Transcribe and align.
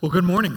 Well, 0.00 0.12
good 0.12 0.22
morning. 0.22 0.56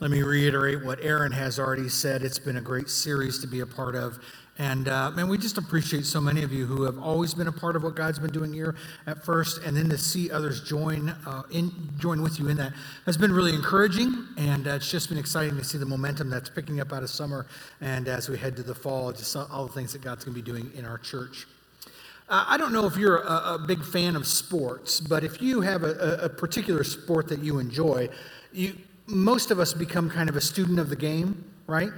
Let 0.00 0.10
me 0.10 0.24
reiterate 0.24 0.84
what 0.84 0.98
Aaron 1.02 1.30
has 1.30 1.60
already 1.60 1.88
said. 1.88 2.24
It's 2.24 2.40
been 2.40 2.56
a 2.56 2.60
great 2.60 2.88
series 2.88 3.38
to 3.38 3.46
be 3.46 3.60
a 3.60 3.66
part 3.66 3.94
of. 3.94 4.18
And 4.58 4.88
uh, 4.88 5.12
man, 5.12 5.28
we 5.28 5.38
just 5.38 5.56
appreciate 5.56 6.04
so 6.04 6.20
many 6.20 6.42
of 6.42 6.52
you 6.52 6.66
who 6.66 6.82
have 6.82 6.98
always 6.98 7.32
been 7.32 7.46
a 7.46 7.52
part 7.52 7.76
of 7.76 7.84
what 7.84 7.94
God's 7.94 8.18
been 8.18 8.32
doing 8.32 8.52
here 8.52 8.74
at 9.06 9.24
first, 9.24 9.62
and 9.62 9.76
then 9.76 9.88
to 9.88 9.96
see 9.96 10.32
others 10.32 10.64
join 10.64 11.10
uh, 11.10 11.44
in 11.52 11.70
join 12.00 12.22
with 12.22 12.40
you 12.40 12.48
in 12.48 12.56
that 12.56 12.72
has 13.06 13.16
been 13.16 13.32
really 13.32 13.54
encouraging. 13.54 14.26
And 14.36 14.66
uh, 14.66 14.72
it's 14.72 14.90
just 14.90 15.08
been 15.08 15.16
exciting 15.16 15.56
to 15.56 15.62
see 15.62 15.78
the 15.78 15.86
momentum 15.86 16.28
that's 16.28 16.50
picking 16.50 16.80
up 16.80 16.92
out 16.92 17.04
of 17.04 17.08
summer, 17.08 17.46
and 17.80 18.08
as 18.08 18.28
we 18.28 18.36
head 18.36 18.56
to 18.56 18.64
the 18.64 18.74
fall, 18.74 19.12
just 19.12 19.36
all 19.36 19.68
the 19.68 19.72
things 19.72 19.92
that 19.92 20.02
God's 20.02 20.24
going 20.24 20.34
to 20.34 20.42
be 20.42 20.50
doing 20.50 20.72
in 20.74 20.84
our 20.84 20.98
church. 20.98 21.46
Uh, 22.28 22.44
I 22.48 22.56
don't 22.56 22.72
know 22.72 22.86
if 22.86 22.96
you're 22.96 23.18
a, 23.18 23.54
a, 23.54 23.58
big 23.58 23.84
fan 23.84 24.16
of 24.16 24.26
sports, 24.26 25.00
but 25.00 25.24
if 25.24 25.42
you 25.42 25.60
have 25.60 25.82
a, 25.82 26.20
a 26.22 26.28
particular 26.28 26.84
sport 26.84 27.28
that 27.28 27.40
you 27.40 27.58
enjoy, 27.58 28.08
you, 28.52 28.74
most 29.06 29.50
of 29.50 29.58
us 29.58 29.74
become 29.74 30.08
kind 30.08 30.28
of 30.28 30.36
a 30.36 30.40
student 30.40 30.78
of 30.78 30.88
the 30.88 30.96
game, 30.96 31.44
right? 31.66 31.90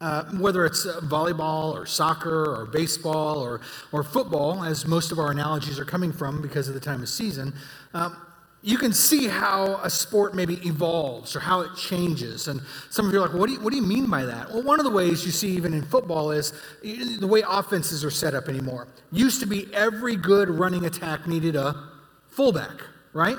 Uh, 0.00 0.24
whether 0.36 0.64
it's 0.64 0.86
uh, 0.86 1.00
volleyball 1.04 1.74
or 1.74 1.84
soccer 1.84 2.44
or 2.54 2.66
baseball 2.66 3.38
or, 3.38 3.60
or 3.90 4.04
football, 4.04 4.62
as 4.64 4.86
most 4.86 5.10
of 5.10 5.18
our 5.18 5.30
analogies 5.32 5.78
are 5.78 5.84
coming 5.84 6.12
from 6.12 6.40
because 6.40 6.68
of 6.68 6.74
the 6.74 6.80
time 6.80 7.02
of 7.02 7.08
season, 7.08 7.52
um, 7.94 8.16
you 8.62 8.76
can 8.76 8.92
see 8.92 9.28
how 9.28 9.80
a 9.84 9.90
sport 9.90 10.34
maybe 10.34 10.54
evolves 10.66 11.36
or 11.36 11.40
how 11.40 11.60
it 11.60 11.70
changes. 11.76 12.48
And 12.48 12.60
some 12.90 13.06
of 13.06 13.12
you 13.12 13.18
are 13.20 13.28
like, 13.28 13.38
what 13.38 13.46
do 13.46 13.52
you, 13.52 13.60
what 13.60 13.70
do 13.70 13.76
you 13.76 13.86
mean 13.86 14.10
by 14.10 14.24
that? 14.24 14.52
Well, 14.52 14.62
one 14.62 14.80
of 14.80 14.84
the 14.84 14.90
ways 14.90 15.24
you 15.24 15.30
see 15.30 15.50
even 15.50 15.72
in 15.72 15.82
football 15.82 16.32
is 16.32 16.52
the 16.82 17.26
way 17.26 17.42
offenses 17.46 18.04
are 18.04 18.10
set 18.10 18.34
up 18.34 18.48
anymore. 18.48 18.88
Used 19.12 19.40
to 19.40 19.46
be 19.46 19.72
every 19.72 20.16
good 20.16 20.50
running 20.50 20.86
attack 20.86 21.28
needed 21.28 21.54
a 21.54 21.88
fullback, 22.30 22.82
right? 23.12 23.38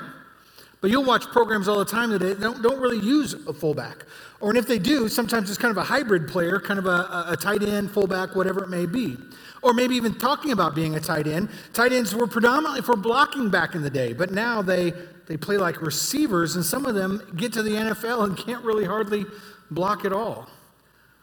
But 0.80 0.90
you'll 0.90 1.04
watch 1.04 1.26
programs 1.26 1.68
all 1.68 1.78
the 1.78 1.84
time 1.84 2.10
that 2.10 2.40
don't, 2.40 2.62
don't 2.62 2.80
really 2.80 3.04
use 3.04 3.34
a 3.34 3.52
fullback. 3.52 4.06
Or 4.40 4.48
and 4.48 4.58
if 4.58 4.66
they 4.66 4.78
do, 4.78 5.08
sometimes 5.10 5.50
it's 5.50 5.58
kind 5.58 5.70
of 5.70 5.76
a 5.76 5.84
hybrid 5.84 6.28
player, 6.28 6.58
kind 6.58 6.78
of 6.78 6.86
a, 6.86 7.26
a 7.28 7.36
tight 7.38 7.62
end, 7.62 7.90
fullback, 7.90 8.34
whatever 8.34 8.64
it 8.64 8.70
may 8.70 8.86
be. 8.86 9.18
Or 9.62 9.74
maybe 9.74 9.94
even 9.96 10.14
talking 10.14 10.52
about 10.52 10.74
being 10.74 10.94
a 10.94 11.00
tight 11.00 11.26
end. 11.26 11.50
Tight 11.72 11.92
ends 11.92 12.14
were 12.14 12.26
predominantly 12.26 12.82
for 12.82 12.96
blocking 12.96 13.50
back 13.50 13.74
in 13.74 13.82
the 13.82 13.90
day, 13.90 14.12
but 14.12 14.30
now 14.32 14.62
they, 14.62 14.92
they 15.26 15.36
play 15.36 15.58
like 15.58 15.82
receivers, 15.82 16.56
and 16.56 16.64
some 16.64 16.86
of 16.86 16.94
them 16.94 17.22
get 17.36 17.52
to 17.52 17.62
the 17.62 17.72
NFL 17.72 18.24
and 18.24 18.36
can't 18.36 18.64
really 18.64 18.84
hardly 18.84 19.26
block 19.70 20.04
at 20.04 20.12
all. 20.12 20.48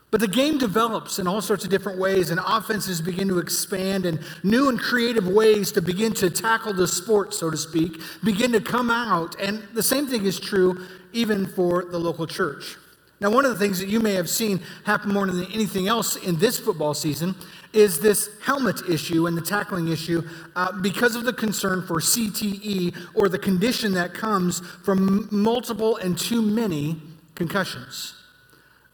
But 0.10 0.22
the 0.22 0.28
game 0.28 0.58
develops 0.58 1.20
in 1.20 1.28
all 1.28 1.42
sorts 1.42 1.66
of 1.66 1.70
different 1.70 2.00
ways, 2.00 2.30
and 2.30 2.40
offenses 2.46 3.02
begin 3.02 3.28
to 3.28 3.40
expand, 3.40 4.06
and 4.06 4.20
new 4.42 4.70
and 4.70 4.80
creative 4.80 5.28
ways 5.28 5.72
to 5.74 5.82
begin 5.82 6.14
to 6.14 6.30
tackle 6.30 6.74
the 6.74 6.88
sport, 6.88 7.34
so 7.34 7.50
to 7.50 7.58
speak, 7.58 8.00
begin 8.24 8.54
to 8.54 8.62
come 8.62 8.90
out. 8.90 9.36
And 9.40 9.62
the 9.74 9.84
same 9.84 10.08
thing 10.08 10.26
is 10.26 10.40
true 10.40 10.86
even 11.12 11.46
for 11.46 11.84
the 11.84 11.98
local 11.98 12.26
church. 12.26 12.78
Now, 13.20 13.32
one 13.32 13.46
of 13.46 13.52
the 13.52 13.58
things 13.58 13.80
that 13.80 13.88
you 13.88 14.00
may 14.00 14.14
have 14.14 14.30
seen 14.30 14.62
happen 14.86 15.12
more 15.12 15.26
than 15.26 15.46
anything 15.52 15.88
else 15.88 16.18
in 16.18 16.38
this 16.38 16.60
football 16.60 16.94
season 16.94 17.34
is 17.74 18.00
this 18.00 18.30
helmet 18.44 18.82
issue 18.88 19.26
and 19.26 19.36
the 19.36 19.42
tackling 19.42 19.88
issue 19.88 20.22
uh, 20.56 20.72
because 20.82 21.16
of 21.16 21.26
the 21.26 21.34
concern 21.34 21.86
for 21.86 21.96
CTE 21.96 22.96
or 23.16 23.28
the 23.28 23.40
condition 23.40 23.94
that 23.94 24.14
comes 24.14 24.60
from 24.60 25.28
multiple 25.32 25.98
and 25.98 26.18
too 26.18 26.42
many 26.42 27.02
concussions. 27.34 28.14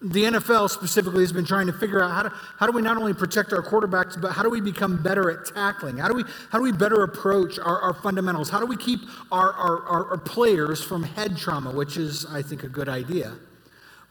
The 0.02 0.24
NFL 0.24 0.70
specifically 0.70 1.22
has 1.22 1.32
been 1.32 1.46
trying 1.46 1.68
to 1.68 1.74
figure 1.74 2.04
out 2.04 2.12
how, 2.12 2.24
to, 2.24 2.30
how 2.30 2.66
do 2.66 2.74
we 2.74 2.82
not 2.82 2.98
only 2.98 3.14
protect 3.14 3.54
our 3.54 3.62
quarterbacks, 3.62 4.20
but 4.22 4.32
how 4.34 4.44
do 4.44 4.50
we 4.50 4.60
become 4.60 5.02
better 5.02 5.32
at 5.32 5.46
tackling? 5.54 5.98
How 5.98 6.10
do 6.10 6.14
we, 6.14 6.24
how 6.50 6.58
do 6.58 6.64
we 6.64 6.74
better 6.74 7.04
approach 7.04 7.58
our, 7.58 7.80
our 7.80 7.94
fundamentals? 7.94 8.50
How 8.50 8.60
do 8.60 8.66
we 8.66 8.76
keep 8.76 9.00
our, 9.32 9.54
our, 9.54 10.10
our 10.10 10.18
players 10.18 10.84
from 10.84 11.04
head 11.04 11.38
trauma, 11.38 11.72
which 11.72 11.96
is, 11.96 12.26
I 12.26 12.42
think, 12.42 12.64
a 12.64 12.70
good 12.70 12.90
idea. 12.90 13.34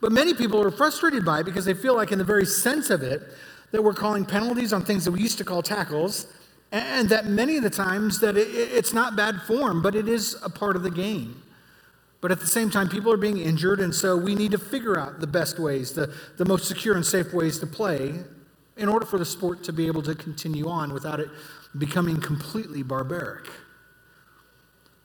But 0.02 0.10
many 0.10 0.34
people 0.34 0.60
are 0.60 0.72
frustrated 0.72 1.24
by 1.24 1.40
it 1.40 1.44
because 1.44 1.64
they 1.64 1.74
feel 1.74 1.94
like, 1.94 2.10
in 2.10 2.18
the 2.18 2.24
very 2.24 2.44
sense 2.44 2.90
of 2.90 3.04
it, 3.04 3.22
that 3.70 3.82
we're 3.82 3.94
calling 3.94 4.24
penalties 4.24 4.72
on 4.72 4.84
things 4.84 5.04
that 5.04 5.12
we 5.12 5.20
used 5.20 5.38
to 5.38 5.44
call 5.44 5.62
tackles, 5.62 6.26
and 6.72 7.08
that 7.08 7.26
many 7.26 7.56
of 7.56 7.62
the 7.62 7.70
times 7.70 8.18
that 8.18 8.36
it, 8.36 8.48
it's 8.48 8.92
not 8.92 9.14
bad 9.14 9.40
form, 9.42 9.80
but 9.80 9.94
it 9.94 10.08
is 10.08 10.36
a 10.42 10.50
part 10.50 10.74
of 10.74 10.82
the 10.82 10.90
game. 10.90 11.40
But 12.20 12.32
at 12.32 12.40
the 12.40 12.48
same 12.48 12.68
time, 12.68 12.88
people 12.88 13.12
are 13.12 13.16
being 13.16 13.38
injured, 13.38 13.78
and 13.78 13.94
so 13.94 14.16
we 14.16 14.34
need 14.34 14.50
to 14.50 14.58
figure 14.58 14.98
out 14.98 15.20
the 15.20 15.26
best 15.28 15.60
ways, 15.60 15.92
the, 15.92 16.12
the 16.36 16.46
most 16.46 16.66
secure 16.66 16.96
and 16.96 17.06
safe 17.06 17.32
ways 17.32 17.60
to 17.60 17.66
play 17.66 18.14
in 18.76 18.88
order 18.88 19.06
for 19.06 19.18
the 19.18 19.24
sport 19.24 19.62
to 19.64 19.72
be 19.72 19.86
able 19.86 20.02
to 20.02 20.16
continue 20.16 20.68
on 20.68 20.92
without 20.92 21.20
it 21.20 21.28
becoming 21.78 22.20
completely 22.20 22.82
barbaric. 22.82 23.48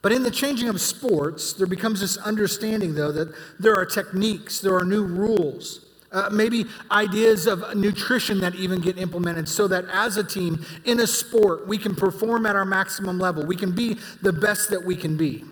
But 0.00 0.12
in 0.12 0.22
the 0.22 0.30
changing 0.30 0.68
of 0.68 0.80
sports, 0.80 1.52
there 1.54 1.66
becomes 1.66 2.00
this 2.00 2.16
understanding, 2.18 2.94
though, 2.94 3.12
that 3.12 3.34
there 3.58 3.74
are 3.74 3.84
techniques, 3.84 4.60
there 4.60 4.74
are 4.74 4.84
new 4.84 5.04
rules, 5.04 5.86
uh, 6.12 6.30
maybe 6.32 6.64
ideas 6.90 7.46
of 7.46 7.76
nutrition 7.76 8.40
that 8.40 8.54
even 8.54 8.80
get 8.80 8.96
implemented 8.96 9.48
so 9.48 9.68
that 9.68 9.84
as 9.92 10.16
a 10.16 10.24
team 10.24 10.64
in 10.84 11.00
a 11.00 11.06
sport, 11.06 11.66
we 11.66 11.76
can 11.76 11.94
perform 11.94 12.46
at 12.46 12.56
our 12.56 12.64
maximum 12.64 13.18
level. 13.18 13.44
We 13.44 13.56
can 13.56 13.72
be 13.72 13.98
the 14.22 14.32
best 14.32 14.70
that 14.70 14.84
we 14.84 14.96
can 14.96 15.16
be. 15.16 15.44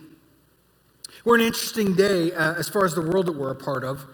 We're 1.25 1.35
an 1.35 1.43
interesting 1.43 1.95
day 1.95 2.33
uh, 2.33 2.55
as 2.55 2.69
far 2.69 2.85
as 2.85 2.95
the 2.95 3.03
world 3.03 3.27
that 3.27 3.37
we're 3.37 3.51
a 3.51 3.57
part 3.57 3.85
of. 3.85 4.07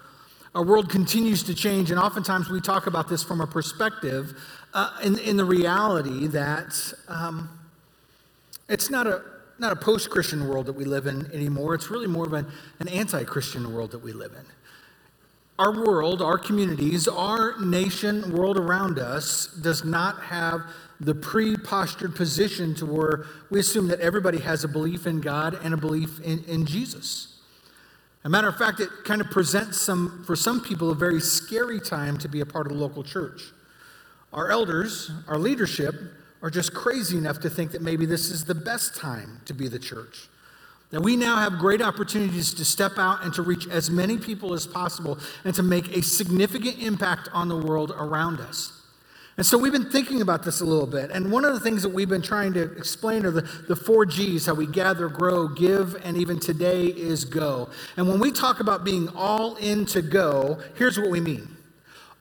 Our 0.55 0.65
world 0.65 0.91
continues 0.91 1.43
to 1.45 1.55
change, 1.55 1.91
and 1.91 2.01
oftentimes 2.01 2.49
we 2.49 2.61
talk 2.61 2.87
about 2.87 3.09
this 3.09 3.23
from 3.23 3.41
a 3.41 3.47
perspective 3.47 4.35
uh, 4.75 4.99
in, 5.03 5.19
in 5.19 5.37
the 5.37 5.45
reality 5.45 6.27
that 6.29 6.93
um, 7.09 7.49
it's 8.69 8.91
not 8.91 9.07
a 9.07 9.23
not 9.63 9.73
a 9.73 9.77
post 9.77 10.11
Christian 10.11 10.47
world 10.47 10.67
that 10.67 10.75
we 10.75 10.85
live 10.85 11.07
in 11.07 11.31
anymore. 11.33 11.75
It's 11.75 11.91
really 11.91 12.09
more 12.09 12.27
of 12.27 12.35
an, 12.35 12.47
an 12.81 12.89
anti 12.89 13.25
Christian 13.25 13.73
world 13.73 13.93
that 13.93 14.01
we 14.01 14.13
live 14.13 14.33
in. 14.33 14.45
Our 15.59 15.73
world, 15.73 16.21
our 16.21 16.39
communities, 16.39 17.07
our 17.07 17.59
nation, 17.61 18.33
world 18.37 18.59
around 18.59 18.99
us 18.99 19.47
does 19.47 19.85
not 19.85 20.21
have 20.23 20.63
the 20.99 21.15
pre 21.15 21.57
postured 21.57 22.15
position 22.15 22.75
to 22.75 22.87
where 22.87 23.27
we 23.51 23.61
assume 23.61 23.89
that 23.89 24.01
everybody 24.01 24.39
has 24.39 24.65
a 24.65 24.69
belief 24.69 25.07
in 25.07 25.21
God 25.21 25.59
and 25.63 25.73
a 25.73 25.77
belief 25.77 26.21
in, 26.21 26.43
in 26.45 26.67
Jesus. 26.67 27.39
A 28.25 28.29
matter 28.29 28.49
of 28.49 28.57
fact, 28.57 28.81
it 28.81 28.89
kind 29.05 29.21
of 29.21 29.31
presents 29.31 29.81
some, 29.81 30.25
for 30.27 30.37
some 30.37 30.61
people, 30.61 30.91
a 30.91 30.95
very 30.95 31.21
scary 31.21 31.81
time 31.81 32.19
to 32.19 32.29
be 32.29 32.41
a 32.41 32.47
part 32.47 32.67
of 32.67 32.73
the 32.73 32.79
local 32.79 33.03
church. 33.03 33.43
Our 34.33 34.51
elders, 34.51 35.11
our 35.29 35.39
leadership, 35.39 35.95
are 36.43 36.51
just 36.51 36.75
crazy 36.75 37.17
enough 37.17 37.41
to 37.41 37.51
think 37.51 37.73
that 37.73 37.83
maybe 37.83 38.05
this 38.05 38.31
is 38.31 38.45
the 38.45 38.55
best 38.55 38.97
time 38.97 39.41
to 39.45 39.55
be 39.55 39.69
the 39.69 39.79
church. 39.79 40.29
That 40.91 41.01
we 41.01 41.17
now 41.17 41.37
have 41.37 41.59
great 41.59 41.81
opportunities 41.81 42.53
to 42.55 42.65
step 42.65 42.99
out 42.99 43.25
and 43.25 43.33
to 43.35 43.43
reach 43.43 43.67
as 43.69 43.91
many 43.91 44.19
people 44.19 44.53
as 44.53 44.67
possible 44.67 45.19
and 45.45 45.55
to 45.55 45.63
make 45.63 45.97
a 45.97 46.03
significant 46.03 46.83
impact 46.83 47.31
on 47.33 47.49
the 47.49 47.57
world 47.57 47.93
around 47.97 48.41
us. 48.41 48.79
And 49.39 49.47
so 49.47 49.57
we've 49.57 49.73
been 49.73 49.91
thinking 49.91 50.21
about 50.21 50.43
this 50.43 50.61
a 50.61 50.65
little 50.67 50.87
bit. 50.87 51.11
And 51.11 51.33
one 51.33 51.47
of 51.47 51.55
the 51.55 51.61
things 51.61 51.83
that 51.83 51.89
we've 51.89 52.09
been 52.09 52.21
trying 52.21 52.53
to 52.53 52.63
explain 52.77 53.25
are 53.25 53.31
the, 53.31 53.41
the 53.67 53.77
four 53.77 54.05
G's 54.05 54.45
how 54.45 54.53
we 54.53 54.67
gather, 54.67 55.09
grow, 55.09 55.49
give, 55.49 55.97
and 56.05 56.19
even 56.19 56.39
today 56.39 56.85
is 56.85 57.25
go. 57.25 57.71
And 57.97 58.07
when 58.07 58.21
we 58.21 58.31
talk 58.31 58.61
about 58.61 58.85
being 58.85 59.09
all 59.17 59.57
in 59.57 59.87
to 59.87 60.03
go, 60.03 60.61
here's 60.77 60.99
what 60.99 61.09
we 61.09 61.21
mean 61.21 61.49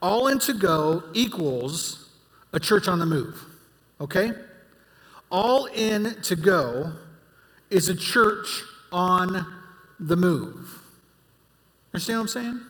all 0.02 0.28
in 0.28 0.40
to 0.40 0.53
go 0.53 1.03
equals 1.14 2.09
a 2.53 2.59
church 2.59 2.88
on 2.88 3.00
the 3.00 3.06
move. 3.06 3.50
Okay? 4.01 4.34
All 5.31 5.66
in 5.67 6.22
to 6.23 6.35
go 6.35 6.91
is 7.69 7.88
a 7.88 7.95
church 7.95 8.63
on 8.91 9.45
the 10.00 10.17
move. 10.17 10.81
Understand 11.94 12.19
what 12.19 12.23
I'm 12.23 12.28
saying? 12.28 12.61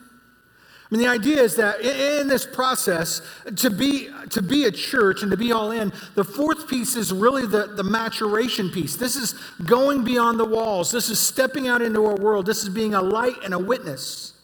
I 0.92 0.94
mean, 0.94 1.06
the 1.06 1.10
idea 1.10 1.40
is 1.40 1.56
that 1.56 1.80
in 1.80 2.28
this 2.28 2.44
process, 2.44 3.22
to 3.56 3.70
be, 3.70 4.10
to 4.28 4.42
be 4.42 4.64
a 4.64 4.70
church 4.70 5.22
and 5.22 5.30
to 5.30 5.38
be 5.38 5.50
all 5.50 5.70
in, 5.70 5.90
the 6.16 6.24
fourth 6.24 6.68
piece 6.68 6.96
is 6.96 7.14
really 7.14 7.46
the, 7.46 7.68
the 7.68 7.82
maturation 7.82 8.68
piece. 8.68 8.96
This 8.96 9.16
is 9.16 9.32
going 9.64 10.04
beyond 10.04 10.38
the 10.38 10.44
walls. 10.44 10.92
This 10.92 11.08
is 11.08 11.18
stepping 11.18 11.66
out 11.66 11.80
into 11.80 12.04
our 12.04 12.16
world. 12.16 12.44
This 12.44 12.62
is 12.62 12.68
being 12.68 12.92
a 12.92 13.00
light 13.00 13.36
and 13.42 13.54
a 13.54 13.58
witness 13.58 14.34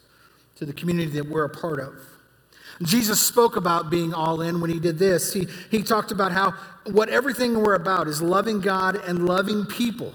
to 0.57 0.65
the 0.65 0.73
community 0.73 1.11
that 1.13 1.29
we're 1.29 1.45
a 1.45 1.51
part 1.51 1.81
of. 1.81 1.93
Jesus 2.83 3.21
spoke 3.21 3.57
about 3.57 3.91
being 3.91 4.15
all 4.15 4.41
in 4.41 4.61
when 4.61 4.71
he 4.71 4.79
did 4.79 4.99
this. 4.99 5.33
He, 5.33 5.49
he 5.71 5.83
talked 5.83 6.13
about 6.13 6.33
how 6.33 6.53
what 6.87 7.09
everything 7.09 7.59
we're 7.59 7.75
about 7.75 8.07
is 8.09 8.23
loving 8.23 8.61
God 8.61 8.97
and 8.97 9.27
loving 9.27 9.67
people. 9.67 10.15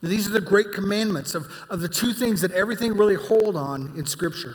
These 0.00 0.28
are 0.28 0.32
the 0.32 0.40
great 0.40 0.72
commandments 0.72 1.34
of, 1.34 1.50
of 1.68 1.80
the 1.80 1.88
two 1.88 2.12
things 2.12 2.40
that 2.42 2.52
everything 2.52 2.96
really 2.96 3.16
hold 3.16 3.56
on 3.56 3.92
in 3.96 4.06
Scripture. 4.06 4.54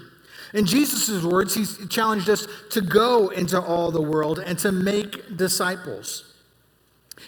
In 0.53 0.65
Jesus' 0.65 1.23
words, 1.23 1.53
he 1.53 1.87
challenged 1.87 2.29
us 2.29 2.47
to 2.71 2.79
go 2.79 3.29
into 3.29 3.59
all 3.59 3.91
the 3.91 4.01
world 4.01 4.39
and 4.39 4.57
to 4.59 4.71
make 4.71 5.35
disciples. 5.35 6.33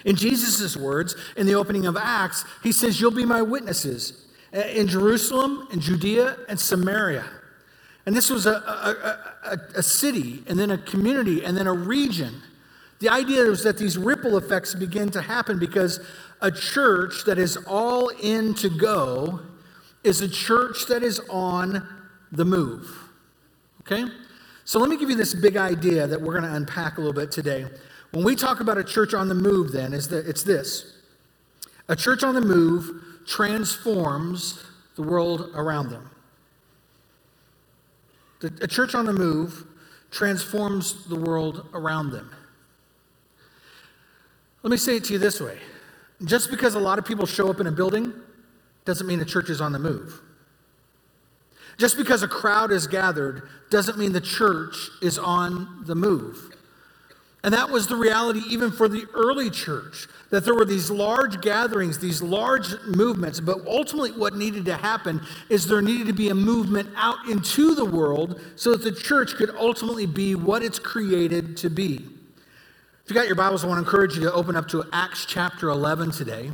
In 0.05 0.15
Jesus' 0.15 0.77
words, 0.77 1.15
in 1.35 1.45
the 1.45 1.55
opening 1.55 1.85
of 1.85 1.97
Acts, 1.97 2.45
he 2.63 2.71
says, 2.71 3.01
You'll 3.01 3.11
be 3.11 3.25
my 3.25 3.41
witnesses 3.41 4.25
eh, 4.53 4.69
in 4.69 4.87
Jerusalem, 4.87 5.67
in 5.71 5.79
Judea, 5.81 6.37
and 6.47 6.59
Samaria 6.59 7.25
and 8.05 8.15
this 8.15 8.29
was 8.29 8.45
a, 8.45 8.51
a, 8.51 9.51
a, 9.51 9.59
a, 9.79 9.83
city, 9.83 10.43
and 10.47 10.59
then 10.59 10.71
a 10.71 10.77
community, 10.77 11.43
and 11.43 11.57
then 11.57 11.67
a 11.67 11.73
region. 11.73 12.41
The 12.99 13.09
idea 13.09 13.43
is 13.43 13.63
that 13.63 13.77
these 13.77 13.97
ripple 13.97 14.37
effects 14.37 14.75
begin 14.75 15.09
to 15.11 15.21
happen 15.21 15.59
because 15.59 15.99
a 16.41 16.51
church 16.51 17.23
that 17.25 17.37
is 17.39 17.57
all 17.67 18.09
in 18.09 18.53
to 18.55 18.69
go 18.69 19.39
is 20.03 20.21
a 20.21 20.29
church 20.29 20.85
that 20.87 21.01
is 21.01 21.19
on 21.29 21.87
the 22.31 22.45
move. 22.45 22.95
Okay? 23.81 24.05
So 24.65 24.79
let 24.79 24.89
me 24.89 24.97
give 24.97 25.09
you 25.09 25.15
this 25.15 25.33
big 25.33 25.57
idea 25.57 26.07
that 26.07 26.21
we're 26.21 26.39
going 26.39 26.49
to 26.49 26.55
unpack 26.55 26.97
a 26.97 27.01
little 27.01 27.13
bit 27.13 27.31
today. 27.31 27.65
When 28.11 28.23
we 28.23 28.35
talk 28.35 28.59
about 28.59 28.77
a 28.77 28.83
church 28.83 29.13
on 29.13 29.27
the 29.27 29.35
move, 29.35 29.71
then, 29.71 29.93
is 29.93 30.07
that 30.09 30.27
it's 30.27 30.43
this 30.43 30.93
a 31.87 31.95
church 31.95 32.23
on 32.23 32.33
the 32.33 32.41
move 32.41 33.03
transforms 33.27 34.63
the 34.95 35.03
world 35.03 35.51
around 35.53 35.89
them. 35.89 36.09
A 38.41 38.67
church 38.67 38.95
on 38.95 39.05
the 39.05 39.13
move 39.13 39.65
transforms 40.11 41.05
the 41.07 41.15
world 41.15 41.67
around 41.73 42.11
them. 42.11 42.33
Let 44.63 44.71
me 44.71 44.77
say 44.77 44.97
it 44.97 45.03
to 45.05 45.13
you 45.13 45.19
this 45.19 45.39
way 45.39 45.57
just 46.23 46.49
because 46.49 46.75
a 46.75 46.79
lot 46.79 46.97
of 46.97 47.05
people 47.05 47.25
show 47.25 47.49
up 47.49 47.59
in 47.59 47.67
a 47.67 47.71
building 47.71 48.13
doesn't 48.85 49.05
mean 49.05 49.19
the 49.19 49.25
church 49.25 49.49
is 49.49 49.59
on 49.59 49.71
the 49.71 49.79
move. 49.79 50.21
Just 51.77 51.97
because 51.97 52.23
a 52.23 52.27
crowd 52.27 52.71
is 52.71 52.87
gathered 52.87 53.49
doesn't 53.69 53.97
mean 53.97 54.13
the 54.13 54.21
church 54.21 54.89
is 55.01 55.17
on 55.17 55.83
the 55.85 55.95
move. 55.95 56.54
And 57.45 57.53
that 57.53 57.69
was 57.69 57.85
the 57.85 57.95
reality 57.95 58.41
even 58.49 58.71
for 58.71 58.87
the 58.87 59.05
early 59.13 59.51
church, 59.51 60.07
that 60.31 60.45
there 60.45 60.55
were 60.55 60.65
these 60.65 60.89
large 60.89 61.41
gatherings, 61.41 61.99
these 61.99 62.19
large 62.19 62.73
movements. 62.87 63.39
But 63.39 63.59
ultimately, 63.67 64.13
what 64.13 64.35
needed 64.35 64.65
to 64.65 64.75
happen 64.75 65.21
is 65.47 65.67
there 65.67 65.83
needed 65.83 66.07
to 66.07 66.13
be 66.13 66.29
a 66.29 66.33
movement 66.33 66.89
out 66.95 67.29
into 67.29 67.75
the 67.75 67.85
world 67.85 68.41
so 68.55 68.71
that 68.71 68.81
the 68.81 68.91
church 68.91 69.35
could 69.35 69.51
ultimately 69.51 70.07
be 70.07 70.33
what 70.33 70.63
it's 70.63 70.79
created 70.79 71.55
to 71.57 71.69
be. 71.69 71.97
If 73.03 73.11
you 73.11 73.13
got 73.13 73.27
your 73.27 73.35
Bibles, 73.35 73.63
I 73.63 73.67
want 73.67 73.77
to 73.77 73.85
encourage 73.85 74.15
you 74.15 74.23
to 74.23 74.33
open 74.33 74.55
up 74.55 74.67
to 74.69 74.83
Acts 74.91 75.27
chapter 75.27 75.69
11 75.69 76.09
today. 76.09 76.49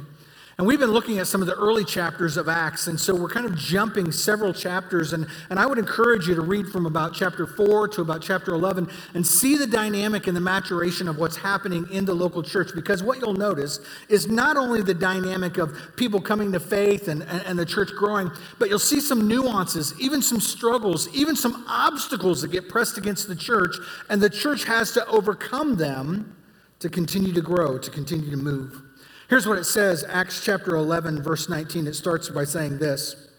And 0.61 0.67
we've 0.67 0.79
been 0.79 0.91
looking 0.91 1.17
at 1.17 1.25
some 1.25 1.41
of 1.41 1.47
the 1.47 1.55
early 1.55 1.83
chapters 1.83 2.37
of 2.37 2.47
Acts, 2.47 2.85
and 2.85 2.99
so 2.99 3.15
we're 3.15 3.29
kind 3.29 3.47
of 3.47 3.57
jumping 3.57 4.11
several 4.11 4.53
chapters. 4.53 5.11
And, 5.11 5.25
and 5.49 5.57
I 5.57 5.65
would 5.65 5.79
encourage 5.79 6.27
you 6.27 6.35
to 6.35 6.41
read 6.41 6.67
from 6.67 6.85
about 6.85 7.15
chapter 7.15 7.47
4 7.47 7.87
to 7.87 8.01
about 8.01 8.21
chapter 8.21 8.53
11 8.53 8.87
and 9.15 9.25
see 9.25 9.57
the 9.57 9.65
dynamic 9.65 10.27
and 10.27 10.37
the 10.37 10.41
maturation 10.41 11.07
of 11.07 11.17
what's 11.17 11.35
happening 11.35 11.87
in 11.89 12.05
the 12.05 12.13
local 12.13 12.43
church. 12.43 12.75
Because 12.75 13.01
what 13.01 13.19
you'll 13.19 13.33
notice 13.33 13.79
is 14.07 14.27
not 14.27 14.55
only 14.55 14.83
the 14.83 14.93
dynamic 14.93 15.57
of 15.57 15.75
people 15.95 16.21
coming 16.21 16.51
to 16.51 16.59
faith 16.59 17.07
and, 17.07 17.23
and, 17.23 17.41
and 17.47 17.57
the 17.57 17.65
church 17.65 17.89
growing, 17.97 18.29
but 18.59 18.69
you'll 18.69 18.77
see 18.77 18.99
some 19.01 19.27
nuances, 19.27 19.99
even 19.99 20.21
some 20.21 20.39
struggles, 20.39 21.11
even 21.15 21.35
some 21.35 21.65
obstacles 21.67 22.39
that 22.43 22.51
get 22.51 22.69
pressed 22.69 22.99
against 22.99 23.27
the 23.27 23.35
church, 23.35 23.77
and 24.09 24.21
the 24.21 24.29
church 24.29 24.65
has 24.65 24.91
to 24.91 25.03
overcome 25.07 25.75
them 25.75 26.35
to 26.77 26.87
continue 26.87 27.33
to 27.33 27.41
grow, 27.41 27.79
to 27.79 27.89
continue 27.89 28.29
to 28.29 28.37
move. 28.37 28.90
Here's 29.31 29.47
what 29.47 29.57
it 29.57 29.63
says 29.63 30.03
Acts 30.09 30.43
chapter 30.43 30.75
11, 30.75 31.23
verse 31.23 31.47
19. 31.47 31.87
It 31.87 31.95
starts 31.95 32.27
by 32.27 32.43
saying 32.43 32.79
this 32.79 33.29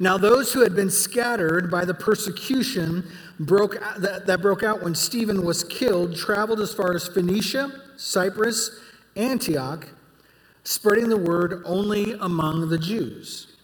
Now, 0.00 0.16
those 0.16 0.54
who 0.54 0.62
had 0.62 0.74
been 0.74 0.88
scattered 0.88 1.70
by 1.70 1.84
the 1.84 1.92
persecution 1.92 3.06
broke, 3.38 3.76
that, 3.98 4.26
that 4.26 4.40
broke 4.40 4.62
out 4.62 4.82
when 4.82 4.94
Stephen 4.94 5.44
was 5.44 5.62
killed 5.62 6.16
traveled 6.16 6.58
as 6.58 6.72
far 6.72 6.94
as 6.94 7.06
Phoenicia, 7.06 7.70
Cyprus, 7.98 8.80
Antioch, 9.14 9.88
spreading 10.64 11.10
the 11.10 11.18
word 11.18 11.62
only 11.66 12.14
among 12.14 12.70
the 12.70 12.78
Jews. 12.78 13.58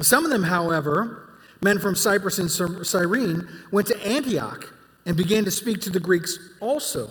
Some 0.00 0.24
of 0.24 0.30
them, 0.30 0.44
however, 0.44 1.30
men 1.62 1.80
from 1.80 1.96
Cyprus 1.96 2.38
and 2.38 2.86
Cyrene, 2.86 3.48
went 3.72 3.88
to 3.88 4.06
Antioch 4.06 4.72
and 5.04 5.16
began 5.16 5.44
to 5.46 5.50
speak 5.50 5.80
to 5.80 5.90
the 5.90 5.98
Greeks 5.98 6.38
also 6.60 7.10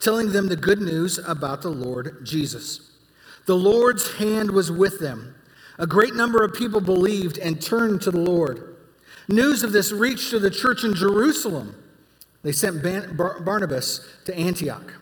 telling 0.00 0.32
them 0.32 0.48
the 0.48 0.56
good 0.56 0.80
news 0.80 1.18
about 1.18 1.62
the 1.62 1.70
Lord 1.70 2.24
Jesus. 2.24 2.90
The 3.46 3.56
Lord's 3.56 4.14
hand 4.14 4.50
was 4.50 4.70
with 4.70 4.98
them. 4.98 5.34
A 5.78 5.86
great 5.86 6.14
number 6.14 6.42
of 6.42 6.54
people 6.54 6.80
believed 6.80 7.38
and 7.38 7.60
turned 7.60 8.02
to 8.02 8.10
the 8.10 8.20
Lord. 8.20 8.76
News 9.28 9.62
of 9.62 9.72
this 9.72 9.92
reached 9.92 10.30
to 10.30 10.38
the 10.38 10.50
church 10.50 10.84
in 10.84 10.94
Jerusalem. 10.94 11.74
They 12.42 12.52
sent 12.52 12.82
Barnabas 13.16 14.06
to 14.24 14.36
Antioch. 14.36 14.94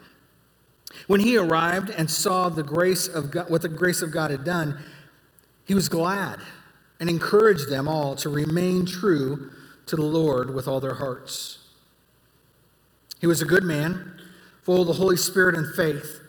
When 1.06 1.20
he 1.20 1.36
arrived 1.36 1.90
and 1.90 2.10
saw 2.10 2.48
the 2.48 2.62
grace 2.62 3.06
of 3.06 3.30
God, 3.30 3.50
what 3.50 3.62
the 3.62 3.68
grace 3.68 4.00
of 4.00 4.10
God 4.10 4.30
had 4.30 4.44
done, 4.44 4.78
he 5.66 5.74
was 5.74 5.88
glad 5.88 6.40
and 7.00 7.10
encouraged 7.10 7.68
them 7.68 7.88
all 7.88 8.14
to 8.16 8.28
remain 8.28 8.86
true 8.86 9.50
to 9.86 9.96
the 9.96 10.02
Lord 10.02 10.54
with 10.54 10.66
all 10.66 10.80
their 10.80 10.94
hearts. 10.94 11.58
He 13.20 13.26
was 13.26 13.42
a 13.42 13.46
good 13.46 13.64
man 13.64 14.13
full 14.64 14.80
of 14.80 14.86
the 14.86 14.94
Holy 14.94 15.16
Spirit 15.16 15.54
and 15.54 15.74
faith. 15.74 16.20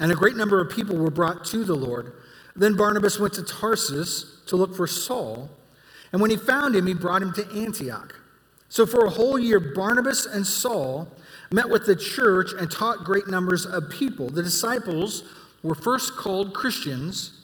And 0.00 0.10
a 0.10 0.16
great 0.16 0.36
number 0.36 0.60
of 0.60 0.70
people 0.70 0.96
were 0.96 1.10
brought 1.10 1.44
to 1.46 1.64
the 1.64 1.74
Lord. 1.74 2.12
Then 2.56 2.76
Barnabas 2.76 3.18
went 3.18 3.34
to 3.34 3.42
Tarsus 3.42 4.42
to 4.46 4.56
look 4.56 4.74
for 4.74 4.86
Saul. 4.86 5.50
And 6.12 6.20
when 6.20 6.30
he 6.30 6.36
found 6.36 6.74
him, 6.74 6.86
he 6.86 6.94
brought 6.94 7.22
him 7.22 7.32
to 7.34 7.46
Antioch. 7.54 8.18
So 8.68 8.86
for 8.86 9.04
a 9.04 9.10
whole 9.10 9.38
year, 9.38 9.60
Barnabas 9.60 10.26
and 10.26 10.46
Saul 10.46 11.08
met 11.52 11.68
with 11.68 11.86
the 11.86 11.94
church 11.94 12.50
and 12.58 12.70
taught 12.70 13.04
great 13.04 13.28
numbers 13.28 13.66
of 13.66 13.90
people. 13.90 14.30
The 14.30 14.42
disciples 14.42 15.24
were 15.62 15.74
first 15.74 16.16
called 16.16 16.54
Christians 16.54 17.40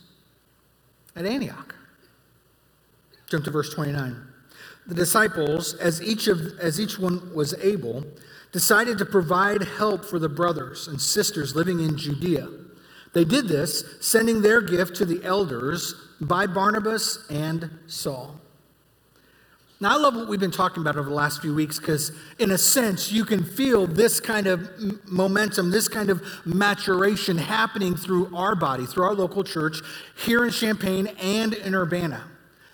at 1.14 1.26
Antioch. 1.26 1.74
Jump 3.28 3.44
to 3.44 3.50
verse 3.50 3.72
29. 3.72 4.16
The 4.86 4.94
disciples, 4.94 5.74
as 5.74 6.02
each, 6.02 6.26
of, 6.26 6.58
as 6.58 6.80
each 6.80 6.98
one 6.98 7.32
was 7.32 7.54
able, 7.62 8.04
decided 8.52 8.98
to 8.98 9.04
provide 9.04 9.62
help 9.62 10.04
for 10.04 10.18
the 10.18 10.28
brothers 10.28 10.88
and 10.88 11.00
sisters 11.00 11.54
living 11.54 11.80
in 11.80 11.96
Judea. 11.96 12.48
They 13.12 13.24
did 13.24 13.48
this, 13.48 13.84
sending 14.00 14.42
their 14.42 14.60
gift 14.60 14.96
to 14.96 15.04
the 15.04 15.24
elders 15.24 15.94
by 16.20 16.46
Barnabas 16.46 17.26
and 17.30 17.70
Saul. 17.86 18.40
Now, 19.82 19.94
I 19.94 19.96
love 19.96 20.14
what 20.14 20.28
we've 20.28 20.38
been 20.38 20.50
talking 20.50 20.82
about 20.82 20.96
over 20.96 21.08
the 21.08 21.14
last 21.14 21.40
few 21.40 21.54
weeks 21.54 21.78
because, 21.78 22.12
in 22.38 22.50
a 22.50 22.58
sense, 22.58 23.10
you 23.10 23.24
can 23.24 23.42
feel 23.42 23.86
this 23.86 24.20
kind 24.20 24.46
of 24.46 24.68
momentum, 25.10 25.70
this 25.70 25.88
kind 25.88 26.10
of 26.10 26.22
maturation 26.44 27.38
happening 27.38 27.96
through 27.96 28.34
our 28.36 28.54
body, 28.54 28.84
through 28.84 29.04
our 29.04 29.14
local 29.14 29.42
church 29.42 29.78
here 30.22 30.44
in 30.44 30.50
Champaign 30.50 31.06
and 31.18 31.54
in 31.54 31.74
Urbana. 31.74 32.24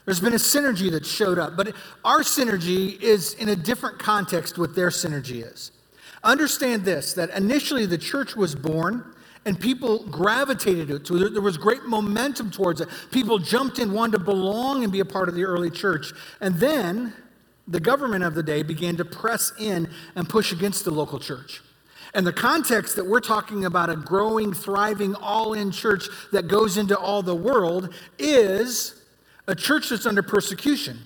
There's 0.07 0.21
been 0.21 0.33
a 0.33 0.37
synergy 0.37 0.91
that 0.93 1.05
showed 1.05 1.39
up, 1.39 1.57
but 1.57 1.75
our 2.05 2.21
synergy 2.21 2.99
is 3.03 3.35
in 3.35 3.51
a 3.51 3.57
different 3.57 3.99
context 3.99 4.57
what 4.57 4.75
their 4.75 4.89
synergy 4.89 5.45
is. 5.45 5.73
Understand 6.23 6.85
this 6.85 7.13
that 7.15 7.31
initially 7.31 7.87
the 7.87 7.99
church 7.99 8.35
was 8.37 8.55
born 8.55 9.15
and 9.45 9.59
people 9.61 10.05
gravitated 10.09 11.05
to 11.05 11.17
it. 11.27 11.33
There 11.33 11.43
was 11.43 11.57
great 11.57 11.85
momentum 11.85 12.51
towards 12.51 12.81
it. 12.81 12.89
People 13.11 13.39
jumped 13.39 13.79
in, 13.79 13.93
wanted 13.93 14.19
to 14.19 14.25
belong 14.25 14.85
and 14.85 14.93
be 14.93 15.01
a 15.01 15.05
part 15.05 15.29
of 15.29 15.35
the 15.35 15.45
early 15.45 15.71
church. 15.71 16.13
And 16.41 16.57
then 16.57 17.13
the 17.69 17.81
government 17.81 18.25
of 18.25 18.35
the 18.35 18.43
day 18.43 18.63
began 18.63 18.97
to 18.97 19.05
press 19.05 19.53
in 19.59 19.89
and 20.15 20.29
push 20.29 20.53
against 20.53 20.85
the 20.85 20.91
local 20.93 21.19
church. 21.19 21.63
And 22.15 22.27
the 22.27 22.33
context 22.33 22.97
that 22.97 23.07
we're 23.07 23.21
talking 23.21 23.65
about 23.65 23.91
a 23.91 23.97
growing, 23.97 24.53
thriving, 24.53 25.15
all 25.17 25.53
in 25.53 25.71
church 25.71 26.09
that 26.33 26.49
goes 26.49 26.77
into 26.77 26.97
all 26.97 27.23
the 27.23 27.35
world 27.35 27.93
is 28.19 29.03
a 29.49 29.55
church 29.55 29.91
that's 29.91 30.07
under 30.07 30.23
persecution. 30.23 30.99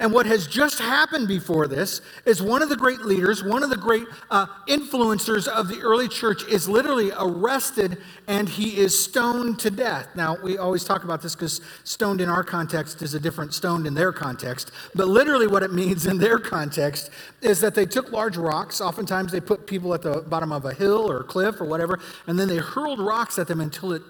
And 0.00 0.12
what 0.12 0.26
has 0.26 0.46
just 0.46 0.78
happened 0.78 1.26
before 1.26 1.66
this 1.66 2.00
is 2.24 2.40
one 2.40 2.62
of 2.62 2.68
the 2.68 2.76
great 2.76 3.00
leaders, 3.00 3.42
one 3.42 3.64
of 3.64 3.70
the 3.70 3.76
great 3.76 4.06
uh, 4.30 4.46
influencers 4.68 5.48
of 5.48 5.66
the 5.66 5.80
early 5.80 6.06
church 6.06 6.44
is 6.44 6.68
literally 6.68 7.10
arrested 7.18 7.98
and 8.28 8.48
he 8.48 8.76
is 8.76 8.96
stoned 8.96 9.58
to 9.58 9.70
death. 9.70 10.06
Now, 10.14 10.36
we 10.40 10.56
always 10.56 10.84
talk 10.84 11.02
about 11.02 11.20
this 11.20 11.34
because 11.34 11.60
stoned 11.82 12.20
in 12.20 12.28
our 12.28 12.44
context 12.44 13.02
is 13.02 13.14
a 13.14 13.20
different 13.20 13.54
stoned 13.54 13.88
in 13.88 13.94
their 13.94 14.12
context. 14.12 14.70
But 14.94 15.08
literally, 15.08 15.48
what 15.48 15.64
it 15.64 15.72
means 15.78 16.06
in 16.06 16.18
their 16.18 16.38
context 16.38 17.10
is 17.42 17.60
that 17.60 17.74
they 17.74 17.86
took 17.86 18.12
large 18.12 18.36
rocks. 18.36 18.80
Oftentimes, 18.80 19.32
they 19.32 19.40
put 19.40 19.66
people 19.66 19.94
at 19.94 20.02
the 20.02 20.20
bottom 20.20 20.52
of 20.52 20.64
a 20.64 20.74
hill 20.74 21.10
or 21.10 21.20
a 21.20 21.24
cliff 21.24 21.60
or 21.60 21.64
whatever, 21.64 21.98
and 22.28 22.38
then 22.38 22.46
they 22.46 22.58
hurled 22.58 23.00
rocks 23.00 23.36
at 23.36 23.48
them 23.48 23.60
until 23.60 23.92
it 23.92 24.02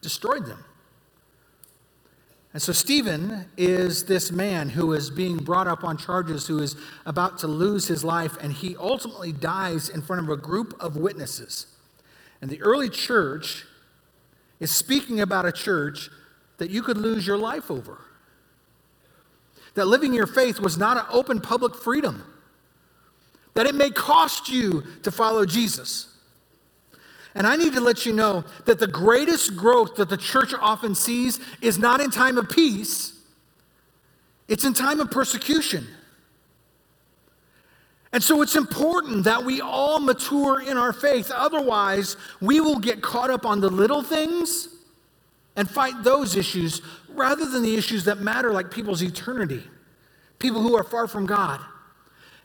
destroyed 0.00 0.44
them. 0.44 0.64
And 2.56 2.62
so 2.62 2.72
Stephen 2.72 3.44
is 3.58 4.04
this 4.04 4.32
man 4.32 4.70
who 4.70 4.94
is 4.94 5.10
being 5.10 5.36
brought 5.36 5.68
up 5.68 5.84
on 5.84 5.98
charges, 5.98 6.46
who 6.46 6.58
is 6.60 6.74
about 7.04 7.36
to 7.40 7.46
lose 7.46 7.86
his 7.86 8.02
life, 8.02 8.38
and 8.40 8.50
he 8.50 8.74
ultimately 8.78 9.30
dies 9.30 9.90
in 9.90 10.00
front 10.00 10.22
of 10.22 10.30
a 10.30 10.38
group 10.38 10.74
of 10.80 10.96
witnesses. 10.96 11.66
And 12.40 12.50
the 12.50 12.62
early 12.62 12.88
church 12.88 13.66
is 14.58 14.74
speaking 14.74 15.20
about 15.20 15.44
a 15.44 15.52
church 15.52 16.08
that 16.56 16.70
you 16.70 16.80
could 16.82 16.96
lose 16.96 17.26
your 17.26 17.36
life 17.36 17.70
over. 17.70 18.00
That 19.74 19.84
living 19.84 20.14
your 20.14 20.26
faith 20.26 20.58
was 20.58 20.78
not 20.78 20.96
an 20.96 21.04
open 21.10 21.42
public 21.42 21.74
freedom. 21.74 22.24
That 23.52 23.66
it 23.66 23.74
may 23.74 23.90
cost 23.90 24.48
you 24.48 24.82
to 25.02 25.10
follow 25.10 25.44
Jesus. 25.44 26.15
And 27.36 27.46
I 27.46 27.56
need 27.56 27.74
to 27.74 27.82
let 27.82 28.06
you 28.06 28.14
know 28.14 28.44
that 28.64 28.78
the 28.78 28.86
greatest 28.86 29.56
growth 29.56 29.96
that 29.96 30.08
the 30.08 30.16
church 30.16 30.54
often 30.58 30.94
sees 30.94 31.38
is 31.60 31.78
not 31.78 32.00
in 32.00 32.10
time 32.10 32.38
of 32.38 32.48
peace, 32.48 33.12
it's 34.48 34.64
in 34.64 34.72
time 34.72 35.00
of 35.00 35.10
persecution. 35.10 35.86
And 38.12 38.22
so 38.22 38.40
it's 38.40 38.56
important 38.56 39.24
that 39.24 39.44
we 39.44 39.60
all 39.60 40.00
mature 40.00 40.62
in 40.62 40.78
our 40.78 40.94
faith. 40.94 41.30
Otherwise, 41.30 42.16
we 42.40 42.60
will 42.60 42.78
get 42.78 43.02
caught 43.02 43.28
up 43.28 43.44
on 43.44 43.60
the 43.60 43.68
little 43.68 44.02
things 44.02 44.68
and 45.56 45.68
fight 45.68 46.02
those 46.02 46.36
issues 46.36 46.80
rather 47.10 47.44
than 47.44 47.62
the 47.62 47.76
issues 47.76 48.04
that 48.04 48.20
matter, 48.20 48.52
like 48.52 48.70
people's 48.70 49.02
eternity, 49.02 49.62
people 50.38 50.62
who 50.62 50.74
are 50.74 50.84
far 50.84 51.06
from 51.06 51.26
God, 51.26 51.60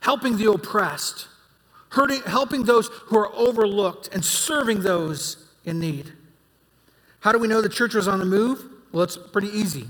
helping 0.01 0.35
the 0.35 0.51
oppressed, 0.51 1.27
hurting, 1.91 2.21
helping 2.23 2.63
those 2.63 2.87
who 2.87 3.17
are 3.17 3.33
overlooked, 3.35 4.09
and 4.13 4.23
serving 4.25 4.81
those 4.81 5.47
in 5.65 5.79
need. 5.79 6.11
How 7.19 7.31
do 7.31 7.37
we 7.37 7.47
know 7.47 7.61
the 7.61 7.69
church 7.69 7.93
was 7.93 8.07
on 8.07 8.19
the 8.19 8.25
move? 8.25 8.63
Well, 8.91 9.03
it's 9.03 9.17
pretty 9.17 9.49
easy. 9.49 9.87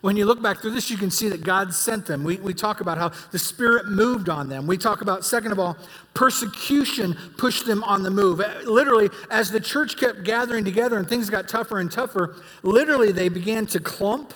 When 0.00 0.16
you 0.16 0.24
look 0.24 0.42
back 0.42 0.60
through 0.60 0.72
this, 0.72 0.90
you 0.90 0.96
can 0.96 1.12
see 1.12 1.28
that 1.28 1.44
God 1.44 1.72
sent 1.72 2.06
them. 2.06 2.24
We, 2.24 2.36
we 2.38 2.54
talk 2.54 2.80
about 2.80 2.98
how 2.98 3.12
the 3.30 3.38
Spirit 3.38 3.86
moved 3.86 4.28
on 4.28 4.48
them. 4.48 4.66
We 4.66 4.76
talk 4.76 5.00
about, 5.00 5.24
second 5.24 5.52
of 5.52 5.60
all, 5.60 5.76
persecution 6.12 7.16
pushed 7.38 7.66
them 7.66 7.84
on 7.84 8.02
the 8.02 8.10
move. 8.10 8.40
Uh, 8.40 8.52
literally, 8.64 9.10
as 9.30 9.52
the 9.52 9.60
church 9.60 9.96
kept 9.96 10.24
gathering 10.24 10.64
together 10.64 10.98
and 10.98 11.08
things 11.08 11.30
got 11.30 11.48
tougher 11.48 11.78
and 11.78 11.90
tougher, 11.90 12.34
literally 12.64 13.12
they 13.12 13.28
began 13.28 13.64
to 13.66 13.78
clump. 13.78 14.34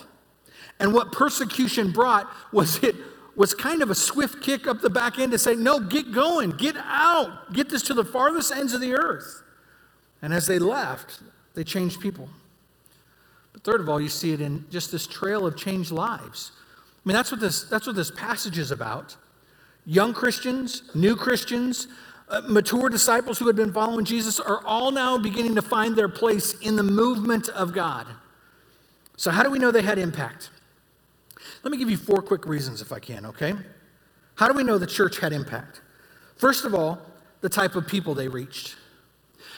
And 0.79 0.93
what 0.93 1.11
persecution 1.11 1.91
brought 1.91 2.31
was 2.53 2.81
it 2.81 2.95
was 3.37 3.53
kind 3.53 3.83
of 3.83 3.91
a 3.91 3.95
swift 3.95 4.41
kick 4.41 4.67
up 4.67 4.81
the 4.81 4.89
back 4.89 5.19
end 5.19 5.31
to 5.31 5.37
say, 5.37 5.55
no, 5.55 5.79
get 5.79 6.11
going, 6.11 6.49
get 6.49 6.75
out, 6.75 7.53
get 7.53 7.69
this 7.69 7.83
to 7.83 7.93
the 7.93 8.03
farthest 8.03 8.51
ends 8.51 8.73
of 8.73 8.81
the 8.81 8.93
earth. 8.93 9.43
And 10.23 10.33
as 10.33 10.47
they 10.47 10.57
left, 10.57 11.21
they 11.53 11.63
changed 11.63 12.01
people. 12.01 12.27
But 13.53 13.61
third 13.63 13.79
of 13.79 13.89
all, 13.89 14.01
you 14.01 14.09
see 14.09 14.33
it 14.33 14.41
in 14.41 14.65
just 14.71 14.91
this 14.91 15.05
trail 15.05 15.45
of 15.45 15.55
changed 15.55 15.91
lives. 15.91 16.51
I 16.81 17.07
mean, 17.07 17.15
that's 17.15 17.29
what 17.29 17.39
this, 17.39 17.63
that's 17.63 17.85
what 17.85 17.95
this 17.95 18.09
passage 18.09 18.57
is 18.57 18.71
about. 18.71 19.15
Young 19.85 20.15
Christians, 20.15 20.81
new 20.95 21.15
Christians, 21.15 21.87
uh, 22.29 22.41
mature 22.49 22.89
disciples 22.89 23.37
who 23.37 23.45
had 23.45 23.55
been 23.55 23.71
following 23.71 24.03
Jesus 24.03 24.39
are 24.39 24.65
all 24.65 24.91
now 24.91 25.15
beginning 25.17 25.53
to 25.55 25.61
find 25.61 25.95
their 25.95 26.09
place 26.09 26.53
in 26.59 26.75
the 26.75 26.83
movement 26.83 27.49
of 27.49 27.71
God. 27.71 28.07
So, 29.15 29.29
how 29.29 29.43
do 29.43 29.49
we 29.51 29.59
know 29.59 29.71
they 29.71 29.83
had 29.83 29.97
impact? 29.97 30.49
Let 31.67 31.71
me 31.71 31.79
give 31.79 31.89
you 31.89 31.97
four 31.97 32.21
quick 32.21 32.45
reasons, 32.45 32.81
if 32.81 32.93
I 32.93 32.99
can, 32.99 33.25
okay? 33.25 33.53
How 34.35 34.47
do 34.47 34.53
we 34.53 34.63
know 34.63 34.77
the 34.77 34.87
church 34.87 35.19
had 35.19 35.33
impact? 35.33 35.81
First 36.37 36.63
of 36.63 36.73
all, 36.73 36.97
the 37.41 37.49
type 37.49 37.75
of 37.75 37.85
people 37.85 38.15
they 38.15 38.29
reached. 38.29 38.77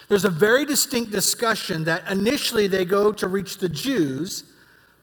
There's 0.08 0.26
a 0.26 0.30
very 0.32 0.66
distinct 0.66 1.12
discussion 1.12 1.84
that 1.84 2.10
initially 2.10 2.66
they 2.66 2.84
go 2.84 3.12
to 3.12 3.28
reach 3.28 3.60
the 3.60 3.70
Jews, 3.70 4.44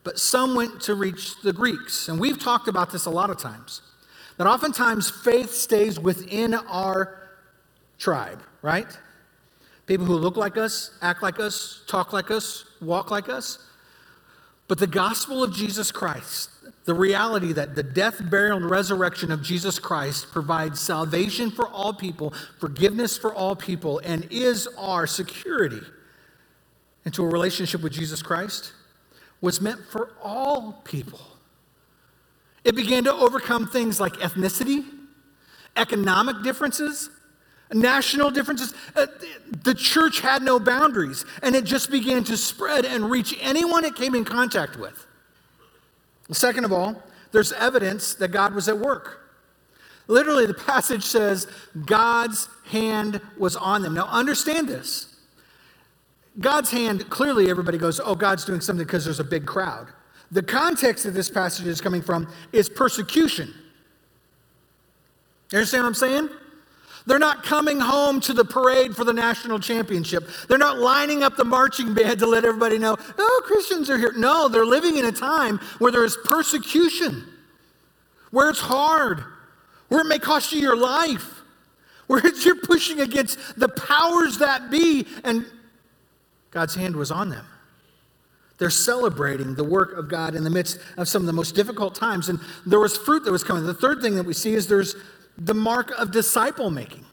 but 0.03 0.19
some 0.19 0.57
went 0.57 0.81
to 0.81 0.97
reach 0.97 1.41
the 1.43 1.53
Greeks. 1.53 2.09
And 2.09 2.19
we've 2.19 2.41
talked 2.41 2.67
about 2.67 2.91
this 2.91 3.07
a 3.07 3.11
lot 3.11 3.31
of 3.31 3.39
times. 3.39 3.83
That 4.37 4.49
oftentimes 4.49 5.09
faith 5.09 5.53
stays 5.53 6.01
within 6.01 6.55
our 6.55 7.29
tribe, 8.01 8.43
right? 8.63 8.99
People 9.87 10.07
who 10.07 10.17
look 10.17 10.37
like 10.37 10.57
us, 10.57 10.91
act 11.03 11.23
like 11.23 11.39
us, 11.39 11.85
talk 11.87 12.13
like 12.13 12.33
us, 12.33 12.65
walk 12.81 13.13
like 13.13 13.29
us. 13.29 13.61
But 14.67 14.79
the 14.79 14.89
gospel 14.89 15.45
of 15.45 15.55
Jesus 15.55 15.93
Christ, 15.93 16.51
the 16.87 16.95
reality 16.95 17.53
that 17.53 17.75
the 17.75 17.83
death, 17.83 18.23
burial, 18.31 18.57
and 18.57 18.71
resurrection 18.71 19.33
of 19.33 19.43
Jesus 19.43 19.79
Christ 19.79 20.31
provides 20.31 20.81
salvation 20.81 21.51
for 21.51 21.69
all 21.69 21.93
people, 21.93 22.33
forgiveness 22.59 23.19
for 23.19 23.35
all 23.35 23.57
people, 23.57 24.01
and 24.05 24.27
is 24.31 24.69
our 24.79 25.07
security 25.07 25.81
into 27.05 27.25
a 27.25 27.29
relationship 27.29 27.83
with 27.83 27.93
Jesus 27.93 28.23
Christ, 28.23 28.73
was 29.41 29.61
meant 29.61 29.81
for 29.91 30.11
all 30.23 30.81
people. 30.85 31.21
It 32.65 32.77
began 32.77 33.05
to 33.05 33.13
overcome 33.13 33.67
things 33.67 34.01
like 34.01 34.15
ethnicity, 34.15 34.85
economic 35.77 36.43
differences, 36.43 37.11
national 37.73 38.31
differences. 38.31 38.75
Uh, 38.95 39.07
the 39.65 39.75
church 39.75 40.21
had 40.21 40.43
no 40.43 40.61
boundaries, 40.61 41.25
and 41.43 41.57
it 41.57 41.65
just 41.65 41.91
began 41.91 42.23
to 42.25 42.37
spread 42.37 42.85
and 42.85 43.11
reach 43.11 43.37
anyone 43.41 43.85
it 43.85 43.97
came 43.97 44.15
in 44.15 44.25
contact 44.25 44.77
with. 44.77 45.07
Second 46.33 46.65
of 46.65 46.73
all, 46.73 47.03
there's 47.33 47.53
evidence 47.53 48.15
that 48.15 48.29
God 48.29 48.55
was 48.55 48.69
at 48.69 48.79
work. 48.79 49.31
Literally, 50.09 50.47
the 50.47 50.55
passage 50.67 51.03
says 51.03 51.47
God's 51.85 52.49
hand 52.67 53.21
was 53.39 53.57
on 53.57 53.83
them. 53.83 53.95
Now, 53.95 54.07
understand 54.07 54.69
this. 54.69 55.15
God's 56.39 56.71
hand, 56.71 57.09
clearly, 57.09 57.49
everybody 57.49 57.79
goes, 57.79 58.01
Oh, 58.01 58.15
God's 58.15 58.45
doing 58.45 58.61
something 58.61 58.87
because 58.87 59.05
there's 59.05 59.21
a 59.21 59.25
big 59.25 59.47
crowd. 59.47 59.89
The 60.31 60.43
context 60.43 61.05
that 61.05 61.13
this 61.13 61.31
passage 61.31 61.67
is 61.67 61.81
coming 61.81 62.03
from 62.03 62.31
is 62.53 62.69
persecution. 62.69 63.53
You 65.53 65.59
understand 65.59 65.85
what 65.85 65.89
I'm 65.89 65.95
saying? 65.95 66.29
They're 67.07 67.21
not 67.21 67.45
coming 67.45 67.79
home 67.79 68.21
to 68.23 68.33
the 68.33 68.45
parade 68.45 68.97
for 68.97 69.05
the 69.05 69.13
national 69.13 69.61
championship. 69.61 70.29
They're 70.49 70.59
not 70.59 70.79
lining 70.79 71.23
up 71.23 71.37
the 71.37 71.45
marching 71.45 71.95
band 71.95 72.19
to 72.19 72.27
let 72.27 72.45
everybody 72.45 72.79
know, 72.79 72.97
oh, 73.19 73.43
Christians 73.45 73.89
are 73.89 73.97
here. 73.97 74.13
No, 74.17 74.49
they're 74.49 74.67
living 74.67 74.97
in 74.97 75.05
a 75.05 75.13
time 75.13 75.59
where 75.79 75.93
there 75.93 76.05
is 76.05 76.19
persecution, 76.25 77.25
where 78.33 78.51
it's 78.51 78.61
hard, 78.61 79.23
where 79.89 80.01
it 80.01 80.09
may 80.09 80.19
cost 80.19 80.53
you 80.53 80.61
your 80.61 80.77
life, 80.77 81.43
where 82.09 82.21
you're 82.45 82.57
pushing 82.57 83.01
against 83.01 83.39
the 83.57 83.69
powers 83.69 84.39
that 84.39 84.69
be, 84.71 85.07
and 85.23 85.47
God's 86.51 86.75
hand 86.75 86.97
was 86.97 87.13
on 87.13 87.31
them. 87.31 87.47
They're 88.59 88.71
celebrating 88.71 89.55
the 89.55 89.65
work 89.65 89.97
of 89.97 90.09
God 90.09 90.35
in 90.35 90.43
the 90.43 90.51
midst 90.51 90.79
of 90.97 91.09
some 91.09 91.23
of 91.23 91.27
the 91.27 91.33
most 91.33 91.55
difficult 91.55 91.95
times. 91.95 92.29
And 92.31 92.41
there 92.65 92.81
was 92.81 92.97
fruit 92.97 93.25
that 93.25 93.31
was 93.31 93.45
coming. 93.45 93.65
The 93.65 93.75
third 93.75 94.01
thing 94.01 94.17
that 94.17 94.25
we 94.25 94.33
see 94.33 94.55
is 94.55 94.67
there's 94.67 94.97
the 95.39 95.55
mark 95.55 95.91
of 95.99 96.11
disciple 96.11 96.71
making. 96.71 97.05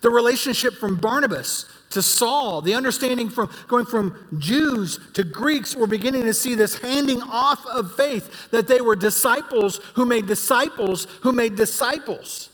The 0.00 0.10
relationship 0.10 0.74
from 0.74 0.96
Barnabas 0.96 1.64
to 1.90 2.02
Saul, 2.02 2.60
the 2.60 2.74
understanding 2.74 3.30
from 3.30 3.50
going 3.68 3.86
from 3.86 4.38
Jews 4.38 4.98
to 5.14 5.24
Greeks, 5.24 5.74
we're 5.74 5.86
beginning 5.86 6.22
to 6.22 6.34
see 6.34 6.54
this 6.54 6.78
handing 6.78 7.22
off 7.22 7.64
of 7.66 7.94
faith 7.94 8.50
that 8.50 8.68
they 8.68 8.80
were 8.80 8.96
disciples 8.96 9.80
who 9.94 10.04
made 10.04 10.26
disciples 10.26 11.06
who 11.22 11.32
made 11.32 11.56
disciples. 11.56 12.50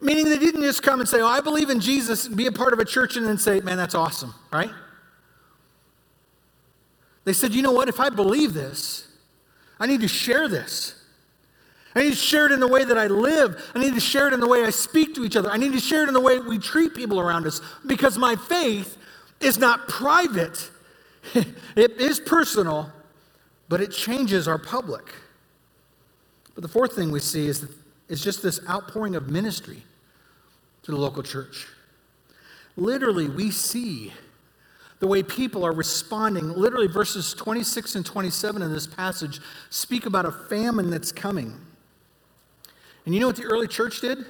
Meaning 0.00 0.28
they 0.28 0.38
didn't 0.38 0.62
just 0.62 0.82
come 0.82 1.00
and 1.00 1.08
say, 1.08 1.20
Oh, 1.20 1.26
I 1.26 1.40
believe 1.40 1.70
in 1.70 1.80
Jesus 1.80 2.26
and 2.26 2.36
be 2.36 2.46
a 2.46 2.52
part 2.52 2.72
of 2.72 2.78
a 2.78 2.84
church 2.84 3.16
and 3.16 3.26
then 3.26 3.38
say, 3.38 3.60
Man, 3.60 3.76
that's 3.76 3.94
awesome, 3.94 4.34
right? 4.52 4.70
They 7.24 7.32
said, 7.32 7.52
You 7.52 7.62
know 7.62 7.72
what? 7.72 7.88
If 7.88 8.00
I 8.00 8.08
believe 8.08 8.52
this, 8.54 9.08
I 9.78 9.86
need 9.86 10.00
to 10.00 10.08
share 10.08 10.48
this. 10.48 11.01
I 11.94 12.04
need 12.04 12.10
to 12.10 12.16
share 12.16 12.46
it 12.46 12.52
in 12.52 12.60
the 12.60 12.68
way 12.68 12.84
that 12.84 12.96
I 12.96 13.06
live. 13.06 13.70
I 13.74 13.78
need 13.78 13.94
to 13.94 14.00
share 14.00 14.26
it 14.26 14.32
in 14.32 14.40
the 14.40 14.48
way 14.48 14.64
I 14.64 14.70
speak 14.70 15.14
to 15.16 15.24
each 15.24 15.36
other. 15.36 15.50
I 15.50 15.56
need 15.56 15.72
to 15.72 15.80
share 15.80 16.02
it 16.04 16.08
in 16.08 16.14
the 16.14 16.20
way 16.20 16.38
we 16.38 16.58
treat 16.58 16.94
people 16.94 17.20
around 17.20 17.46
us 17.46 17.60
because 17.86 18.16
my 18.16 18.36
faith 18.36 18.96
is 19.40 19.58
not 19.58 19.88
private, 19.88 20.70
it 21.34 22.00
is 22.00 22.20
personal, 22.20 22.90
but 23.68 23.80
it 23.80 23.90
changes 23.90 24.48
our 24.48 24.58
public. 24.58 25.14
But 26.54 26.62
the 26.62 26.68
fourth 26.68 26.94
thing 26.94 27.10
we 27.10 27.20
see 27.20 27.46
is, 27.46 27.66
is 28.08 28.22
just 28.22 28.42
this 28.42 28.60
outpouring 28.68 29.16
of 29.16 29.28
ministry 29.28 29.82
to 30.82 30.90
the 30.90 30.96
local 30.96 31.22
church. 31.22 31.66
Literally, 32.76 33.28
we 33.28 33.50
see 33.50 34.12
the 35.00 35.06
way 35.06 35.22
people 35.22 35.64
are 35.64 35.72
responding. 35.72 36.48
Literally, 36.50 36.86
verses 36.86 37.34
26 37.34 37.96
and 37.96 38.06
27 38.06 38.62
in 38.62 38.72
this 38.72 38.86
passage 38.86 39.40
speak 39.70 40.06
about 40.06 40.24
a 40.24 40.32
famine 40.32 40.90
that's 40.90 41.12
coming. 41.12 41.58
And 43.04 43.14
you 43.14 43.20
know 43.20 43.26
what 43.26 43.36
the 43.36 43.44
early 43.44 43.66
church 43.66 44.00
did? 44.00 44.24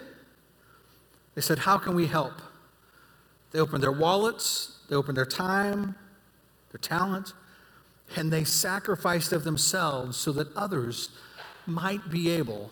They 1.34 1.42
said, 1.42 1.60
How 1.60 1.78
can 1.78 1.94
we 1.94 2.06
help? 2.06 2.34
They 3.50 3.58
opened 3.58 3.82
their 3.82 3.92
wallets, 3.92 4.78
they 4.88 4.96
opened 4.96 5.16
their 5.16 5.26
time, 5.26 5.94
their 6.70 6.78
talent, 6.78 7.34
and 8.16 8.32
they 8.32 8.44
sacrificed 8.44 9.32
of 9.32 9.44
themselves 9.44 10.16
so 10.16 10.32
that 10.32 10.54
others 10.56 11.10
might 11.66 12.10
be 12.10 12.30
able 12.30 12.70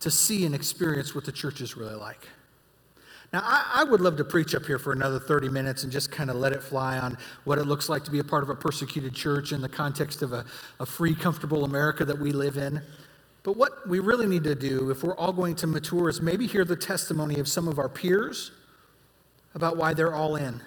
to 0.00 0.10
see 0.10 0.46
and 0.46 0.54
experience 0.54 1.14
what 1.14 1.24
the 1.24 1.32
church 1.32 1.60
is 1.60 1.76
really 1.76 1.94
like. 1.94 2.26
Now, 3.32 3.42
I, 3.44 3.82
I, 3.82 3.84
would 3.84 4.00
love 4.00 4.16
to 4.16 4.24
preach 4.24 4.54
up 4.56 4.66
here 4.66 4.78
for 4.78 4.92
another 4.92 5.20
30 5.20 5.50
minutes 5.50 5.84
and 5.84 5.92
just 5.92 6.10
kind 6.10 6.30
of 6.30 6.36
let 6.36 6.52
it 6.52 6.62
fly 6.62 6.98
on 6.98 7.16
what 7.44 7.58
it 7.58 7.64
looks 7.64 7.88
like 7.88 8.02
to 8.04 8.10
be 8.10 8.18
a 8.18 8.24
part 8.24 8.42
of 8.42 8.50
a 8.50 8.56
persecuted 8.56 9.14
church 9.14 9.52
in 9.52 9.60
the 9.60 9.68
context 9.68 10.22
of 10.22 10.32
a, 10.32 10.44
a 10.80 10.86
free, 10.86 11.14
comfortable 11.14 11.64
America 11.64 12.04
that 12.04 12.18
we 12.18 12.32
live 12.32 12.56
in. 12.56 12.82
But 13.42 13.56
what 13.56 13.88
we 13.88 14.00
really 14.00 14.26
need 14.26 14.44
to 14.44 14.54
do, 14.54 14.90
if 14.90 15.02
we're 15.02 15.16
all 15.16 15.32
going 15.32 15.56
to 15.56 15.66
mature, 15.66 16.08
is 16.08 16.20
maybe 16.20 16.46
hear 16.46 16.64
the 16.64 16.76
testimony 16.76 17.38
of 17.40 17.48
some 17.48 17.68
of 17.68 17.78
our 17.78 17.88
peers 17.88 18.52
about 19.54 19.76
why 19.76 19.94
they're 19.94 20.14
all 20.14 20.36
in, 20.36 20.60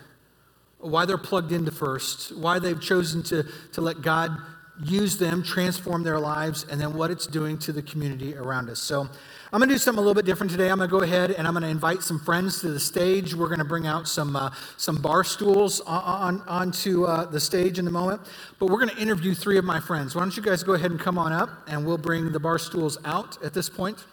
why 0.79 1.05
they're 1.05 1.17
plugged 1.17 1.51
into 1.51 1.71
first, 1.71 2.35
why 2.35 2.59
they've 2.59 2.81
chosen 2.81 3.23
to, 3.23 3.45
to 3.73 3.81
let 3.81 4.01
God 4.01 4.35
use 4.83 5.17
them, 5.17 5.43
transform 5.43 6.03
their 6.03 6.19
lives, 6.19 6.65
and 6.69 6.81
then 6.81 6.93
what 6.93 7.11
it's 7.11 7.27
doing 7.27 7.59
to 7.59 7.71
the 7.71 7.81
community 7.83 8.35
around 8.35 8.69
us. 8.69 8.79
So 8.79 9.07
I'm 9.53 9.59
going 9.59 9.69
to 9.69 9.75
do 9.75 9.79
something 9.79 9.99
a 9.99 10.01
little 10.01 10.15
bit 10.15 10.25
different 10.25 10.51
today. 10.51 10.69
I'm 10.69 10.79
going 10.79 10.89
to 10.89 10.91
go 10.91 11.03
ahead 11.03 11.29
and 11.29 11.47
I'm 11.47 11.53
going 11.53 11.61
to 11.61 11.69
invite 11.69 12.01
some 12.01 12.19
friends 12.19 12.59
to 12.61 12.69
the 12.69 12.79
stage. 12.79 13.35
We're 13.35 13.49
going 13.49 13.59
to 13.59 13.63
bring 13.63 13.85
out 13.85 14.07
some, 14.07 14.35
uh, 14.35 14.49
some 14.77 14.99
bar 14.99 15.23
stools 15.23 15.79
on, 15.81 16.39
on, 16.39 16.47
onto 16.47 17.03
uh, 17.03 17.25
the 17.25 17.39
stage 17.39 17.77
in 17.77 17.85
a 17.85 17.91
moment. 17.91 18.21
But 18.57 18.71
we're 18.71 18.79
going 18.79 18.89
to 18.89 18.97
interview 18.99 19.35
three 19.35 19.59
of 19.59 19.63
my 19.63 19.79
friends. 19.79 20.15
Why 20.15 20.21
don't 20.21 20.35
you 20.35 20.41
guys 20.41 20.63
go 20.63 20.73
ahead 20.73 20.89
and 20.89 20.99
come 20.99 21.19
on 21.19 21.31
up 21.31 21.51
and 21.67 21.85
we'll 21.85 21.99
bring 21.99 22.31
the 22.31 22.39
bar 22.39 22.57
stools 22.57 22.97
out 23.05 23.37
at 23.43 23.53
this 23.53 23.69
point. 23.69 24.03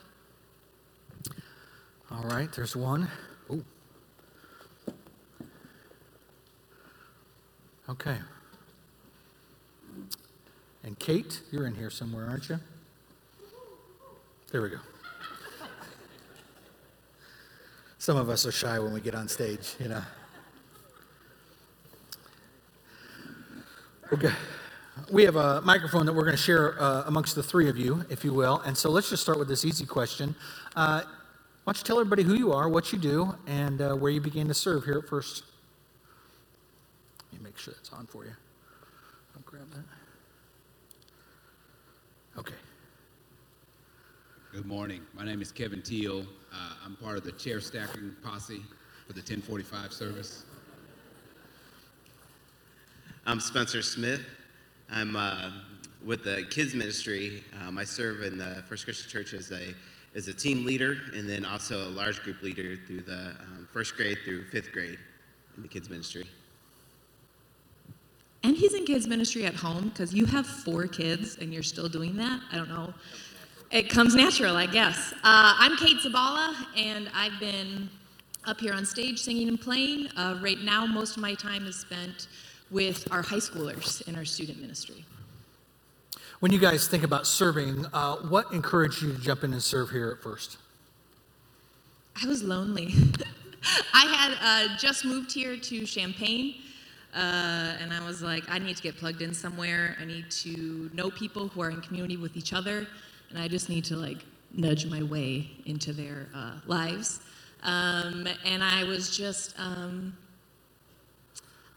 All 2.11 2.25
right, 2.25 2.53
there's 2.53 2.77
one. 2.77 3.09
Ooh. 3.51 3.65
Okay. 7.89 8.19
And 10.85 10.99
Kate, 10.99 11.41
you're 11.51 11.67
in 11.67 11.77
here 11.77 11.89
somewhere, 11.89 12.29
aren't 12.29 12.51
you? 12.51 12.61
There 14.53 14.61
we 14.61 14.69
go. 14.69 14.81
Some 18.11 18.19
of 18.19 18.29
us 18.29 18.45
are 18.45 18.51
shy 18.51 18.77
when 18.81 18.93
we 18.93 19.01
get 19.01 19.15
on 19.15 19.29
stage, 19.29 19.77
you 19.79 19.87
know. 19.87 20.03
Okay. 24.13 24.33
We 25.13 25.23
have 25.23 25.37
a 25.37 25.61
microphone 25.61 26.07
that 26.07 26.13
we're 26.13 26.25
going 26.25 26.37
to 26.37 26.43
share 26.43 26.75
uh, 26.83 27.05
amongst 27.07 27.37
the 27.37 27.43
three 27.45 27.69
of 27.69 27.79
you, 27.79 28.05
if 28.11 28.25
you 28.25 28.35
will. 28.35 28.63
And 28.67 28.77
so 28.77 28.91
let's 28.91 29.11
just 29.11 29.23
start 29.23 29.39
with 29.39 29.47
this 29.47 29.65
easy 29.65 29.87
question. 29.87 30.35
Uh, 30.75 31.03
why 31.63 31.73
don't 31.73 31.79
you 31.79 31.85
tell 31.85 32.01
everybody 32.01 32.25
who 32.25 32.35
you 32.35 32.53
are, 32.53 32.69
what 32.69 32.93
you 32.93 32.99
do, 32.99 33.33
and 33.47 33.81
uh, 33.81 33.95
where 33.95 34.11
you 34.11 34.21
began 34.21 34.49
to 34.49 34.55
serve 34.55 34.85
here 34.85 34.99
at 34.99 35.09
first? 35.09 35.45
Let 37.31 37.41
me 37.41 37.45
make 37.45 37.59
sure 37.59 37.75
that's 37.75 37.93
on 37.93 38.07
for 38.07 38.25
you. 38.25 38.33
I'll 39.37 39.43
grab 39.47 39.71
that. 39.71 39.85
Okay. 42.41 42.57
Good 44.53 44.67
morning. 44.67 45.03
My 45.15 45.25
name 45.25 45.41
is 45.41 45.53
Kevin 45.53 45.81
Teal. 45.81 46.27
Uh, 46.53 46.73
I'm 46.85 46.97
part 46.97 47.17
of 47.17 47.23
the 47.23 47.31
chair 47.31 47.61
stacking 47.61 48.17
posse 48.21 48.61
for 49.07 49.13
the 49.13 49.21
1045 49.21 49.93
service. 49.93 50.45
I'm 53.27 53.39
Spencer 53.39 53.81
Smith. 53.81 54.23
I'm 54.91 55.15
uh, 55.15 55.53
with 56.05 56.25
the 56.25 56.49
kids 56.51 56.75
ministry. 56.75 57.45
Um, 57.63 57.79
I 57.79 57.85
serve 57.85 58.23
in 58.23 58.39
the 58.39 58.65
First 58.69 58.87
Christian 58.87 59.09
Church 59.09 59.35
as 59.35 59.53
a 59.53 59.73
as 60.17 60.27
a 60.27 60.35
team 60.35 60.65
leader, 60.65 60.97
and 61.15 61.29
then 61.29 61.45
also 61.45 61.89
a 61.89 61.91
large 61.91 62.21
group 62.25 62.43
leader 62.43 62.77
through 62.89 63.03
the 63.03 63.37
um, 63.39 63.69
first 63.73 63.97
grade 63.97 64.19
through 64.25 64.47
fifth 64.47 64.73
grade 64.73 64.99
in 65.57 65.63
the 65.63 65.69
kids 65.69 65.89
ministry. 65.89 66.27
And 68.43 68.57
he's 68.57 68.75
in 68.75 68.85
kids 68.85 69.07
ministry 69.07 69.45
at 69.45 69.55
home 69.55 69.91
because 69.91 70.13
you 70.13 70.25
have 70.25 70.45
four 70.45 70.89
kids 70.89 71.37
and 71.41 71.55
you're 71.55 71.63
still 71.63 71.89
doing 71.89 72.17
that. 72.17 72.41
I 72.51 72.57
don't 72.57 72.69
know. 72.71 72.93
It 73.71 73.89
comes 73.89 74.17
natural, 74.17 74.57
I 74.57 74.67
guess. 74.67 75.13
Uh, 75.23 75.55
I'm 75.57 75.77
Kate 75.77 75.99
Zabala, 75.99 76.57
and 76.77 77.09
I've 77.15 77.39
been 77.39 77.89
up 78.45 78.59
here 78.59 78.73
on 78.73 78.85
stage 78.85 79.21
singing 79.21 79.47
and 79.47 79.61
playing. 79.61 80.09
Uh, 80.17 80.41
right 80.43 80.59
now, 80.61 80.87
most 80.87 81.17
of 81.17 81.23
my 81.23 81.35
time 81.35 81.65
is 81.69 81.77
spent 81.77 82.27
with 82.73 83.07
our 83.13 83.23
high 83.23 83.37
schoolers 83.37 84.07
in 84.09 84.17
our 84.17 84.25
student 84.25 84.61
ministry. 84.61 85.05
When 86.41 86.51
you 86.51 86.59
guys 86.59 86.89
think 86.89 87.05
about 87.05 87.29
serving, 87.29 87.87
uh, 87.93 88.17
what 88.17 88.53
encouraged 88.53 89.03
you 89.03 89.13
to 89.13 89.21
jump 89.21 89.45
in 89.45 89.53
and 89.53 89.63
serve 89.63 89.91
here 89.91 90.11
at 90.11 90.21
first? 90.21 90.57
I 92.21 92.27
was 92.27 92.43
lonely. 92.43 92.93
I 93.95 94.07
had 94.07 94.73
uh, 94.73 94.77
just 94.79 95.05
moved 95.05 95.31
here 95.31 95.57
to 95.57 95.87
Champaign, 95.87 96.57
uh, 97.15 97.77
and 97.81 97.93
I 97.93 98.05
was 98.05 98.21
like, 98.21 98.43
I 98.49 98.59
need 98.59 98.77
to 98.79 98.83
get 98.83 98.97
plugged 98.97 99.23
in 99.23 99.33
somewhere. 99.33 99.97
I 100.01 100.07
need 100.07 100.29
to 100.43 100.91
know 100.93 101.09
people 101.09 101.47
who 101.47 101.63
are 101.63 101.71
in 101.71 101.81
community 101.83 102.17
with 102.17 102.37
each 102.37 102.53
other, 102.53 102.89
and 103.31 103.39
I 103.39 103.49
just 103.49 103.69
need 103.69 103.85
to 103.87 103.97
like 103.97 104.19
nudge 104.53 104.87
my 104.87 105.03
way 105.03 105.51
into 105.67 105.93
their 105.93 106.29
uh, 106.35 106.53
lives. 106.67 107.21
Um, 107.63 108.27
and 108.45 108.63
I 108.63 108.85
was 108.85 109.17
just, 109.17 109.59
um, 109.59 110.17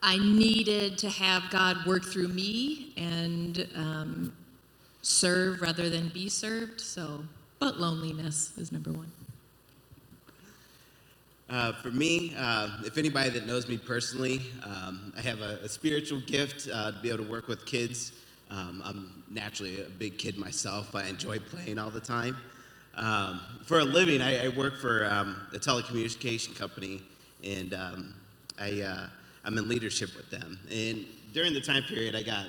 I 0.02 0.18
needed 0.18 0.98
to 1.00 1.10
have 1.10 1.50
God 1.50 1.86
work 1.86 2.04
through 2.04 2.30
me 2.30 2.94
and 2.98 3.68
um, 3.76 4.34
serve 5.02 5.62
rather 5.62 5.90
than 5.90 6.10
be 6.10 6.30
served. 6.30 6.82
So, 6.82 7.24
but 7.60 7.80
loneliness 7.80 8.58
is 8.58 8.72
number 8.72 8.92
one. 8.92 9.12
Uh, 11.50 11.74
for 11.74 11.92
me, 11.92 12.34
uh, 12.38 12.70
if 12.84 12.98
anybody 12.98 13.30
that 13.30 13.46
knows 13.46 13.68
me 13.68 13.78
personally, 13.78 14.42
um, 14.64 15.14
I 15.16 15.22
have 15.22 15.42
a, 15.42 15.60
a 15.64 15.70
spiritual 15.70 16.22
gift 16.22 16.68
uh, 16.74 16.92
to 16.92 16.98
be 17.00 17.10
able 17.10 17.26
to 17.26 17.30
work 17.30 17.48
with 17.48 17.66
kids. 17.66 18.14
Um, 18.50 18.82
I'm 18.86 19.24
naturally 19.30 19.82
a 19.82 19.90
big 19.90 20.18
kid 20.18 20.38
myself. 20.38 20.96
I 20.96 21.06
enjoy 21.06 21.40
playing 21.40 21.80
all 21.80 21.90
the 21.90 22.00
time. 22.00 22.38
Um, 22.96 23.42
for 23.66 23.80
a 23.80 23.84
living, 23.84 24.22
I, 24.22 24.46
I 24.46 24.48
work 24.50 24.78
for 24.78 25.06
um, 25.06 25.36
a 25.54 25.58
telecommunication 25.58 26.56
company, 26.56 27.02
and 27.44 27.74
um, 27.74 28.14
I, 28.60 28.82
uh, 28.82 29.08
I'm 29.44 29.58
in 29.58 29.68
leadership 29.68 30.12
with 30.16 30.30
them. 30.30 30.60
And 30.72 31.06
during 31.34 31.54
the 31.54 31.62
time 31.62 31.84
period, 31.84 32.16
I 32.16 32.22
got 32.22 32.46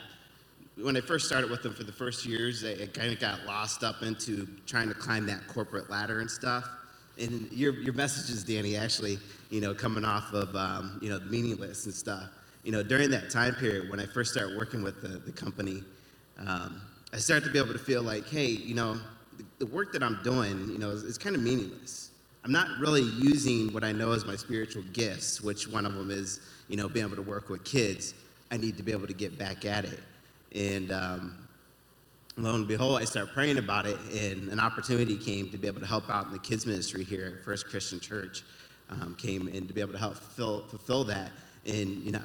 when 0.83 0.97
I 0.97 1.01
first 1.01 1.27
started 1.27 1.51
with 1.51 1.63
them 1.63 1.73
for 1.73 1.85
the 1.85 1.93
first 1.93 2.27
years, 2.27 2.65
I, 2.65 2.73
I 2.73 2.87
kind 2.87 3.13
of 3.13 3.21
got 3.21 3.45
lost 3.47 3.85
up 3.85 4.03
into 4.03 4.49
trying 4.67 4.89
to 4.89 4.95
climb 4.95 5.27
that 5.27 5.47
corporate 5.47 5.89
ladder 5.89 6.21
and 6.21 6.31
stuff. 6.31 6.69
And 7.19 7.49
your, 7.53 7.75
your 7.75 7.95
messages, 7.95 8.43
Danny, 8.43 8.77
actually, 8.77 9.19
you 9.51 9.61
know, 9.61 9.73
coming 9.73 10.05
off 10.05 10.33
of, 10.33 10.55
um, 10.57 10.99
you 11.01 11.11
know, 11.11 11.21
meaningless 11.21 11.87
and 11.87 11.95
stuff. 11.95 12.29
You 12.65 12.73
know, 12.73 12.83
during 12.83 13.11
that 13.11 13.31
time 13.31 13.55
period 13.55 13.91
when 13.91 14.01
I 14.01 14.07
first 14.07 14.33
started 14.33 14.57
working 14.57 14.83
with 14.83 15.03
the, 15.03 15.19
the 15.19 15.33
company, 15.33 15.83
um, 16.39 16.81
I 17.13 17.19
started 17.19 17.45
to 17.45 17.53
be 17.53 17.59
able 17.59 17.75
to 17.75 17.79
feel 17.79 18.03
like, 18.03 18.27
hey, 18.29 18.47
you 18.47 18.75
know, 18.75 18.95
the, 19.37 19.45
the 19.59 19.67
work 19.67 19.93
that 19.93 20.03
I'm 20.03 20.19
doing, 20.25 20.71
you 20.71 20.79
know, 20.79 20.91
is, 20.91 21.03
is 21.03 21.19
kind 21.19 21.37
of 21.37 21.43
meaningless. 21.43 22.11
I'm 22.43 22.53
not 22.53 22.69
really 22.81 23.03
using 23.03 23.73
what 23.73 23.85
I 23.85 23.93
know 23.93 24.13
as 24.13 24.25
my 24.25 24.35
spiritual 24.35 24.83
gifts, 24.93 25.43
which 25.43 25.69
one 25.69 25.87
of 25.87 25.95
them 25.95 26.11
is, 26.11 26.41
you 26.69 26.77
know, 26.77 26.89
being 26.89 27.07
able 27.07 27.17
to 27.17 27.23
work 27.23 27.51
with 27.51 27.65
kids. 27.65 28.15
I 28.51 28.57
need 28.57 28.77
to 28.79 28.83
be 28.83 28.93
able 28.93 29.07
to 29.07 29.15
get 29.15 29.39
back 29.39 29.65
at 29.65 29.85
it. 29.85 30.01
And 30.55 30.91
um, 30.91 31.49
lo 32.37 32.55
and 32.55 32.67
behold, 32.67 33.01
I 33.01 33.05
started 33.05 33.33
praying 33.33 33.59
about 33.59 33.87
it, 33.87 33.99
and 34.13 34.51
an 34.51 34.61
opportunity 34.61 35.17
came 35.17 35.51
to 35.51 35.59
be 35.59 35.67
able 35.67 35.81
to 35.81 35.87
help 35.87 36.09
out 36.09 36.27
in 36.27 36.33
the 36.33 36.39
kids 36.39 36.67
ministry 36.67 37.05
here 37.05 37.35
at 37.39 37.45
First 37.45 37.67
Christian 37.67 38.01
Church. 38.01 38.43
Um, 38.91 39.17
came 39.19 39.49
and 39.49 39.67
to 39.67 39.73
be 39.73 39.81
able 39.81 39.93
to 39.93 39.99
help 39.99 40.15
fulfill, 40.15 40.65
fulfill 40.69 41.05
that. 41.05 41.31
And 41.67 42.03
you 42.03 42.13
know, 42.13 42.23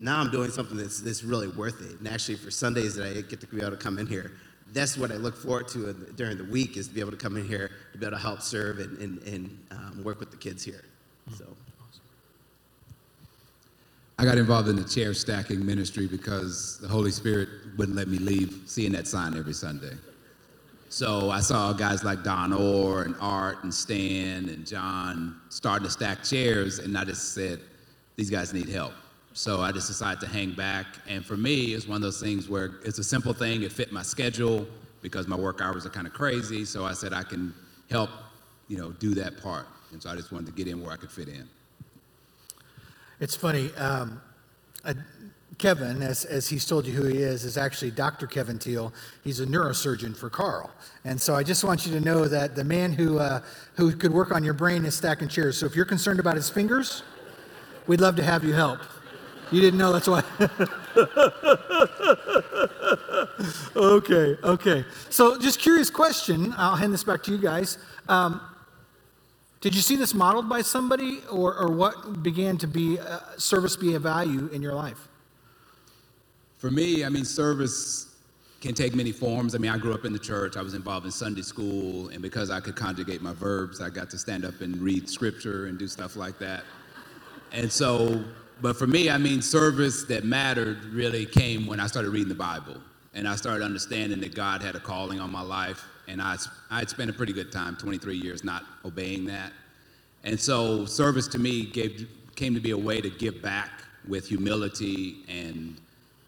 now 0.00 0.20
I'm 0.20 0.30
doing 0.30 0.50
something 0.50 0.76
that's, 0.76 1.00
that's 1.00 1.24
really 1.24 1.48
worth 1.48 1.80
it. 1.80 1.98
And 1.98 2.08
actually, 2.08 2.36
for 2.36 2.50
Sundays 2.50 2.94
that 2.94 3.16
I 3.16 3.20
get 3.22 3.40
to 3.40 3.46
be 3.46 3.60
able 3.60 3.72
to 3.72 3.76
come 3.76 3.98
in 3.98 4.06
here, 4.06 4.32
that's 4.72 4.96
what 4.98 5.10
I 5.10 5.14
look 5.14 5.36
forward 5.36 5.68
to 5.68 5.92
during 6.16 6.36
the 6.36 6.44
week 6.44 6.76
is 6.76 6.88
to 6.88 6.94
be 6.94 7.00
able 7.00 7.10
to 7.10 7.16
come 7.16 7.36
in 7.36 7.46
here 7.46 7.70
to 7.92 7.98
be 7.98 8.06
able 8.06 8.16
to 8.16 8.22
help 8.22 8.42
serve 8.42 8.78
and, 8.78 8.98
and, 8.98 9.22
and 9.22 9.58
um, 9.70 10.04
work 10.04 10.20
with 10.20 10.30
the 10.30 10.36
kids 10.36 10.64
here. 10.64 10.84
So. 11.36 11.44
I 14.20 14.24
got 14.24 14.36
involved 14.36 14.68
in 14.68 14.74
the 14.74 14.84
chair 14.84 15.14
stacking 15.14 15.64
ministry 15.64 16.08
because 16.08 16.78
the 16.80 16.88
Holy 16.88 17.12
Spirit 17.12 17.48
wouldn't 17.76 17.96
let 17.96 18.08
me 18.08 18.18
leave 18.18 18.62
seeing 18.66 18.92
that 18.92 19.06
sign 19.06 19.36
every 19.36 19.52
Sunday. 19.52 19.92
So 20.88 21.30
I 21.30 21.40
saw 21.40 21.72
guys 21.72 22.02
like 22.02 22.24
Don 22.24 22.52
Orr 22.52 23.02
and 23.02 23.14
Art 23.20 23.62
and 23.62 23.72
Stan 23.72 24.48
and 24.48 24.66
John 24.66 25.40
starting 25.50 25.84
to 25.84 25.90
stack 25.90 26.24
chairs, 26.24 26.78
and 26.80 26.98
I 26.98 27.04
just 27.04 27.32
said, 27.34 27.60
these 28.18 28.28
guys 28.28 28.52
need 28.52 28.68
help. 28.68 28.92
So 29.32 29.60
I 29.60 29.70
just 29.70 29.86
decided 29.86 30.20
to 30.20 30.26
hang 30.26 30.50
back. 30.50 30.86
And 31.08 31.24
for 31.24 31.36
me, 31.36 31.66
it's 31.72 31.86
one 31.86 31.94
of 31.94 32.02
those 32.02 32.20
things 32.20 32.48
where 32.48 32.72
it's 32.84 32.98
a 32.98 33.04
simple 33.04 33.32
thing. 33.32 33.62
It 33.62 33.70
fit 33.70 33.92
my 33.92 34.02
schedule 34.02 34.66
because 35.02 35.28
my 35.28 35.36
work 35.36 35.60
hours 35.62 35.86
are 35.86 35.90
kind 35.90 36.04
of 36.04 36.12
crazy. 36.12 36.64
So 36.64 36.84
I 36.84 36.94
said 36.94 37.12
I 37.12 37.22
can 37.22 37.54
help, 37.88 38.10
you 38.66 38.76
know, 38.76 38.90
do 38.90 39.14
that 39.14 39.40
part. 39.40 39.66
And 39.92 40.02
so 40.02 40.10
I 40.10 40.16
just 40.16 40.32
wanted 40.32 40.46
to 40.46 40.52
get 40.52 40.66
in 40.66 40.82
where 40.82 40.90
I 40.90 40.96
could 40.96 41.12
fit 41.12 41.28
in. 41.28 41.48
It's 43.20 43.36
funny. 43.36 43.72
Um, 43.76 44.20
uh, 44.84 44.94
Kevin, 45.58 46.02
as, 46.02 46.24
as 46.24 46.48
he's 46.48 46.64
told 46.64 46.86
you 46.86 46.92
who 46.92 47.06
he 47.06 47.18
is, 47.18 47.44
is 47.44 47.56
actually 47.56 47.92
Dr. 47.92 48.26
Kevin 48.26 48.58
Teal. 48.58 48.92
He's 49.22 49.38
a 49.38 49.46
neurosurgeon 49.46 50.16
for 50.16 50.28
Carle. 50.28 50.72
And 51.04 51.20
so 51.20 51.36
I 51.36 51.44
just 51.44 51.62
want 51.62 51.86
you 51.86 51.92
to 51.92 52.00
know 52.00 52.26
that 52.26 52.56
the 52.56 52.64
man 52.64 52.92
who, 52.92 53.20
uh, 53.20 53.42
who 53.74 53.94
could 53.94 54.12
work 54.12 54.32
on 54.32 54.42
your 54.42 54.54
brain 54.54 54.84
is 54.84 54.96
stacking 54.96 55.28
chairs. 55.28 55.56
So 55.56 55.66
if 55.66 55.76
you're 55.76 55.84
concerned 55.84 56.18
about 56.18 56.34
his 56.34 56.50
fingers, 56.50 57.04
we'd 57.88 58.00
love 58.00 58.14
to 58.16 58.22
have 58.22 58.44
you 58.44 58.52
help. 58.52 58.78
You 59.50 59.60
didn't 59.60 59.78
know 59.78 59.92
that's 59.92 60.06
why. 60.06 60.22
okay, 63.76 64.36
okay. 64.44 64.84
So 65.10 65.38
just 65.38 65.58
curious 65.58 65.90
question. 65.90 66.54
I'll 66.56 66.76
hand 66.76 66.92
this 66.92 67.02
back 67.02 67.22
to 67.24 67.32
you 67.32 67.38
guys. 67.38 67.78
Um, 68.08 68.40
did 69.60 69.74
you 69.74 69.80
see 69.80 69.96
this 69.96 70.14
modeled 70.14 70.48
by 70.48 70.62
somebody, 70.62 71.20
or, 71.30 71.58
or 71.58 71.68
what 71.68 72.22
began 72.22 72.58
to 72.58 72.68
be 72.68 73.00
uh, 73.00 73.18
service 73.38 73.74
be 73.74 73.94
a 73.94 73.98
value 73.98 74.48
in 74.52 74.62
your 74.62 74.74
life? 74.74 75.08
For 76.58 76.70
me, 76.70 77.04
I 77.04 77.08
mean, 77.08 77.24
service 77.24 78.14
can 78.60 78.74
take 78.74 78.94
many 78.94 79.12
forms. 79.12 79.54
I 79.54 79.58
mean, 79.58 79.70
I 79.70 79.78
grew 79.78 79.94
up 79.94 80.04
in 80.04 80.12
the 80.12 80.18
church. 80.18 80.56
I 80.56 80.62
was 80.62 80.74
involved 80.74 81.06
in 81.06 81.12
Sunday 81.12 81.42
school, 81.42 82.08
and 82.08 82.20
because 82.20 82.50
I 82.50 82.60
could 82.60 82.76
conjugate 82.76 83.22
my 83.22 83.32
verbs, 83.32 83.80
I 83.80 83.88
got 83.88 84.10
to 84.10 84.18
stand 84.18 84.44
up 84.44 84.60
and 84.60 84.80
read 84.80 85.08
scripture 85.08 85.66
and 85.66 85.78
do 85.78 85.88
stuff 85.88 86.16
like 86.16 86.38
that. 86.40 86.64
And 87.52 87.70
so, 87.70 88.22
but 88.60 88.76
for 88.76 88.86
me, 88.86 89.10
I 89.10 89.18
mean, 89.18 89.42
service 89.42 90.04
that 90.04 90.24
mattered 90.24 90.84
really 90.86 91.26
came 91.26 91.66
when 91.66 91.80
I 91.80 91.86
started 91.86 92.10
reading 92.10 92.28
the 92.28 92.34
Bible, 92.34 92.76
and 93.14 93.26
I 93.28 93.36
started 93.36 93.64
understanding 93.64 94.20
that 94.20 94.34
God 94.34 94.62
had 94.62 94.74
a 94.74 94.80
calling 94.80 95.20
on 95.20 95.30
my 95.30 95.42
life 95.42 95.84
and 96.08 96.22
I, 96.22 96.36
I 96.70 96.78
had 96.80 96.90
spent 96.90 97.10
a 97.10 97.12
pretty 97.12 97.32
good 97.32 97.52
time, 97.52 97.76
23 97.76 98.16
years, 98.16 98.42
not 98.42 98.64
obeying 98.84 99.26
that. 99.26 99.52
And 100.24 100.40
so 100.40 100.86
service 100.86 101.28
to 101.28 101.38
me 101.38 101.66
gave, 101.66 102.08
came 102.34 102.54
to 102.54 102.60
be 102.60 102.70
a 102.70 102.78
way 102.78 103.00
to 103.00 103.10
give 103.10 103.40
back 103.42 103.70
with 104.08 104.26
humility 104.26 105.18
and 105.28 105.78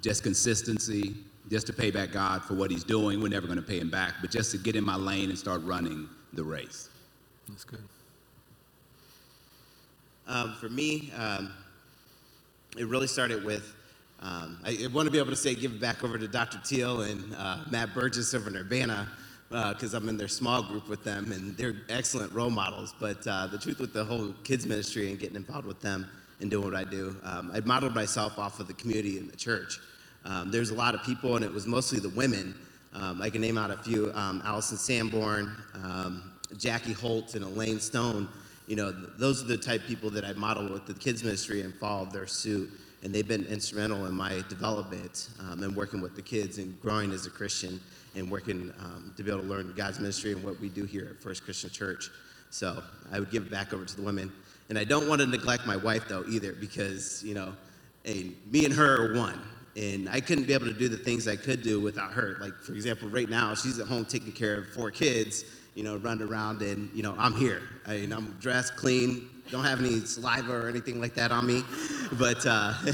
just 0.03 0.23
consistency, 0.23 1.15
just 1.51 1.67
to 1.67 1.73
pay 1.73 1.91
back 1.91 2.13
God 2.13 2.45
for 2.45 2.55
what 2.55 2.71
he's 2.71 2.85
doing. 2.85 3.21
We're 3.23 3.29
never 3.29 3.47
going 3.47 3.59
to 3.59 3.67
pay 3.67 3.81
him 3.81 3.91
back, 3.91 4.15
but 4.21 4.31
just 4.31 4.53
to 4.53 4.59
get 4.59 4.77
in 4.77 4.85
my 4.85 4.97
lane 4.97 5.31
and 5.31 5.39
start 5.39 5.63
running 5.65 6.09
the 6.35 6.45
race. 6.45 6.91
That's 7.49 7.65
good. 7.65 7.81
Um, 10.31 10.55
for 10.61 10.69
me, 10.69 11.11
um, 11.19 11.53
it 12.79 12.87
really 12.87 13.09
started 13.09 13.45
with 13.45 13.75
Um, 14.23 14.59
I, 14.65 14.79
I 14.85 14.87
want 14.89 15.07
to 15.07 15.11
be 15.11 15.19
able 15.19 15.31
to 15.31 15.37
say 15.37 15.55
give 15.55 15.73
it 15.73 15.81
back 15.81 16.05
over 16.05 16.19
to 16.19 16.29
Dr. 16.29 16.61
Teal 16.63 17.01
and 17.01 17.35
uh, 17.37 17.65
Matt 17.71 17.95
Burgess 17.95 18.33
over 18.35 18.49
in 18.49 18.57
Urbana 18.57 19.09
because 19.49 19.93
I'm 19.95 20.09
in 20.09 20.17
their 20.17 20.29
small 20.29 20.63
group 20.63 20.89
with 20.89 21.03
them 21.03 21.33
and 21.33 21.57
they're 21.57 21.75
excellent 21.89 22.33
role 22.33 22.51
models. 22.51 22.95
But 23.01 23.27
uh, 23.27 23.49
the 23.49 23.59
truth 23.59 23.81
with 23.81 23.93
the 23.93 24.05
whole 24.05 24.35
kids 24.45 24.67
ministry 24.67 25.11
and 25.11 25.19
getting 25.19 25.37
involved 25.37 25.67
with 25.67 25.81
them 25.81 26.07
and 26.41 26.51
doing 26.51 26.65
what 26.65 26.77
I 26.77 26.85
do, 26.85 27.17
um, 27.25 27.51
I 27.53 27.61
modeled 27.61 27.95
myself 27.95 28.39
off 28.39 28.61
of 28.61 28.69
the 28.69 28.75
community 28.75 29.19
in 29.19 29.27
the 29.27 29.37
church. 29.37 29.81
Um, 30.25 30.51
there's 30.53 30.71
a 30.71 30.75
lot 30.75 30.95
of 30.95 31.03
people, 31.03 31.37
and 31.37 31.45
it 31.45 31.53
was 31.53 31.67
mostly 31.67 31.99
the 31.99 32.11
women. 32.11 32.55
Um, 32.95 33.23
I 33.23 33.31
can 33.31 33.41
name 33.41 33.59
out 33.59 33.71
a 33.71 33.79
few: 33.79 34.13
um, 34.15 34.43
Allison 34.45 34.77
Sanborn, 34.77 35.57
um, 35.83 36.31
Jackie 36.59 36.93
Holt, 36.93 37.35
and 37.35 37.45
Elaine 37.45 37.81
Stone. 37.81 38.29
You 38.71 38.77
know, 38.77 38.93
those 38.93 39.43
are 39.43 39.49
the 39.49 39.57
type 39.57 39.83
people 39.89 40.11
that 40.11 40.25
I 40.25 40.33
model 40.35 40.73
with 40.73 40.87
the 40.87 40.95
kids 40.95 41.25
ministry 41.25 41.63
and 41.63 41.75
followed 41.75 42.13
their 42.13 42.29
suit, 42.29 42.71
and 43.03 43.13
they've 43.13 43.27
been 43.27 43.45
instrumental 43.47 44.07
in 44.07 44.15
my 44.15 44.45
development 44.49 45.31
um, 45.41 45.65
and 45.65 45.75
working 45.75 46.01
with 46.01 46.15
the 46.15 46.23
kids 46.23 46.59
and 46.59 46.81
growing 46.81 47.11
as 47.11 47.27
a 47.27 47.31
Christian 47.31 47.81
and 48.15 48.31
working 48.31 48.73
um, 48.79 49.13
to 49.17 49.25
be 49.25 49.31
able 49.33 49.43
to 49.43 49.49
learn 49.49 49.75
God's 49.77 49.99
ministry 49.99 50.31
and 50.31 50.45
what 50.45 50.61
we 50.61 50.69
do 50.69 50.85
here 50.85 51.09
at 51.11 51.21
First 51.21 51.43
Christian 51.43 51.69
Church. 51.71 52.11
So 52.51 52.81
I 53.11 53.19
would 53.19 53.33
give 53.33 53.43
it 53.43 53.51
back 53.51 53.75
over 53.75 53.85
to 53.85 53.97
the 53.97 54.03
women. 54.03 54.31
And 54.69 54.79
I 54.79 54.85
don't 54.85 55.09
want 55.09 55.21
to 55.21 55.27
neglect 55.27 55.67
my 55.67 55.77
wife 55.77 56.07
though 56.07 56.23
either, 56.29 56.53
because 56.53 57.25
you 57.25 57.35
know, 57.35 57.53
me 58.05 58.65
and 58.65 58.73
her 58.73 59.11
are 59.11 59.19
one, 59.19 59.41
and 59.75 60.09
I 60.09 60.21
couldn't 60.21 60.45
be 60.45 60.53
able 60.53 60.67
to 60.67 60.73
do 60.73 60.89
the 60.89 60.97
things 60.97 61.27
I 61.27 61.35
could 61.35 61.65
do 61.65 61.81
without 61.81 62.13
her. 62.13 62.37
Like 62.41 62.55
for 62.55 62.75
example, 62.75 63.09
right 63.09 63.29
now 63.29 63.53
she's 63.57 63.81
at 63.81 63.89
home 63.89 64.05
taking 64.05 64.31
care 64.31 64.59
of 64.59 64.69
four 64.69 64.93
kids, 64.93 65.45
you 65.75 65.83
know, 65.83 65.97
run 65.97 66.21
around, 66.23 66.63
and 66.63 66.91
you 66.95 67.03
know, 67.03 67.15
I'm 67.19 67.35
here. 67.35 67.63
I 67.87 67.99
mean, 67.99 68.13
I'm 68.13 68.37
dressed, 68.41 68.77
clean, 68.77 69.29
don't 69.51 69.65
have 69.65 69.81
any 69.81 70.01
saliva 70.01 70.53
or 70.53 70.69
anything 70.69 71.01
like 71.01 71.15
that 71.15 71.33
on 71.33 71.47
me, 71.47 71.63
but. 72.19 72.45
Uh, 72.47 72.75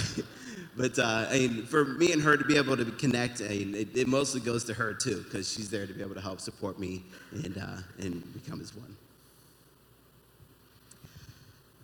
But 0.77 0.99
uh, 0.99 1.27
I 1.31 1.39
mean, 1.39 1.65
for 1.65 1.87
me 1.87 2.13
and 2.13 2.21
her 2.21 2.37
to 2.37 2.45
be 2.45 2.59
able 2.59 2.77
to 2.77 2.85
connect, 2.85 3.41
I 3.41 3.49
mean, 3.49 3.75
it, 3.75 3.97
it 3.97 4.07
mostly 4.07 4.43
goes 4.43 4.63
to 4.65 4.75
her 4.75 4.93
too, 4.93 5.23
because 5.23 5.51
she's 5.51 5.71
there 5.71 5.87
to 5.87 5.93
be 5.95 6.03
able 6.03 6.15
to 6.15 6.21
help 6.21 6.39
support 6.39 6.79
me 6.79 7.03
and, 7.33 7.57
uh, 7.57 7.79
and 7.99 8.23
become 8.35 8.61
as 8.61 8.77
one. 8.77 8.95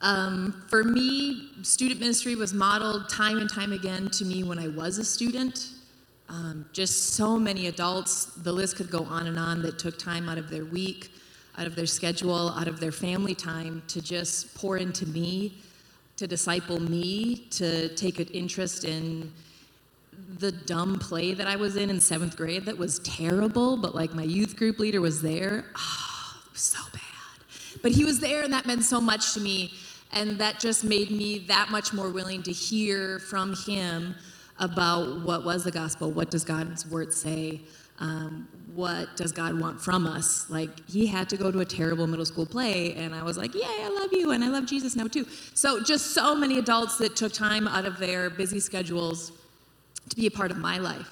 Um, 0.03 0.65
for 0.69 0.85
me, 0.85 1.53
student 1.63 2.01
ministry 2.01 2.35
was 2.35 2.53
modeled 2.53 3.09
time 3.09 3.39
and 3.39 3.49
time 3.49 3.73
again 3.73 4.11
to 4.11 4.25
me 4.27 4.43
when 4.43 4.59
I 4.59 4.69
was 4.69 4.99
a 4.99 5.05
student. 5.05 5.69
Um, 6.33 6.65
just 6.73 7.11
so 7.11 7.39
many 7.39 7.67
adults, 7.67 8.25
the 8.25 8.53
list 8.53 8.77
could 8.77 8.91
go 8.91 9.05
on 9.05 9.27
and 9.27 9.39
on, 9.39 9.61
that 9.63 9.79
took 9.79 9.99
time 9.99 10.31
out 10.31 10.39
of 10.39 10.49
their 10.49 10.65
week, 10.65 11.13
out 11.59 11.67
of 11.67 11.77
their 11.77 11.85
schedule, 11.85 12.49
out 12.57 12.69
of 12.69 12.81
their 12.81 12.91
family 12.91 13.35
time 13.35 13.83
to 13.89 14.01
just 14.01 14.55
pour 14.55 14.79
into 14.79 15.05
me, 15.07 15.59
to 16.17 16.27
disciple 16.27 16.81
me, 16.81 17.49
to 17.51 17.95
take 17.97 18.19
an 18.19 18.29
interest 18.29 18.85
in 18.85 19.31
the 20.39 20.51
dumb 20.51 20.99
play 20.99 21.35
that 21.35 21.47
I 21.47 21.57
was 21.57 21.77
in 21.77 21.91
in 21.91 22.01
seventh 22.01 22.35
grade 22.35 22.65
that 22.65 22.79
was 22.79 23.01
terrible, 23.01 23.77
but 23.77 23.95
like 23.95 24.15
my 24.15 24.23
youth 24.23 24.57
group 24.57 24.79
leader 24.79 25.03
was 25.03 25.21
there. 25.21 25.67
Oh, 25.77 26.37
it 26.47 26.53
was 26.53 26.63
so 26.63 26.81
bad. 26.95 27.83
But 27.83 27.93
he 27.93 28.07
was 28.07 28.21
there, 28.21 28.43
and 28.43 28.53
that 28.55 28.65
meant 28.65 28.85
so 28.85 29.03
much 29.03 29.35
to 29.35 29.41
me. 29.41 29.75
And 30.15 30.39
that 30.39 30.61
just 30.61 30.83
made 30.83 31.11
me 31.11 31.41
that 31.49 31.71
much 31.71 31.93
more 31.93 32.09
willing 32.09 32.43
to 32.45 32.53
hear 32.53 33.19
from 33.19 33.55
him 33.67 34.15
about 34.59 35.23
what 35.23 35.45
was 35.45 35.65
the 35.65 35.71
gospel, 35.71 36.11
what 36.11 36.31
does 36.31 36.45
God's 36.45 36.87
word 36.87 37.13
say, 37.13 37.61
um, 37.99 38.49
what 38.75 39.17
does 39.17 39.33
God 39.33 39.59
want 39.59 39.81
from 39.81 40.07
us. 40.07 40.49
Like, 40.51 40.71
he 40.89 41.07
had 41.07 41.29
to 41.31 41.37
go 41.37 41.51
to 41.51 41.61
a 41.61 41.65
terrible 41.65 42.07
middle 42.07 42.25
school 42.25 42.47
play, 42.47 42.95
and 42.95 43.15
I 43.15 43.23
was 43.23 43.37
like, 43.37 43.55
Yay, 43.55 43.63
I 43.65 43.89
love 43.89 44.13
you, 44.13 44.33
and 44.33 44.43
I 44.43 44.49
love 44.49 44.67
Jesus 44.67 44.97
now 44.97 45.07
too. 45.07 45.27
So, 45.55 45.83
just 45.83 46.13
so 46.15 46.35
many 46.35 46.59
adults 46.59 46.99
that 46.99 47.17
took 47.17 47.33
time 47.33 47.69
out 47.69 47.85
of 47.85 47.99
their 47.99 48.31
busy 48.31 48.61
schedules 48.61 49.33
to 50.09 50.17
be 50.17 50.27
a 50.27 50.31
part 50.31 50.51
of 50.51 50.59
my 50.59 50.79
life. 50.79 51.09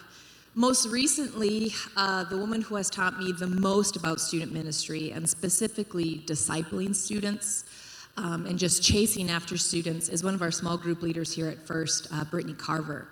Most 0.55 0.89
recently, 0.89 1.73
uh, 1.97 2.25
the 2.25 2.37
woman 2.37 2.61
who 2.61 2.75
has 2.75 2.91
taught 2.91 3.19
me 3.19 3.31
the 3.31 3.47
most 3.47 3.95
about 3.95 4.21
student 4.21 4.53
ministry 4.53 5.13
and 5.13 5.29
specifically 5.29 6.23
discipling 6.27 6.95
students 6.95 7.65
um, 8.17 8.47
and 8.47 8.59
just 8.59 8.83
chasing 8.83 9.31
after 9.31 9.57
students 9.57 10.09
is 10.09 10.25
one 10.25 10.35
of 10.35 10.43
our 10.43 10.51
small 10.51 10.77
group 10.77 11.03
leaders 11.03 11.33
here 11.33 11.49
at 11.49 11.65
First, 11.67 12.09
uh, 12.13 12.25
Brittany 12.25 12.55
Carver. 12.55 13.09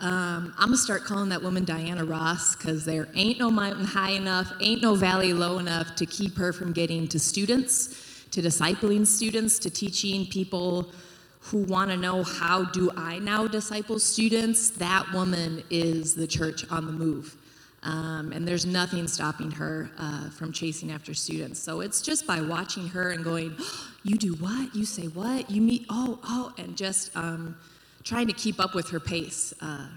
Um, 0.00 0.54
I'm 0.56 0.68
gonna 0.68 0.76
start 0.76 1.04
calling 1.04 1.28
that 1.30 1.42
woman 1.42 1.64
Diana 1.64 2.04
Ross 2.04 2.54
because 2.54 2.84
there 2.84 3.08
ain't 3.14 3.38
no 3.38 3.50
mountain 3.50 3.84
high 3.84 4.12
enough, 4.12 4.52
ain't 4.60 4.80
no 4.80 4.94
valley 4.94 5.32
low 5.32 5.58
enough 5.58 5.96
to 5.96 6.06
keep 6.06 6.36
her 6.36 6.52
from 6.52 6.72
getting 6.72 7.08
to 7.08 7.18
students, 7.18 8.24
to 8.30 8.40
discipling 8.40 9.04
students, 9.04 9.58
to 9.58 9.70
teaching 9.70 10.26
people 10.26 10.92
who 11.40 11.64
want 11.64 11.90
to 11.90 11.96
know 11.96 12.22
how 12.22 12.64
do 12.64 12.90
I 12.96 13.18
now 13.18 13.48
disciple 13.48 13.98
students. 13.98 14.70
That 14.70 15.10
woman 15.12 15.64
is 15.68 16.14
the 16.14 16.26
church 16.26 16.64
on 16.70 16.86
the 16.86 16.92
move. 16.92 17.36
Um, 17.82 18.32
and 18.32 18.46
there's 18.46 18.66
nothing 18.66 19.06
stopping 19.08 19.50
her 19.52 19.90
uh, 19.98 20.30
from 20.30 20.52
chasing 20.52 20.90
after 20.92 21.14
students. 21.14 21.60
So 21.60 21.80
it's 21.80 22.02
just 22.02 22.26
by 22.26 22.40
watching 22.40 22.88
her 22.88 23.10
and 23.10 23.24
going, 23.24 23.56
You 24.04 24.16
do 24.16 24.34
what? 24.34 24.74
You 24.74 24.84
say 24.84 25.06
what? 25.06 25.50
You 25.50 25.62
meet, 25.62 25.86
oh, 25.88 26.18
oh, 26.24 26.52
and 26.58 26.76
just 26.76 27.16
um, 27.16 27.56
trying 28.04 28.26
to 28.26 28.32
keep 28.32 28.60
up 28.60 28.74
with 28.74 28.88
her 28.90 29.00
pace. 29.00 29.52
Uh, 29.60 29.88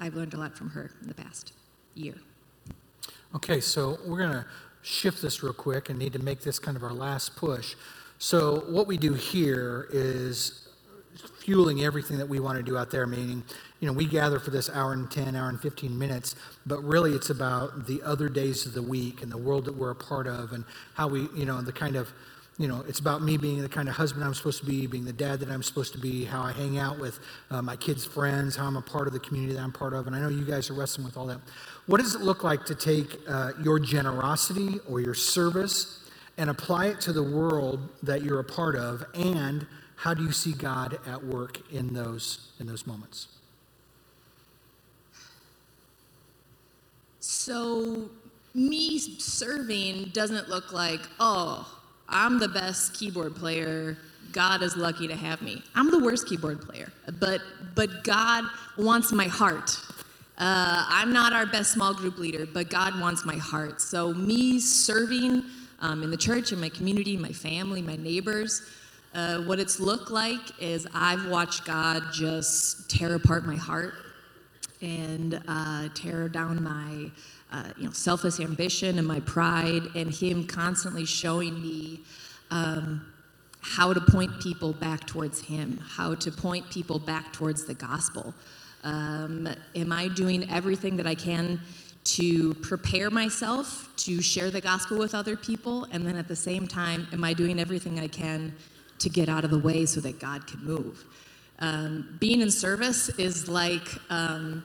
I've 0.00 0.14
learned 0.14 0.34
a 0.34 0.38
lot 0.38 0.56
from 0.56 0.70
her 0.70 0.90
in 1.00 1.08
the 1.08 1.14
past 1.14 1.52
year. 1.94 2.14
Okay, 3.34 3.60
so 3.60 3.98
we're 4.06 4.18
going 4.18 4.32
to 4.32 4.46
shift 4.82 5.22
this 5.22 5.42
real 5.42 5.52
quick 5.52 5.88
and 5.88 5.98
need 5.98 6.12
to 6.12 6.18
make 6.18 6.40
this 6.40 6.58
kind 6.58 6.76
of 6.76 6.82
our 6.82 6.92
last 6.92 7.36
push. 7.36 7.74
So, 8.18 8.64
what 8.68 8.86
we 8.86 8.96
do 8.98 9.14
here 9.14 9.88
is 9.92 10.68
fueling 11.40 11.82
everything 11.82 12.18
that 12.18 12.28
we 12.28 12.40
want 12.40 12.56
to 12.56 12.62
do 12.62 12.78
out 12.78 12.90
there, 12.90 13.06
meaning, 13.06 13.42
you 13.80 13.86
know, 13.86 13.92
we 13.92 14.06
gather 14.06 14.38
for 14.38 14.50
this 14.50 14.70
hour 14.70 14.92
and 14.92 15.10
10, 15.10 15.34
hour 15.34 15.48
and 15.48 15.60
15 15.60 15.96
minutes, 15.96 16.36
but 16.66 16.82
really 16.84 17.12
it's 17.12 17.30
about 17.30 17.86
the 17.86 18.00
other 18.02 18.28
days 18.28 18.64
of 18.64 18.74
the 18.74 18.82
week 18.82 19.22
and 19.22 19.30
the 19.30 19.38
world 19.38 19.64
that 19.64 19.74
we're 19.74 19.90
a 19.90 19.94
part 19.94 20.26
of 20.26 20.52
and 20.52 20.64
how 20.94 21.08
we, 21.08 21.28
you 21.34 21.44
know, 21.44 21.60
the 21.60 21.72
kind 21.72 21.96
of, 21.96 22.12
you 22.58 22.68
know, 22.68 22.84
it's 22.86 23.00
about 23.00 23.22
me 23.22 23.36
being 23.36 23.62
the 23.62 23.68
kind 23.68 23.88
of 23.88 23.94
husband 23.94 24.24
I'm 24.24 24.34
supposed 24.34 24.60
to 24.60 24.66
be, 24.66 24.86
being 24.86 25.04
the 25.04 25.12
dad 25.12 25.40
that 25.40 25.48
I'm 25.48 25.62
supposed 25.62 25.92
to 25.94 25.98
be, 25.98 26.24
how 26.24 26.42
I 26.42 26.52
hang 26.52 26.78
out 26.78 26.98
with 26.98 27.18
uh, 27.50 27.62
my 27.62 27.76
kids' 27.76 28.04
friends, 28.04 28.56
how 28.56 28.66
I'm 28.66 28.76
a 28.76 28.82
part 28.82 29.06
of 29.06 29.14
the 29.14 29.20
community 29.20 29.54
that 29.54 29.62
I'm 29.62 29.72
part 29.72 29.94
of. 29.94 30.06
And 30.06 30.14
I 30.14 30.20
know 30.20 30.28
you 30.28 30.44
guys 30.44 30.68
are 30.68 30.74
wrestling 30.74 31.06
with 31.06 31.16
all 31.16 31.26
that. 31.26 31.40
What 31.86 32.00
does 32.00 32.14
it 32.14 32.20
look 32.20 32.44
like 32.44 32.64
to 32.66 32.74
take 32.74 33.18
uh, 33.26 33.52
your 33.62 33.78
generosity 33.78 34.80
or 34.88 35.00
your 35.00 35.14
service 35.14 36.08
and 36.36 36.50
apply 36.50 36.86
it 36.86 37.00
to 37.02 37.12
the 37.12 37.22
world 37.22 37.88
that 38.02 38.22
you're 38.22 38.40
a 38.40 38.44
part 38.44 38.76
of? 38.76 39.04
And 39.14 39.66
how 39.96 40.12
do 40.12 40.22
you 40.22 40.32
see 40.32 40.52
God 40.52 40.98
at 41.06 41.24
work 41.24 41.60
in 41.72 41.94
those, 41.94 42.50
in 42.60 42.66
those 42.66 42.86
moments? 42.86 43.28
So, 47.20 48.10
me 48.54 48.98
serving 48.98 50.10
doesn't 50.12 50.48
look 50.48 50.72
like, 50.72 51.00
oh, 51.18 51.81
I'm 52.08 52.38
the 52.38 52.48
best 52.48 52.94
keyboard 52.94 53.34
player. 53.34 53.96
God 54.32 54.62
is 54.62 54.76
lucky 54.76 55.06
to 55.08 55.14
have 55.14 55.42
me. 55.42 55.62
I'm 55.74 55.90
the 55.90 55.98
worst 55.98 56.26
keyboard 56.26 56.60
player, 56.60 56.90
but 57.20 57.40
but 57.74 58.04
God 58.04 58.44
wants 58.78 59.12
my 59.12 59.26
heart. 59.26 59.78
Uh, 60.38 60.84
I'm 60.88 61.12
not 61.12 61.32
our 61.32 61.46
best 61.46 61.72
small 61.72 61.94
group 61.94 62.18
leader, 62.18 62.46
but 62.46 62.70
God 62.70 62.98
wants 63.00 63.24
my 63.24 63.36
heart. 63.36 63.80
So 63.80 64.12
me 64.14 64.58
serving 64.58 65.44
um, 65.80 66.02
in 66.02 66.10
the 66.10 66.16
church, 66.16 66.52
in 66.52 66.60
my 66.60 66.68
community, 66.70 67.16
my 67.16 67.32
family, 67.32 67.82
my 67.82 67.96
neighbors, 67.96 68.62
uh, 69.14 69.42
what 69.42 69.60
it's 69.60 69.78
looked 69.78 70.10
like 70.10 70.40
is 70.58 70.86
I've 70.94 71.26
watched 71.28 71.66
God 71.66 72.02
just 72.12 72.90
tear 72.90 73.14
apart 73.14 73.44
my 73.44 73.56
heart 73.56 73.94
and 74.80 75.40
uh, 75.46 75.88
tear 75.94 76.28
down 76.28 76.62
my 76.62 77.10
uh, 77.52 77.64
you 77.76 77.84
know 77.84 77.92
selfish 77.92 78.40
ambition 78.40 78.98
and 78.98 79.06
my 79.06 79.20
pride, 79.20 79.82
and 79.94 80.12
Him 80.12 80.46
constantly 80.46 81.04
showing 81.04 81.60
me 81.60 82.00
um, 82.50 83.06
how 83.60 83.92
to 83.92 84.00
point 84.00 84.40
people 84.40 84.72
back 84.72 85.06
towards 85.06 85.40
Him, 85.40 85.78
how 85.78 86.14
to 86.14 86.30
point 86.30 86.68
people 86.70 86.98
back 86.98 87.32
towards 87.32 87.64
the 87.64 87.74
gospel. 87.74 88.34
Um, 88.84 89.48
am 89.76 89.92
I 89.92 90.08
doing 90.08 90.50
everything 90.50 90.96
that 90.96 91.06
I 91.06 91.14
can 91.14 91.60
to 92.04 92.54
prepare 92.54 93.10
myself 93.10 93.88
to 93.96 94.20
share 94.20 94.50
the 94.50 94.60
gospel 94.60 94.98
with 94.98 95.14
other 95.14 95.36
people? 95.36 95.86
And 95.92 96.04
then 96.04 96.16
at 96.16 96.26
the 96.26 96.36
same 96.36 96.66
time, 96.66 97.06
am 97.12 97.22
I 97.22 97.32
doing 97.32 97.60
everything 97.60 98.00
I 98.00 98.08
can 98.08 98.52
to 98.98 99.08
get 99.08 99.28
out 99.28 99.44
of 99.44 99.50
the 99.50 99.58
way 99.58 99.86
so 99.86 100.00
that 100.00 100.18
God 100.18 100.46
can 100.46 100.64
move? 100.64 101.04
Um, 101.60 102.16
being 102.18 102.40
in 102.40 102.50
service 102.50 103.08
is 103.10 103.48
like 103.48 103.86
um, 104.10 104.64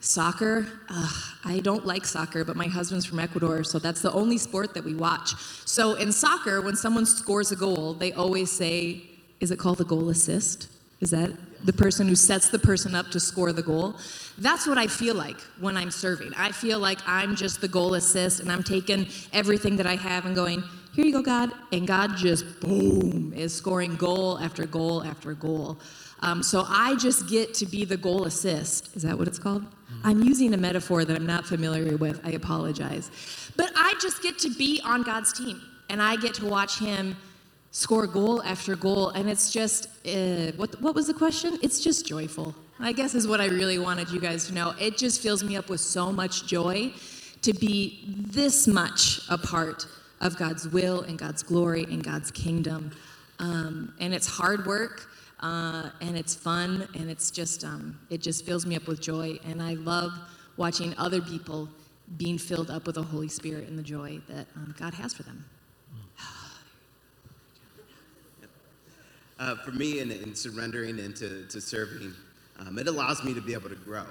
soccer. 0.00 0.66
Uh, 0.88 1.10
I 1.44 1.58
don't 1.60 1.86
like 1.86 2.04
soccer, 2.04 2.44
but 2.44 2.56
my 2.56 2.66
husband's 2.66 3.04
from 3.04 3.18
Ecuador, 3.18 3.64
so 3.64 3.78
that's 3.78 4.00
the 4.00 4.12
only 4.12 4.38
sport 4.38 4.74
that 4.74 4.84
we 4.84 4.94
watch. 4.94 5.34
So 5.64 5.94
in 5.94 6.12
soccer, 6.12 6.60
when 6.60 6.76
someone 6.76 7.06
scores 7.06 7.50
a 7.52 7.56
goal, 7.56 7.94
they 7.94 8.12
always 8.12 8.50
say, 8.50 9.02
is 9.40 9.50
it 9.50 9.58
called 9.58 9.78
the 9.78 9.84
goal 9.84 10.08
assist? 10.08 10.68
Is 11.00 11.10
that 11.10 11.30
the 11.64 11.72
person 11.72 12.08
who 12.08 12.14
sets 12.14 12.48
the 12.48 12.58
person 12.58 12.94
up 12.94 13.08
to 13.10 13.20
score 13.20 13.52
the 13.52 13.62
goal? 13.62 13.96
That's 14.38 14.66
what 14.66 14.78
I 14.78 14.86
feel 14.86 15.14
like 15.14 15.40
when 15.60 15.76
I'm 15.76 15.90
serving. 15.90 16.32
I 16.36 16.52
feel 16.52 16.78
like 16.78 16.98
I'm 17.06 17.36
just 17.36 17.60
the 17.60 17.68
goal 17.68 17.94
assist 17.94 18.40
and 18.40 18.50
I'm 18.50 18.62
taking 18.62 19.06
everything 19.32 19.76
that 19.76 19.86
I 19.86 19.96
have 19.96 20.26
and 20.26 20.34
going, 20.34 20.62
here 20.94 21.04
you 21.04 21.12
go, 21.12 21.22
God. 21.22 21.52
And 21.72 21.86
God 21.86 22.16
just, 22.16 22.60
boom, 22.60 23.32
is 23.32 23.54
scoring 23.54 23.94
goal 23.94 24.38
after 24.38 24.66
goal 24.66 25.04
after 25.04 25.34
goal. 25.34 25.78
Um, 26.20 26.42
so 26.42 26.64
I 26.66 26.96
just 26.96 27.28
get 27.28 27.54
to 27.54 27.66
be 27.66 27.84
the 27.84 27.96
goal 27.96 28.24
assist. 28.24 28.96
Is 28.96 29.02
that 29.02 29.16
what 29.16 29.28
it's 29.28 29.38
called? 29.38 29.64
I'm 30.04 30.22
using 30.22 30.54
a 30.54 30.56
metaphor 30.56 31.04
that 31.04 31.16
I'm 31.16 31.26
not 31.26 31.46
familiar 31.46 31.96
with. 31.96 32.20
I 32.24 32.30
apologize. 32.30 33.10
But 33.56 33.72
I 33.76 33.94
just 34.00 34.22
get 34.22 34.38
to 34.40 34.50
be 34.50 34.80
on 34.84 35.02
God's 35.02 35.32
team 35.32 35.60
and 35.90 36.02
I 36.02 36.16
get 36.16 36.34
to 36.34 36.46
watch 36.46 36.78
Him 36.78 37.16
score 37.70 38.06
goal 38.06 38.42
after 38.42 38.76
goal. 38.76 39.10
And 39.10 39.28
it's 39.28 39.52
just, 39.52 39.88
uh, 40.06 40.52
what, 40.56 40.80
what 40.80 40.94
was 40.94 41.06
the 41.06 41.14
question? 41.14 41.58
It's 41.62 41.80
just 41.80 42.06
joyful. 42.06 42.54
I 42.80 42.92
guess 42.92 43.14
is 43.14 43.26
what 43.26 43.40
I 43.40 43.46
really 43.46 43.78
wanted 43.78 44.10
you 44.10 44.20
guys 44.20 44.46
to 44.46 44.54
know. 44.54 44.74
It 44.80 44.96
just 44.96 45.20
fills 45.20 45.42
me 45.42 45.56
up 45.56 45.68
with 45.68 45.80
so 45.80 46.12
much 46.12 46.46
joy 46.46 46.92
to 47.42 47.52
be 47.52 48.04
this 48.06 48.66
much 48.66 49.20
a 49.28 49.38
part 49.38 49.86
of 50.20 50.36
God's 50.36 50.68
will 50.68 51.02
and 51.02 51.18
God's 51.18 51.42
glory 51.42 51.84
and 51.84 52.02
God's 52.02 52.30
kingdom. 52.30 52.92
Um, 53.38 53.94
and 54.00 54.14
it's 54.14 54.26
hard 54.26 54.66
work. 54.66 55.08
Uh, 55.40 55.90
and 56.00 56.16
it's 56.16 56.34
fun 56.34 56.88
and 56.94 57.10
it's 57.10 57.30
just 57.30 57.64
um, 57.64 57.98
it 58.10 58.20
just 58.20 58.44
fills 58.44 58.66
me 58.66 58.76
up 58.76 58.86
with 58.88 59.00
joy 59.00 59.38
and 59.46 59.62
i 59.62 59.74
love 59.74 60.12
watching 60.56 60.94
other 60.98 61.20
people 61.20 61.68
being 62.16 62.38
filled 62.38 62.70
up 62.70 62.86
with 62.86 62.96
the 62.96 63.02
holy 63.02 63.28
spirit 63.28 63.68
and 63.68 63.78
the 63.78 63.82
joy 63.82 64.20
that 64.28 64.46
um, 64.56 64.74
god 64.78 64.94
has 64.94 65.14
for 65.14 65.22
them 65.24 65.44
Uh, 69.38 69.54
for 69.56 69.70
me, 69.70 70.00
in, 70.00 70.10
in 70.10 70.34
surrendering 70.34 70.98
and 70.98 71.14
to, 71.14 71.46
to 71.46 71.60
serving, 71.60 72.12
um, 72.58 72.78
it 72.78 72.88
allows 72.88 73.22
me 73.24 73.32
to 73.34 73.40
be 73.40 73.52
able 73.54 73.68
to 73.68 73.76
grow. 73.76 74.04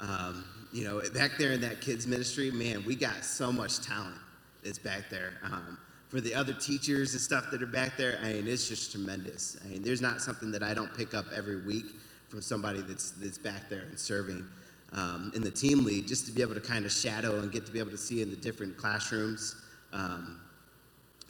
Um, 0.00 0.44
you 0.72 0.84
know, 0.84 1.00
back 1.14 1.32
there 1.38 1.52
in 1.52 1.60
that 1.62 1.80
kids 1.80 2.06
ministry, 2.06 2.50
man, 2.50 2.84
we 2.84 2.96
got 2.96 3.24
so 3.24 3.52
much 3.52 3.80
talent 3.80 4.16
that's 4.64 4.78
back 4.78 5.08
there. 5.10 5.34
Um, 5.44 5.78
for 6.08 6.20
the 6.20 6.34
other 6.34 6.52
teachers 6.52 7.12
and 7.12 7.20
stuff 7.20 7.50
that 7.50 7.62
are 7.62 7.66
back 7.66 7.96
there, 7.96 8.18
I 8.22 8.34
mean, 8.34 8.46
it's 8.46 8.68
just 8.68 8.92
tremendous. 8.92 9.56
I 9.64 9.68
mean, 9.68 9.82
there's 9.82 10.00
not 10.00 10.20
something 10.20 10.50
that 10.52 10.62
I 10.62 10.72
don't 10.72 10.94
pick 10.96 11.14
up 11.14 11.26
every 11.34 11.62
week 11.62 11.86
from 12.28 12.40
somebody 12.40 12.80
that's 12.80 13.12
that's 13.12 13.38
back 13.38 13.68
there 13.68 13.82
and 13.82 13.98
serving. 13.98 14.46
Um, 14.92 15.32
in 15.34 15.42
the 15.42 15.50
team 15.50 15.84
lead, 15.84 16.06
just 16.06 16.26
to 16.26 16.32
be 16.32 16.42
able 16.42 16.54
to 16.54 16.60
kind 16.60 16.84
of 16.84 16.92
shadow 16.92 17.40
and 17.40 17.50
get 17.50 17.66
to 17.66 17.72
be 17.72 17.80
able 17.80 17.90
to 17.90 17.98
see 17.98 18.22
in 18.22 18.30
the 18.30 18.36
different 18.36 18.76
classrooms. 18.76 19.56
Um, 19.92 20.40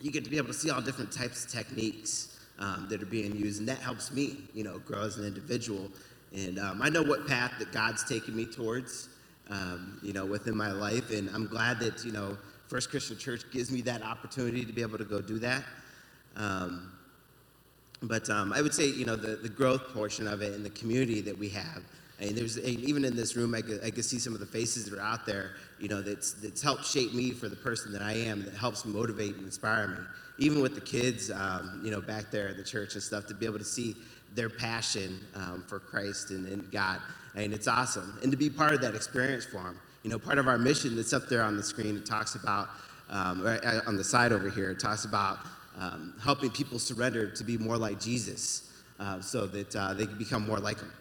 you 0.01 0.11
get 0.11 0.25
to 0.25 0.31
be 0.31 0.37
able 0.37 0.49
to 0.49 0.55
see 0.55 0.71
all 0.71 0.83
different 0.83 1.11
types 1.11 1.45
of 1.45 1.51
techniques 1.51 2.39
um, 2.59 2.87
that 2.91 3.03
are 3.03 3.07
being 3.07 3.35
used, 3.35 3.61
and 3.61 3.69
that 3.69 3.79
helps 3.79 4.13
me, 4.13 4.37
you 4.53 4.63
know, 4.63 4.79
grow 4.81 5.01
as 5.01 5.17
an 5.17 5.25
individual. 5.25 5.91
And 6.35 6.59
um, 6.59 6.83
I 6.83 6.91
know 6.91 7.03
what 7.03 7.27
path 7.27 7.53
that 7.59 7.73
God's 7.73 8.05
taken 8.05 8.37
me 8.37 8.45
towards, 8.45 9.09
um, 9.49 9.99
you 10.03 10.13
know, 10.13 10.27
within 10.27 10.57
my 10.57 10.73
life, 10.73 11.11
and 11.11 11.31
I'm 11.31 11.47
glad 11.47 11.81
that 11.81 12.05
you 12.05 12.13
know 12.13 12.37
First 12.69 12.91
Christian 12.91 13.17
Church 13.17 13.43
gives 13.53 13.71
me 13.71 13.81
that 13.83 14.03
opportunity 14.03 14.65
to 14.65 14.73
be 14.73 14.83
able 14.83 14.99
to 14.99 15.05
go 15.05 15.21
do 15.21 15.39
that. 15.39 15.63
Um, 16.37 16.93
but 18.03 18.29
um, 18.29 18.53
I 18.53 18.61
would 18.61 18.75
say, 18.75 18.89
you 18.89 19.05
know, 19.05 19.17
the, 19.17 19.37
the 19.37 19.49
growth 19.49 19.95
portion 19.95 20.27
of 20.27 20.43
it 20.43 20.53
and 20.55 20.65
the 20.65 20.71
community 20.71 21.21
that 21.23 21.39
we 21.39 21.49
have. 21.51 21.83
And 22.19 22.31
there's 22.31 22.57
and 22.57 22.81
even 22.81 23.05
in 23.05 23.15
this 23.15 23.37
room, 23.37 23.55
I 23.55 23.61
could, 23.61 23.85
I 23.85 23.91
could 23.91 24.05
see 24.05 24.19
some 24.19 24.33
of 24.33 24.41
the 24.41 24.47
faces 24.47 24.89
that 24.89 24.99
are 24.99 25.03
out 25.03 25.27
there, 25.27 25.53
you 25.79 25.89
know, 25.89 26.01
that's, 26.01 26.33
that's 26.33 26.63
helped 26.63 26.85
shape 26.87 27.13
me 27.13 27.31
for 27.31 27.49
the 27.49 27.57
person 27.57 27.93
that 27.93 28.03
I 28.03 28.13
am, 28.13 28.43
that 28.45 28.55
helps 28.55 28.85
motivate 28.85 29.35
and 29.35 29.45
inspire 29.45 29.89
me. 29.89 29.99
Even 30.39 30.61
with 30.61 30.75
the 30.75 30.81
kids, 30.81 31.31
um, 31.31 31.81
you 31.85 31.91
know, 31.91 32.01
back 32.01 32.31
there 32.31 32.49
at 32.49 32.57
the 32.57 32.65
church 32.65 32.95
and 32.95 33.03
stuff, 33.03 33.27
to 33.27 33.35
be 33.35 33.47
able 33.47 33.59
to 33.59 33.65
see 33.65 33.95
their 34.35 34.49
passion 34.51 35.21
um, 35.35 35.65
for 35.67 35.79
Christ 35.79 36.31
and, 36.31 36.47
and 36.49 36.71
God. 36.71 37.01
And 37.35 37.53
it's 37.53 37.69
awesome. 37.69 38.19
And 38.23 38.31
to 38.31 38.37
be 38.37 38.51
part 38.51 38.73
of 38.73 38.81
that 38.81 38.95
experience 38.95 39.45
for 39.45 39.63
them. 39.63 39.79
You 40.07 40.13
know, 40.13 40.21
part 40.21 40.39
of 40.39 40.47
our 40.47 40.57
mission 40.57 40.95
that's 40.95 41.13
up 41.13 41.29
there 41.29 41.43
on 41.43 41.57
the 41.57 41.65
screen, 41.65 41.97
it 41.97 42.07
talks 42.07 42.37
about, 42.37 42.69
um, 43.11 43.43
right 43.43 43.61
on 43.89 43.97
the 43.97 44.05
side 44.05 44.31
over 44.31 44.49
here, 44.49 44.71
it 44.71 44.79
talks 44.79 45.05
about 45.05 45.39
um, 45.77 46.15
helping 46.23 46.49
people 46.49 46.79
surrender 46.79 47.29
to 47.29 47.43
be 47.43 47.59
more 47.59 47.77
like 47.77 47.99
Jesus 47.99 48.71
uh, 49.01 49.21
so 49.21 49.49
that 49.49 49.75
uh, 49.75 49.95
they 49.95 50.07
can 50.07 50.17
become 50.17 50.47
more 50.47 50.61
like 50.61 50.79
him. 50.79 50.93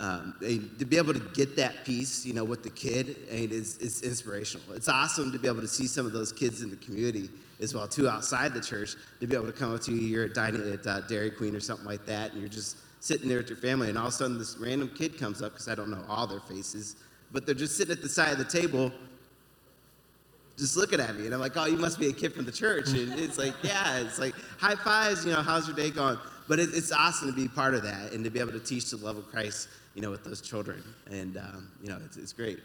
Um, 0.00 0.34
to 0.78 0.86
be 0.86 0.96
able 0.96 1.12
to 1.12 1.20
get 1.34 1.56
that 1.56 1.84
piece, 1.84 2.24
you 2.24 2.32
know, 2.32 2.42
with 2.42 2.62
the 2.62 2.70
kid, 2.70 3.16
and 3.30 3.52
is, 3.52 3.76
is 3.76 4.00
inspirational. 4.00 4.76
It's 4.76 4.88
awesome 4.88 5.30
to 5.32 5.38
be 5.38 5.46
able 5.46 5.60
to 5.60 5.68
see 5.68 5.86
some 5.86 6.06
of 6.06 6.12
those 6.12 6.32
kids 6.32 6.62
in 6.62 6.70
the 6.70 6.76
community 6.76 7.28
as 7.60 7.74
well, 7.74 7.86
too, 7.86 8.08
outside 8.08 8.54
the 8.54 8.62
church, 8.62 8.94
to 9.20 9.26
be 9.26 9.36
able 9.36 9.44
to 9.44 9.52
come 9.52 9.74
up 9.74 9.82
to 9.82 9.92
you, 9.92 10.00
you're 10.00 10.28
dining 10.28 10.72
at 10.72 10.86
uh, 10.86 11.02
Dairy 11.02 11.30
Queen 11.30 11.54
or 11.54 11.60
something 11.60 11.84
like 11.84 12.06
that, 12.06 12.32
and 12.32 12.40
you're 12.40 12.48
just 12.48 12.78
sitting 13.00 13.28
there 13.28 13.36
with 13.36 13.50
your 13.50 13.58
family, 13.58 13.90
and 13.90 13.98
all 13.98 14.06
of 14.06 14.14
a 14.14 14.16
sudden 14.16 14.38
this 14.38 14.56
random 14.56 14.90
kid 14.96 15.18
comes 15.18 15.42
up, 15.42 15.52
because 15.52 15.68
I 15.68 15.74
don't 15.74 15.90
know 15.90 16.02
all 16.08 16.26
their 16.26 16.40
faces, 16.40 16.96
but 17.32 17.46
they're 17.46 17.54
just 17.54 17.76
sitting 17.76 17.92
at 17.92 18.02
the 18.02 18.08
side 18.08 18.32
of 18.32 18.38
the 18.38 18.44
table 18.44 18.92
just 20.58 20.76
looking 20.76 21.00
at 21.00 21.16
me 21.16 21.24
and 21.24 21.34
i'm 21.34 21.40
like 21.40 21.56
oh 21.56 21.66
you 21.66 21.76
must 21.76 21.98
be 21.98 22.08
a 22.08 22.12
kid 22.12 22.32
from 22.32 22.44
the 22.44 22.52
church 22.52 22.88
and 22.88 23.12
it's 23.18 23.38
like 23.38 23.54
yeah 23.62 23.98
it's 23.98 24.18
like 24.18 24.34
high 24.58 24.74
fives 24.74 25.24
you 25.24 25.32
know 25.32 25.42
how's 25.42 25.66
your 25.66 25.76
day 25.76 25.90
going 25.90 26.18
but 26.48 26.58
it, 26.58 26.68
it's 26.74 26.92
awesome 26.92 27.28
to 27.28 27.34
be 27.34 27.48
part 27.48 27.74
of 27.74 27.82
that 27.82 28.12
and 28.12 28.24
to 28.24 28.30
be 28.30 28.38
able 28.38 28.52
to 28.52 28.60
teach 28.60 28.90
the 28.90 28.96
love 28.98 29.16
of 29.16 29.26
christ 29.30 29.68
you 29.94 30.02
know 30.02 30.10
with 30.10 30.24
those 30.24 30.40
children 30.40 30.82
and 31.10 31.36
um, 31.36 31.70
you 31.82 31.88
know 31.88 31.98
it's, 32.04 32.16
it's 32.16 32.32
great 32.32 32.60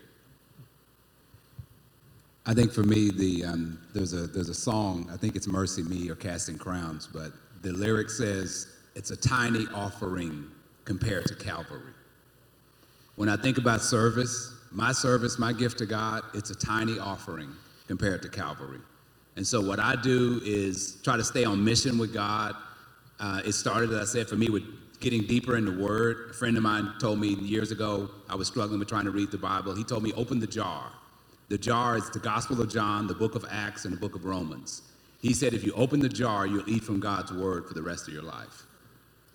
I 2.50 2.54
think 2.54 2.72
for 2.72 2.84
me, 2.84 3.12
the 3.12 3.44
um, 3.44 3.78
there's 3.94 4.14
a 4.14 4.26
there's 4.26 4.48
a 4.48 4.54
song. 4.54 5.10
I 5.12 5.18
think 5.18 5.36
it's 5.36 5.48
"MercyMe" 5.48 6.10
or 6.10 6.16
"Casting 6.16 6.58
Crowns," 6.58 7.06
but 7.06 7.34
the 7.62 7.74
lyric 7.74 8.10
says 8.10 8.68
it's 8.96 9.12
a 9.12 9.18
tiny 9.18 9.66
offering 9.76 10.46
compared 10.86 11.26
to 11.26 11.36
Calvary. 11.36 11.92
When 13.18 13.28
I 13.28 13.36
think 13.36 13.58
about 13.58 13.82
service, 13.82 14.54
my 14.72 14.92
service, 14.92 15.40
my 15.40 15.54
gift 15.54 15.78
to 15.80 15.86
God, 15.86 16.24
it's 16.34 16.50
a 16.50 16.56
tiny 16.56 17.00
offering 17.00 17.50
compared 17.88 18.22
to 18.22 18.30
Calvary. 18.30 18.80
And 19.36 19.46
so 19.46 19.62
what 19.62 19.80
I 19.80 19.96
do 19.96 20.42
is 20.44 20.98
try 21.04 21.16
to 21.16 21.24
stay 21.24 21.46
on 21.46 21.64
mission 21.64 21.98
with 21.98 22.14
God. 22.14 22.56
Uh, 23.20 23.42
it 23.46 23.54
started, 23.54 23.92
as 23.92 24.10
I 24.10 24.20
said, 24.20 24.28
for 24.28 24.36
me 24.36 24.50
with 24.50 24.64
getting 25.00 25.24
deeper 25.24 25.58
in 25.58 25.66
the 25.66 25.84
Word. 25.84 26.32
A 26.32 26.34
friend 26.34 26.58
of 26.58 26.64
mine 26.64 26.92
told 27.00 27.20
me 27.20 27.36
years 27.36 27.72
ago, 27.72 28.10
I 28.30 28.36
was 28.36 28.48
struggling 28.48 28.80
with 28.80 28.90
trying 28.90 29.06
to 29.06 29.12
read 29.12 29.32
the 29.32 29.38
Bible. 29.38 29.76
He 29.76 29.84
told 29.84 30.04
me, 30.04 30.12
open 30.14 30.40
the 30.40 30.48
jar. 30.48 30.92
The 31.50 31.58
jar 31.58 31.98
is 31.98 32.10
the 32.10 32.20
Gospel 32.20 32.62
of 32.62 32.70
John, 32.72 33.08
the 33.08 33.14
book 33.14 33.36
of 33.36 33.46
Acts, 33.50 33.86
and 33.86 33.94
the 33.94 34.00
book 34.00 34.16
of 34.16 34.26
Romans. 34.26 34.82
He 35.22 35.34
said, 35.34 35.54
if 35.54 35.64
you 35.64 35.72
open 35.74 36.00
the 36.00 36.10
jar, 36.10 36.46
you'll 36.46 36.70
eat 36.70 36.84
from 36.84 37.00
God's 37.00 37.32
Word 37.32 37.68
for 37.68 37.74
the 37.74 37.82
rest 37.82 38.08
of 38.08 38.14
your 38.14 38.24
life. 38.24 38.67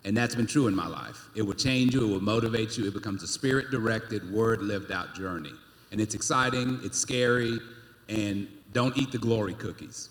And 0.05 0.17
that's 0.17 0.35
been 0.35 0.47
true 0.47 0.67
in 0.67 0.75
my 0.75 0.87
life. 0.87 1.29
It 1.35 1.43
will 1.43 1.55
change 1.55 1.95
you, 1.95 2.05
it 2.05 2.13
will 2.13 2.23
motivate 2.23 2.77
you. 2.77 2.87
It 2.87 2.95
becomes 2.95 3.23
a 3.23 3.29
spirit 3.29 3.71
directed, 3.71 4.33
word 4.33 4.63
lived 4.63 4.91
out 4.91 5.15
journey. 5.15 5.53
And 5.93 6.01
it's 6.01 6.15
exciting, 6.15 6.81
it's 6.83 6.99
scary, 6.99 7.59
and 8.09 8.49
don't 8.73 8.97
eat 8.97 9.13
the 9.13 9.19
glory 9.19 9.55
cookies. 9.55 10.09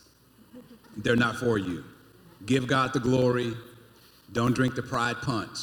They're 0.98 1.16
not 1.16 1.36
for 1.38 1.58
you. 1.58 1.84
Give 2.46 2.68
God 2.68 2.94
the 2.94 3.00
glory. 3.00 3.54
Don't 4.32 4.56
drink 4.56 4.76
the 4.76 4.84
pride 4.84 5.18
punch. 5.22 5.58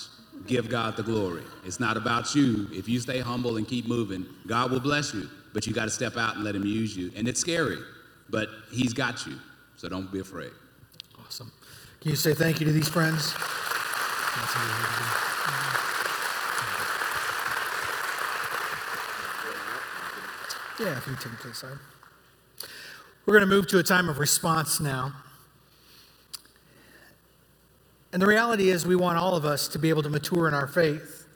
Give 0.47 0.69
God 0.69 0.97
the 0.97 1.03
glory. 1.03 1.43
It's 1.65 1.81
not 1.81 1.97
about 1.97 2.35
you. 2.35 2.69
If 2.73 2.89
you 2.89 3.01
stay 3.01 3.21
humble 3.21 3.57
and 3.57 3.67
keep 3.67 3.87
moving, 3.87 4.27
God 4.47 4.71
will 4.71 4.81
bless 4.81 5.13
you. 5.15 5.29
But 5.53 5.67
you 5.67 5.73
got 5.73 5.85
to 5.85 5.91
step 5.91 6.17
out 6.17 6.37
and 6.37 6.45
let 6.45 6.55
Him 6.55 6.65
use 6.65 6.97
you. 6.97 7.11
And 7.17 7.27
it's 7.29 7.41
scary, 7.41 7.79
but 8.29 8.49
He's 8.71 8.93
got 8.93 9.27
you. 9.27 9.39
So 9.77 9.89
don't 9.89 10.11
be 10.13 10.21
afraid. 10.21 10.51
Awesome. 11.25 11.53
Can 12.01 12.11
you 12.11 12.17
say 12.17 12.35
thank 12.35 12.61
you 12.61 12.67
to 12.67 12.73
these 12.73 12.89
friends? 12.89 13.35
Yeah, 20.81 20.97
if 20.97 21.07
you 21.07 21.17
take 21.17 21.39
the 21.43 21.53
side. 21.53 21.79
We're 23.27 23.35
going 23.35 23.49
to 23.49 23.55
move 23.55 23.67
to 23.69 23.79
a 23.79 23.83
time 23.83 24.09
of 24.09 24.19
response 24.19 24.81
now. 24.81 25.13
And 28.13 28.23
the 28.23 28.27
reality 28.27 28.71
is, 28.71 28.87
we 28.87 28.97
want 28.97 29.19
all 29.19 29.35
of 29.35 29.45
us 29.45 29.69
to 29.69 29.79
be 29.79 29.91
able 29.91 30.03
to 30.05 30.09
mature 30.09 30.49
in 30.49 30.55
our 30.55 30.67
faith. 30.67 31.27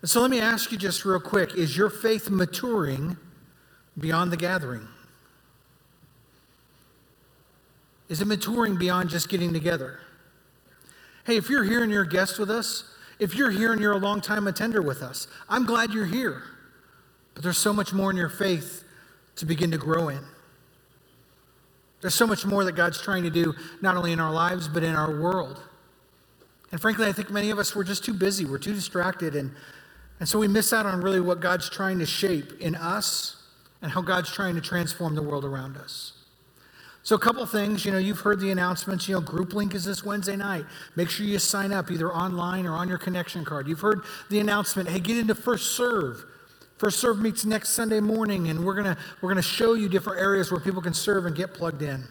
And 0.00 0.08
so 0.08 0.22
let 0.22 0.30
me 0.30 0.40
ask 0.40 0.72
you 0.72 0.78
just 0.78 1.04
real 1.04 1.20
quick 1.20 1.54
is 1.56 1.76
your 1.76 1.90
faith 1.90 2.30
maturing 2.30 3.16
beyond 3.98 4.32
the 4.32 4.36
gathering? 4.36 4.86
Is 8.08 8.22
it 8.22 8.26
maturing 8.26 8.76
beyond 8.76 9.10
just 9.10 9.28
getting 9.28 9.52
together? 9.52 10.00
Hey, 11.28 11.36
if 11.36 11.50
you're 11.50 11.62
here 11.62 11.82
and 11.82 11.92
you're 11.92 12.04
a 12.04 12.08
guest 12.08 12.38
with 12.38 12.50
us, 12.50 12.84
if 13.18 13.34
you're 13.34 13.50
here 13.50 13.72
and 13.72 13.82
you're 13.82 13.92
a 13.92 13.98
long-time 13.98 14.46
attender 14.46 14.80
with 14.80 15.02
us, 15.02 15.28
I'm 15.46 15.66
glad 15.66 15.92
you're 15.92 16.06
here. 16.06 16.42
But 17.34 17.42
there's 17.42 17.58
so 17.58 17.70
much 17.70 17.92
more 17.92 18.10
in 18.10 18.16
your 18.16 18.30
faith 18.30 18.82
to 19.36 19.44
begin 19.44 19.70
to 19.72 19.76
grow 19.76 20.08
in. 20.08 20.24
There's 22.00 22.14
so 22.14 22.26
much 22.26 22.46
more 22.46 22.64
that 22.64 22.76
God's 22.76 22.98
trying 23.02 23.24
to 23.24 23.30
do, 23.30 23.52
not 23.82 23.94
only 23.94 24.12
in 24.12 24.20
our 24.20 24.32
lives, 24.32 24.68
but 24.68 24.82
in 24.82 24.94
our 24.94 25.20
world. 25.20 25.60
And 26.72 26.80
frankly, 26.80 27.06
I 27.06 27.12
think 27.12 27.28
many 27.28 27.50
of 27.50 27.58
us, 27.58 27.76
we're 27.76 27.84
just 27.84 28.06
too 28.06 28.14
busy, 28.14 28.46
we're 28.46 28.56
too 28.56 28.72
distracted, 28.72 29.36
and, 29.36 29.50
and 30.20 30.26
so 30.26 30.38
we 30.38 30.48
miss 30.48 30.72
out 30.72 30.86
on 30.86 31.02
really 31.02 31.20
what 31.20 31.40
God's 31.40 31.68
trying 31.68 31.98
to 31.98 32.06
shape 32.06 32.58
in 32.58 32.74
us 32.74 33.36
and 33.82 33.92
how 33.92 34.00
God's 34.00 34.32
trying 34.32 34.54
to 34.54 34.62
transform 34.62 35.14
the 35.14 35.22
world 35.22 35.44
around 35.44 35.76
us. 35.76 36.17
So, 37.08 37.16
a 37.16 37.18
couple 37.18 37.46
things, 37.46 37.86
you 37.86 37.90
know, 37.90 37.96
you've 37.96 38.20
heard 38.20 38.38
the 38.38 38.50
announcements. 38.50 39.08
You 39.08 39.14
know, 39.14 39.22
Group 39.22 39.54
Link 39.54 39.74
is 39.74 39.82
this 39.82 40.04
Wednesday 40.04 40.36
night. 40.36 40.66
Make 40.94 41.08
sure 41.08 41.24
you 41.24 41.38
sign 41.38 41.72
up 41.72 41.90
either 41.90 42.12
online 42.12 42.66
or 42.66 42.74
on 42.74 42.86
your 42.86 42.98
connection 42.98 43.46
card. 43.46 43.66
You've 43.66 43.80
heard 43.80 44.02
the 44.28 44.40
announcement 44.40 44.90
hey, 44.90 45.00
get 45.00 45.16
into 45.16 45.34
First 45.34 45.74
Serve. 45.74 46.22
First 46.76 47.00
Serve 47.00 47.18
meets 47.18 47.46
next 47.46 47.70
Sunday 47.70 48.00
morning, 48.00 48.50
and 48.50 48.62
we're 48.62 48.74
gonna 48.74 48.98
we're 49.22 49.30
gonna 49.30 49.40
show 49.40 49.72
you 49.72 49.88
different 49.88 50.20
areas 50.20 50.52
where 50.52 50.60
people 50.60 50.82
can 50.82 50.92
serve 50.92 51.24
and 51.24 51.34
get 51.34 51.54
plugged 51.54 51.80
in. 51.80 52.04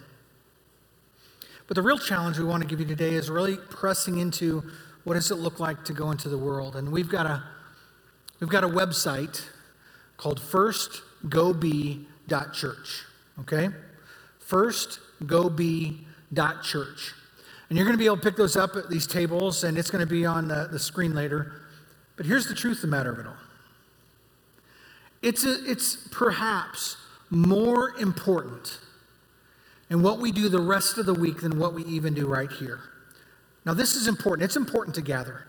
But 1.68 1.76
the 1.76 1.84
real 1.84 2.00
challenge 2.00 2.40
we 2.40 2.46
want 2.46 2.64
to 2.64 2.68
give 2.68 2.80
you 2.80 2.88
today 2.88 3.14
is 3.14 3.30
really 3.30 3.58
pressing 3.70 4.18
into 4.18 4.64
what 5.04 5.14
does 5.14 5.30
it 5.30 5.36
look 5.36 5.60
like 5.60 5.86
to 5.86 5.94
go 5.94 6.10
into 6.10 6.28
the 6.28 6.40
world. 6.40 6.76
And 6.76 6.92
we've 6.92 7.08
got 7.08 7.28
a 7.28 7.44
we've 8.40 8.50
got 8.50 8.64
a 8.64 8.68
website 8.68 9.44
called 10.18 10.42
firstgobe.church. 10.42 13.04
Okay? 13.42 13.70
Firstgobe.church. 14.48 17.14
And 17.70 17.78
you're 17.78 17.86
going 17.86 17.98
to 17.98 18.02
be 18.02 18.06
able 18.06 18.18
to 18.18 18.24
pick 18.24 18.38
those 18.38 18.56
up 18.56 18.76
at 18.76 18.90
these 18.90 19.06
tables, 19.06 19.64
and 19.64 19.78
it's 19.78 19.92
going 19.92 20.06
to 20.06 20.10
be 20.10 20.26
on 20.26 20.48
the, 20.48 20.70
the 20.72 20.80
screen 20.80 21.14
later. 21.14 21.52
But 22.16 22.26
here's 22.26 22.48
the 22.48 22.56
truth 22.56 22.78
of 22.78 22.84
the 22.84 22.88
matter 22.88 23.12
of 23.12 23.20
it 23.20 23.28
all. 23.28 23.36
It's, 25.22 25.46
a, 25.46 25.70
it's 25.70 26.08
perhaps 26.12 26.98
more 27.30 27.92
important 28.00 28.80
in 29.90 30.02
what 30.02 30.20
we 30.20 30.32
do 30.32 30.50
the 30.50 30.62
rest 30.62 30.98
of 30.98 31.06
the 31.06 31.14
week 31.14 31.42
than 31.42 31.60
what 31.60 31.74
we 31.74 31.84
even 31.86 32.14
do 32.14 32.28
right 32.28 32.52
here. 32.52 32.80
Now, 33.66 33.74
this 33.74 33.96
is 33.96 34.08
important. 34.08 34.46
It's 34.46 34.56
important 34.56 34.96
to 34.96 35.02
gather. 35.02 35.46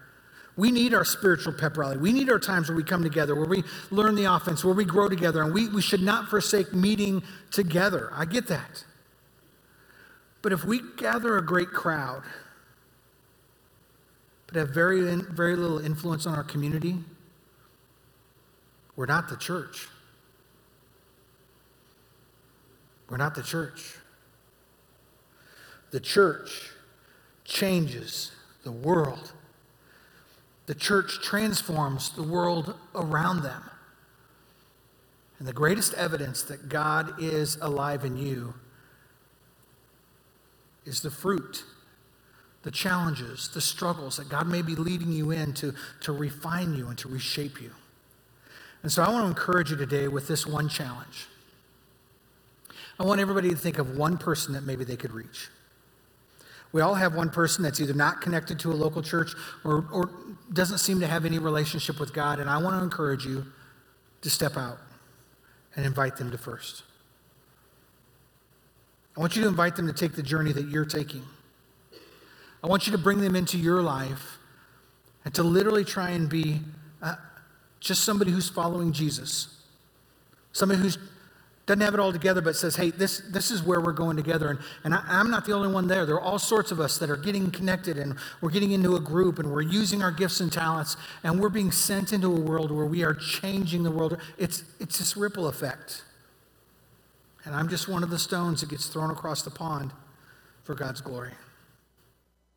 We 0.57 0.73
need 0.73 0.93
our 0.93 1.05
spiritual 1.05 1.53
pep 1.53 1.77
rally. 1.77 1.99
We 1.99 2.13
need 2.13 2.31
our 2.31 2.41
times 2.41 2.69
where 2.69 2.77
we 2.77 2.83
come 2.83 3.05
together, 3.05 3.37
where 3.37 3.47
we 3.47 3.63
learn 3.93 4.17
the 4.17 4.25
offense, 4.25 4.65
where 4.65 4.75
we 4.75 4.85
grow 4.85 5.09
together, 5.09 5.43
and 5.43 5.55
we, 5.55 5.69
we 5.69 5.81
should 5.81 6.03
not 6.03 6.29
forsake 6.29 6.75
meeting 6.75 7.23
together. 7.53 8.11
I 8.13 8.25
get 8.25 8.49
that. 8.49 8.85
But 10.49 10.55
if 10.55 10.65
we 10.65 10.81
gather 10.97 11.37
a 11.37 11.45
great 11.45 11.73
crowd, 11.73 12.23
but 14.47 14.57
have 14.57 14.71
very, 14.71 15.03
very 15.15 15.55
little 15.57 15.79
influence 15.79 16.25
on 16.27 16.35
our 16.35 16.43
community, 16.43 16.97
we're 18.97 19.05
not 19.05 19.29
the 19.29 19.37
church. 19.37 19.89
We're 23.11 23.19
not 23.19 23.35
the 23.35 23.43
church. 23.43 23.97
The 25.91 26.01
church 26.01 26.71
changes 27.45 28.33
the 28.63 28.73
world. 28.73 29.35
The 30.65 30.75
church 30.75 31.21
transforms 31.23 32.09
the 32.09 32.23
world 32.23 32.75
around 32.95 33.43
them. 33.43 33.65
And 35.39 35.47
the 35.47 35.53
greatest 35.53 35.93
evidence 35.93 36.41
that 36.45 36.71
God 36.71 37.23
is 37.23 37.59
alive 37.61 38.07
in 38.07 38.17
you 38.17 38.55
is 40.85 41.03
the 41.03 41.11
fruit, 41.11 41.65
the 42.63 42.71
challenges, 42.71 43.49
the 43.49 43.61
struggles 43.61 44.17
that 44.17 44.29
God 44.29 44.47
may 44.47 44.63
be 44.63 44.75
leading 44.75 45.13
you 45.13 45.31
in 45.31 45.53
to, 45.55 45.75
to 46.03 46.13
refine 46.13 46.75
you 46.75 46.89
and 46.89 46.99
to 46.99 47.09
reshape 47.09 47.61
you. 47.61 47.71
And 48.83 48.93
so 48.93 49.03
I 49.03 49.11
want 49.11 49.25
to 49.25 49.29
encourage 49.29 49.71
you 49.71 49.77
today 49.77 50.09
with 50.09 50.29
this 50.29 50.47
one 50.47 50.69
challenge. 50.69 51.27
I 52.99 53.05
want 53.05 53.21
everybody 53.21 53.51
to 53.51 53.57
think 53.57 53.79
of 53.79 53.97
one 53.97 54.19
person 54.19 54.55
that 54.55 54.65
maybe 54.65 54.85
they 54.85 54.97
could 54.97 55.13
reach. 55.13 55.49
We 56.73 56.83
all 56.83 56.95
have 56.95 57.15
one 57.15 57.31
person 57.31 57.63
that's 57.63 57.81
either 57.81 57.95
not 57.95 58.21
connected 58.21 58.59
to 58.61 58.73
a 58.73 58.75
local 58.75 59.03
church 59.03 59.33
or, 59.65 59.87
or 59.93 60.11
doesn't 60.53 60.79
seem 60.79 61.01
to 61.01 61.07
have 61.07 61.25
any 61.25 61.39
relationship 61.39 61.99
with 61.99 62.13
God. 62.13 62.41
And 62.41 62.51
I 62.51 62.59
want 62.59 62.79
to 62.79 62.83
encourage 62.83 63.25
you 63.25 63.47
to 64.21 64.31
step 64.31 64.57
out 64.57 64.79
and 65.77 65.87
invite 65.87 66.17
them 66.17 66.31
to 66.31 66.39
first. 66.39 66.83
I 69.19 69.21
want 69.21 69.35
you 69.35 69.43
to 69.43 69.49
invite 69.49 69.75
them 69.75 69.89
to 69.89 69.93
take 69.93 70.13
the 70.13 70.23
journey 70.23 70.53
that 70.53 70.69
you're 70.69 70.85
taking. 70.85 71.25
I 72.63 72.69
want 72.69 72.87
you 72.87 72.93
to 72.93 72.99
bring 72.99 73.19
them 73.19 73.35
into 73.35 73.59
your 73.59 73.83
life 73.83 74.39
and 75.25 75.35
to 75.35 75.43
literally 75.43 75.85
try 75.85 76.11
and 76.11 76.29
be 76.29 76.61
uh, 77.03 77.17
just 77.81 78.05
somebody 78.05 78.31
who's 78.31 78.49
following 78.49 78.93
Jesus, 78.93 79.61
somebody 80.53 80.81
who's 80.81 80.99
doesn't 81.67 81.83
have 81.83 81.93
it 81.93 82.01
all 82.01 82.13
together, 82.13 82.41
but 82.41 82.57
says, 82.57 82.77
hey, 82.77 82.91
this, 82.91 83.21
this 83.29 83.51
is 83.51 83.63
where 83.63 83.79
we're 83.79 83.93
going 83.93 84.17
together. 84.17 84.49
And, 84.49 84.59
and 84.85 84.95
I, 84.95 85.03
I'm 85.07 85.31
not 85.31 85.45
the 85.45 85.53
only 85.53 85.71
one 85.71 85.87
there. 85.87 86.07
There 86.07 86.15
are 86.15 86.21
all 86.21 86.39
sorts 86.39 86.71
of 86.71 86.81
us 86.81 86.97
that 86.97 87.11
are 87.11 87.17
getting 87.17 87.51
connected 87.51 87.99
and 87.99 88.17
we're 88.41 88.51
getting 88.51 88.71
into 88.71 88.97
a 88.97 89.01
group 89.01 89.39
and 89.39 89.53
we're 89.53 89.61
using 89.61 90.03
our 90.03 90.11
gifts 90.11 90.41
and 90.41 90.51
talents 90.51 90.97
and 91.25 91.39
we're 91.39 91.51
being 91.51 91.71
sent 91.71 92.15
into 92.15 92.29
a 92.29 92.41
world 92.41 92.71
where 92.71 92.87
we 92.87 93.05
are 93.05 93.13
changing 93.13 93.83
the 93.83 93.91
world. 93.91 94.17
It's, 94.39 94.63
it's 94.81 94.99
this 94.99 95.15
ripple 95.15 95.49
effect. 95.49 96.05
And 97.49 97.57
I'm 97.57 97.71
just 97.71 97.89
one 97.89 98.03
of 98.03 98.11
the 98.11 98.19
stones 98.19 98.61
that 98.61 98.69
gets 98.69 98.89
thrown 98.89 99.11
across 99.11 99.41
the 99.41 99.51
pond 99.51 99.91
for 100.65 100.75
God's 100.75 101.01
glory. 101.01 101.33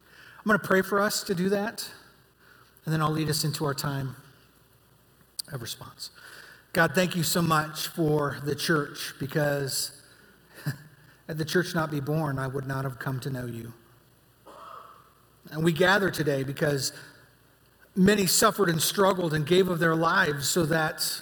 I'm 0.04 0.43
going 0.45 0.60
to 0.60 0.67
pray 0.67 0.82
for 0.82 0.99
us 0.99 1.23
to 1.23 1.34
do 1.34 1.47
that, 1.47 1.89
and 2.84 2.93
then 2.93 3.01
I'll 3.01 3.10
lead 3.10 3.30
us 3.30 3.45
into 3.45 3.63
our 3.63 3.73
time 3.73 4.17
of 5.54 5.62
response. 5.62 6.10
God, 6.73 6.91
thank 6.93 7.15
you 7.15 7.23
so 7.23 7.41
much 7.41 7.88
for 7.88 8.39
the 8.43 8.54
church 8.54 9.13
because 9.17 10.01
had 11.27 11.38
the 11.38 11.45
church 11.45 11.73
not 11.73 11.89
be 11.89 12.01
born, 12.01 12.38
I 12.38 12.47
would 12.47 12.67
not 12.67 12.84
have 12.84 12.99
come 12.99 13.21
to 13.21 13.30
know 13.30 13.45
you. 13.45 13.71
And 15.51 15.63
we 15.63 15.71
gather 15.71 16.12
today 16.12 16.43
because 16.43 16.91
many 17.95 18.25
suffered 18.25 18.67
and 18.67 18.82
struggled 18.82 19.34
and 19.34 19.47
gave 19.47 19.69
of 19.69 19.80
their 19.80 19.95
lives 19.95 20.49
so 20.49 20.65
that 20.65 21.21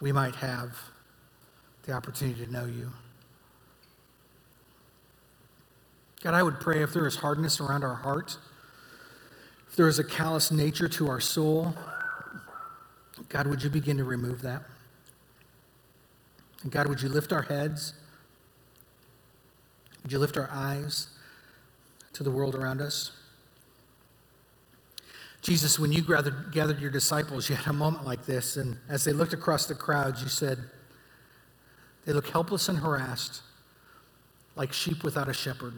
we 0.00 0.10
might 0.10 0.34
have 0.34 0.76
the 1.86 1.92
opportunity 1.92 2.44
to 2.44 2.52
know 2.52 2.66
you. 2.66 2.90
God, 6.22 6.34
I 6.34 6.42
would 6.42 6.58
pray 6.58 6.82
if 6.82 6.92
there 6.92 7.06
is 7.06 7.16
hardness 7.16 7.60
around 7.60 7.84
our 7.84 7.94
heart, 7.94 8.36
if 9.68 9.76
there 9.76 9.86
is 9.86 9.98
a 9.98 10.04
callous 10.04 10.50
nature 10.50 10.88
to 10.88 11.08
our 11.08 11.20
soul, 11.20 11.74
God, 13.28 13.46
would 13.46 13.62
you 13.62 13.70
begin 13.70 13.96
to 13.98 14.04
remove 14.04 14.42
that? 14.42 14.62
And 16.62 16.72
God, 16.72 16.88
would 16.88 17.00
you 17.00 17.08
lift 17.08 17.32
our 17.32 17.42
heads? 17.42 17.94
Would 20.02 20.12
you 20.12 20.18
lift 20.18 20.36
our 20.36 20.48
eyes 20.50 21.08
to 22.12 22.22
the 22.22 22.30
world 22.30 22.54
around 22.54 22.80
us? 22.80 23.12
Jesus, 25.42 25.78
when 25.78 25.92
you 25.92 26.02
gathered, 26.02 26.50
gathered 26.50 26.80
your 26.80 26.90
disciples, 26.90 27.48
you 27.48 27.54
had 27.54 27.68
a 27.68 27.72
moment 27.72 28.04
like 28.04 28.26
this, 28.26 28.56
and 28.56 28.78
as 28.88 29.04
they 29.04 29.12
looked 29.12 29.32
across 29.32 29.66
the 29.66 29.76
crowds, 29.76 30.22
you 30.22 30.28
said, 30.28 30.58
They 32.06 32.12
look 32.12 32.28
helpless 32.28 32.68
and 32.68 32.78
harassed, 32.78 33.42
like 34.54 34.72
sheep 34.72 35.02
without 35.02 35.28
a 35.28 35.34
shepherd. 35.34 35.74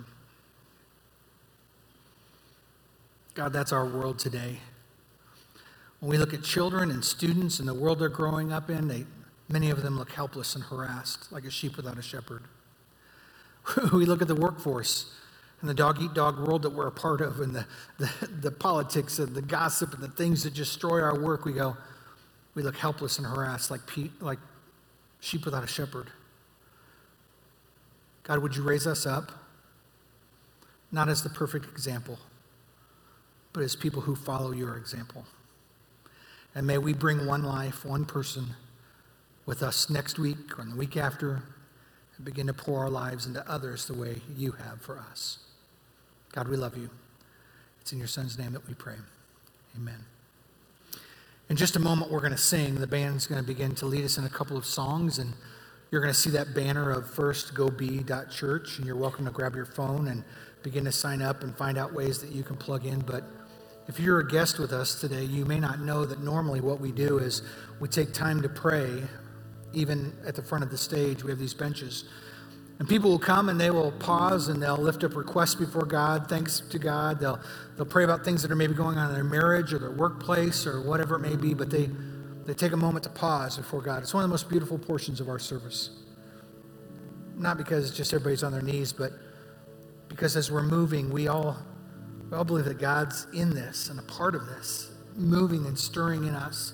God, 3.34 3.52
that's 3.52 3.72
our 3.72 3.86
world 3.86 4.18
today. 4.18 4.58
When 6.00 6.10
we 6.10 6.18
look 6.18 6.34
at 6.34 6.42
children 6.42 6.90
and 6.90 7.04
students 7.04 7.58
and 7.58 7.68
the 7.68 7.74
world 7.74 7.98
they're 7.98 8.08
growing 8.08 8.52
up 8.52 8.68
in, 8.70 8.88
they, 8.88 9.06
many 9.48 9.70
of 9.70 9.82
them 9.82 9.98
look 9.98 10.12
helpless 10.12 10.54
and 10.54 10.62
harassed, 10.64 11.32
like 11.32 11.44
a 11.44 11.50
sheep 11.50 11.76
without 11.76 11.98
a 11.98 12.02
shepherd. 12.02 12.44
we 13.92 14.04
look 14.04 14.20
at 14.22 14.28
the 14.28 14.34
workforce 14.34 15.14
and 15.60 15.68
the 15.68 15.74
dog 15.74 16.00
eat 16.00 16.14
dog 16.14 16.38
world 16.38 16.62
that 16.62 16.70
we're 16.70 16.86
a 16.86 16.92
part 16.92 17.20
of, 17.20 17.40
and 17.40 17.54
the, 17.54 17.66
the, 17.98 18.10
the 18.42 18.50
politics 18.50 19.18
and 19.18 19.34
the 19.34 19.42
gossip 19.42 19.92
and 19.94 20.02
the 20.02 20.08
things 20.08 20.44
that 20.44 20.54
destroy 20.54 21.00
our 21.00 21.18
work. 21.18 21.44
We 21.44 21.52
go, 21.52 21.76
we 22.54 22.62
look 22.62 22.76
helpless 22.76 23.18
and 23.18 23.26
harassed, 23.26 23.70
like, 23.70 23.86
pe- 23.86 24.10
like 24.20 24.38
sheep 25.20 25.44
without 25.44 25.64
a 25.64 25.66
shepherd. 25.66 26.10
God, 28.28 28.38
would 28.40 28.54
you 28.54 28.62
raise 28.62 28.86
us 28.86 29.06
up? 29.06 29.32
Not 30.92 31.08
as 31.08 31.22
the 31.22 31.30
perfect 31.30 31.64
example, 31.66 32.18
but 33.52 33.62
as 33.62 33.74
people 33.74 34.02
who 34.02 34.14
follow 34.14 34.52
your 34.52 34.76
example. 34.76 35.24
And 36.54 36.66
may 36.66 36.78
we 36.78 36.92
bring 36.92 37.26
one 37.26 37.42
life, 37.42 37.84
one 37.84 38.04
person 38.04 38.50
with 39.46 39.62
us 39.62 39.88
next 39.88 40.18
week 40.18 40.58
or 40.58 40.64
the 40.64 40.76
week 40.76 40.96
after 40.96 41.42
and 42.16 42.24
begin 42.24 42.46
to 42.48 42.52
pour 42.52 42.80
our 42.80 42.90
lives 42.90 43.26
into 43.26 43.48
others 43.50 43.86
the 43.86 43.94
way 43.94 44.20
you 44.36 44.52
have 44.52 44.80
for 44.82 44.98
us. 44.98 45.38
God, 46.32 46.48
we 46.48 46.56
love 46.56 46.76
you. 46.76 46.90
It's 47.80 47.92
in 47.92 47.98
your 47.98 48.08
son's 48.08 48.38
name 48.38 48.52
that 48.52 48.68
we 48.68 48.74
pray. 48.74 48.96
Amen. 49.74 50.04
In 51.48 51.56
just 51.56 51.76
a 51.76 51.80
moment, 51.80 52.10
we're 52.10 52.20
going 52.20 52.32
to 52.32 52.36
sing. 52.36 52.74
The 52.74 52.86
band's 52.86 53.26
going 53.26 53.40
to 53.40 53.46
begin 53.46 53.74
to 53.76 53.86
lead 53.86 54.04
us 54.04 54.18
in 54.18 54.24
a 54.24 54.28
couple 54.28 54.58
of 54.58 54.66
songs, 54.66 55.18
and 55.18 55.32
you're 55.90 56.02
going 56.02 56.12
to 56.12 56.18
see 56.18 56.30
that 56.30 56.54
banner 56.54 56.90
of 56.90 57.04
firstgobe.church, 57.04 58.78
and 58.78 58.86
you're 58.86 58.96
welcome 58.96 59.24
to 59.24 59.30
grab 59.30 59.54
your 59.54 59.64
phone 59.64 60.08
and 60.08 60.22
begin 60.62 60.84
to 60.84 60.92
sign 60.92 61.22
up 61.22 61.42
and 61.42 61.56
find 61.56 61.78
out 61.78 61.94
ways 61.94 62.18
that 62.20 62.30
you 62.30 62.42
can 62.42 62.56
plug 62.56 62.84
in. 62.84 63.00
But 63.00 63.24
if 63.88 63.98
you're 63.98 64.20
a 64.20 64.28
guest 64.28 64.58
with 64.58 64.72
us 64.72 65.00
today, 65.00 65.24
you 65.24 65.46
may 65.46 65.58
not 65.58 65.80
know 65.80 66.04
that 66.04 66.22
normally 66.22 66.60
what 66.60 66.78
we 66.78 66.92
do 66.92 67.18
is 67.18 67.42
we 67.80 67.88
take 67.88 68.12
time 68.12 68.42
to 68.42 68.48
pray, 68.50 69.02
even 69.72 70.12
at 70.26 70.34
the 70.34 70.42
front 70.42 70.62
of 70.62 70.70
the 70.70 70.76
stage. 70.76 71.24
We 71.24 71.30
have 71.30 71.38
these 71.38 71.54
benches. 71.54 72.04
And 72.78 72.88
people 72.88 73.10
will 73.10 73.18
come 73.18 73.48
and 73.48 73.58
they 73.58 73.70
will 73.70 73.92
pause 73.92 74.48
and 74.48 74.62
they'll 74.62 74.76
lift 74.76 75.04
up 75.04 75.16
requests 75.16 75.54
before 75.54 75.86
God, 75.86 76.28
thanks 76.28 76.60
to 76.60 76.78
God. 76.78 77.18
They'll, 77.18 77.40
they'll 77.76 77.86
pray 77.86 78.04
about 78.04 78.24
things 78.24 78.42
that 78.42 78.52
are 78.52 78.56
maybe 78.56 78.74
going 78.74 78.98
on 78.98 79.08
in 79.08 79.14
their 79.14 79.24
marriage 79.24 79.72
or 79.72 79.78
their 79.78 79.90
workplace 79.90 80.66
or 80.66 80.82
whatever 80.82 81.16
it 81.16 81.20
may 81.20 81.34
be, 81.34 81.54
but 81.54 81.70
they, 81.70 81.88
they 82.48 82.54
take 82.54 82.72
a 82.72 82.78
moment 82.78 83.04
to 83.04 83.10
pause 83.10 83.58
before 83.58 83.82
God. 83.82 84.02
It's 84.02 84.14
one 84.14 84.24
of 84.24 84.30
the 84.30 84.32
most 84.32 84.48
beautiful 84.48 84.78
portions 84.78 85.20
of 85.20 85.28
our 85.28 85.38
service. 85.38 85.90
Not 87.36 87.58
because 87.58 87.94
just 87.94 88.14
everybody's 88.14 88.42
on 88.42 88.52
their 88.52 88.62
knees, 88.62 88.90
but 88.90 89.12
because 90.08 90.34
as 90.34 90.50
we're 90.50 90.62
moving, 90.62 91.10
we 91.10 91.28
all 91.28 91.58
we 92.30 92.36
all 92.36 92.44
believe 92.44 92.64
that 92.64 92.78
God's 92.78 93.26
in 93.34 93.50
this 93.50 93.90
and 93.90 93.98
a 93.98 94.02
part 94.02 94.34
of 94.34 94.46
this, 94.46 94.90
moving 95.14 95.66
and 95.66 95.78
stirring 95.78 96.24
in 96.24 96.34
us. 96.34 96.72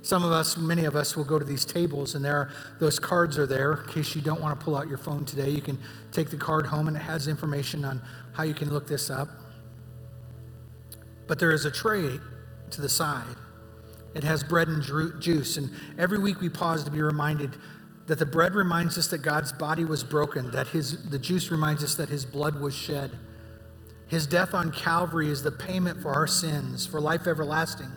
Some 0.00 0.24
of 0.24 0.32
us, 0.32 0.56
many 0.56 0.86
of 0.86 0.96
us, 0.96 1.14
will 1.14 1.24
go 1.24 1.38
to 1.38 1.44
these 1.44 1.66
tables, 1.66 2.14
and 2.14 2.24
there, 2.24 2.36
are, 2.36 2.52
those 2.78 2.98
cards 2.98 3.38
are 3.38 3.46
there. 3.46 3.74
In 3.74 3.88
case 3.88 4.14
you 4.14 4.22
don't 4.22 4.40
want 4.40 4.58
to 4.58 4.64
pull 4.64 4.74
out 4.74 4.88
your 4.88 4.98
phone 4.98 5.26
today, 5.26 5.50
you 5.50 5.60
can 5.60 5.78
take 6.12 6.30
the 6.30 6.36
card 6.36 6.66
home, 6.66 6.88
and 6.88 6.96
it 6.96 7.00
has 7.00 7.28
information 7.28 7.84
on 7.84 8.02
how 8.32 8.42
you 8.42 8.54
can 8.54 8.70
look 8.70 8.86
this 8.86 9.10
up. 9.10 9.28
But 11.26 11.38
there 11.38 11.52
is 11.52 11.66
a 11.66 11.70
tray 11.70 12.18
to 12.70 12.80
the 12.80 12.88
side. 12.88 13.36
It 14.14 14.24
has 14.24 14.42
bread 14.42 14.68
and 14.68 14.82
ju- 14.82 15.14
juice, 15.20 15.56
and 15.56 15.70
every 15.98 16.18
week 16.18 16.40
we 16.40 16.48
pause 16.48 16.84
to 16.84 16.90
be 16.90 17.00
reminded 17.00 17.56
that 18.06 18.18
the 18.18 18.26
bread 18.26 18.54
reminds 18.54 18.98
us 18.98 19.06
that 19.08 19.18
God's 19.18 19.52
body 19.52 19.84
was 19.84 20.02
broken, 20.02 20.50
that 20.50 20.66
his, 20.66 21.08
the 21.10 21.18
juice 21.18 21.50
reminds 21.50 21.84
us 21.84 21.94
that 21.94 22.08
his 22.08 22.24
blood 22.24 22.60
was 22.60 22.74
shed. 22.74 23.12
His 24.08 24.26
death 24.26 24.52
on 24.52 24.72
Calvary 24.72 25.30
is 25.30 25.44
the 25.44 25.52
payment 25.52 26.02
for 26.02 26.10
our 26.12 26.26
sins, 26.26 26.84
for 26.84 27.00
life 27.00 27.28
everlasting. 27.28 27.90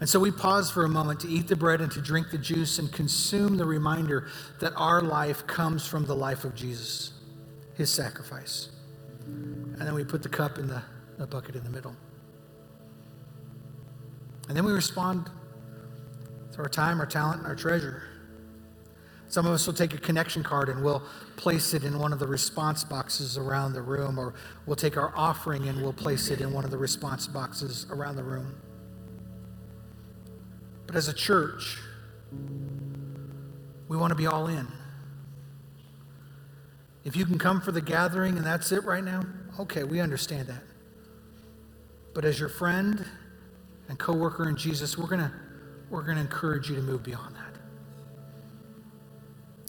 And 0.00 0.08
so 0.08 0.18
we 0.18 0.32
pause 0.32 0.70
for 0.70 0.84
a 0.84 0.88
moment 0.88 1.20
to 1.20 1.28
eat 1.28 1.46
the 1.46 1.54
bread 1.56 1.80
and 1.80 1.90
to 1.92 2.00
drink 2.00 2.30
the 2.30 2.38
juice 2.38 2.80
and 2.80 2.92
consume 2.92 3.56
the 3.56 3.64
reminder 3.64 4.28
that 4.60 4.72
our 4.74 5.00
life 5.00 5.46
comes 5.46 5.86
from 5.86 6.04
the 6.04 6.16
life 6.16 6.44
of 6.44 6.56
Jesus, 6.56 7.12
his 7.74 7.92
sacrifice. 7.92 8.70
And 9.24 9.80
then 9.80 9.94
we 9.94 10.04
put 10.04 10.24
the 10.24 10.28
cup 10.28 10.58
in 10.58 10.66
the, 10.66 10.82
the 11.18 11.26
bucket 11.26 11.54
in 11.54 11.62
the 11.62 11.70
middle. 11.70 11.94
And 14.48 14.56
then 14.56 14.64
we 14.64 14.72
respond 14.72 15.30
to 16.52 16.58
our 16.58 16.68
time, 16.68 17.00
our 17.00 17.06
talent, 17.06 17.38
and 17.38 17.46
our 17.46 17.54
treasure. 17.54 18.02
Some 19.28 19.46
of 19.46 19.52
us 19.52 19.66
will 19.66 19.74
take 19.74 19.92
a 19.92 19.98
connection 19.98 20.42
card 20.42 20.70
and 20.70 20.82
we'll 20.82 21.02
place 21.36 21.74
it 21.74 21.84
in 21.84 21.98
one 21.98 22.14
of 22.14 22.18
the 22.18 22.26
response 22.26 22.82
boxes 22.82 23.36
around 23.36 23.74
the 23.74 23.82
room, 23.82 24.18
or 24.18 24.34
we'll 24.64 24.76
take 24.76 24.96
our 24.96 25.12
offering 25.14 25.68
and 25.68 25.82
we'll 25.82 25.92
place 25.92 26.30
it 26.30 26.40
in 26.40 26.52
one 26.52 26.64
of 26.64 26.70
the 26.70 26.78
response 26.78 27.26
boxes 27.26 27.86
around 27.90 28.16
the 28.16 28.24
room. 28.24 28.54
But 30.86 30.96
as 30.96 31.08
a 31.08 31.12
church, 31.12 31.76
we 33.88 33.96
want 33.98 34.10
to 34.10 34.14
be 34.14 34.26
all 34.26 34.46
in. 34.46 34.66
If 37.04 37.14
you 37.14 37.26
can 37.26 37.38
come 37.38 37.60
for 37.60 37.72
the 37.72 37.82
gathering 37.82 38.38
and 38.38 38.46
that's 38.46 38.72
it 38.72 38.84
right 38.84 39.04
now, 39.04 39.24
okay, 39.60 39.84
we 39.84 40.00
understand 40.00 40.48
that. 40.48 40.62
But 42.14 42.24
as 42.24 42.40
your 42.40 42.48
friend 42.48 43.04
and 43.88 43.98
coworker 43.98 44.48
in 44.48 44.56
Jesus, 44.56 44.96
we're 44.96 45.08
to 45.20 45.32
we're 45.90 46.04
to 46.16 46.20
encourage 46.20 46.68
you 46.68 46.76
to 46.76 46.82
move 46.82 47.02
beyond 47.02 47.34
that. 47.34 47.48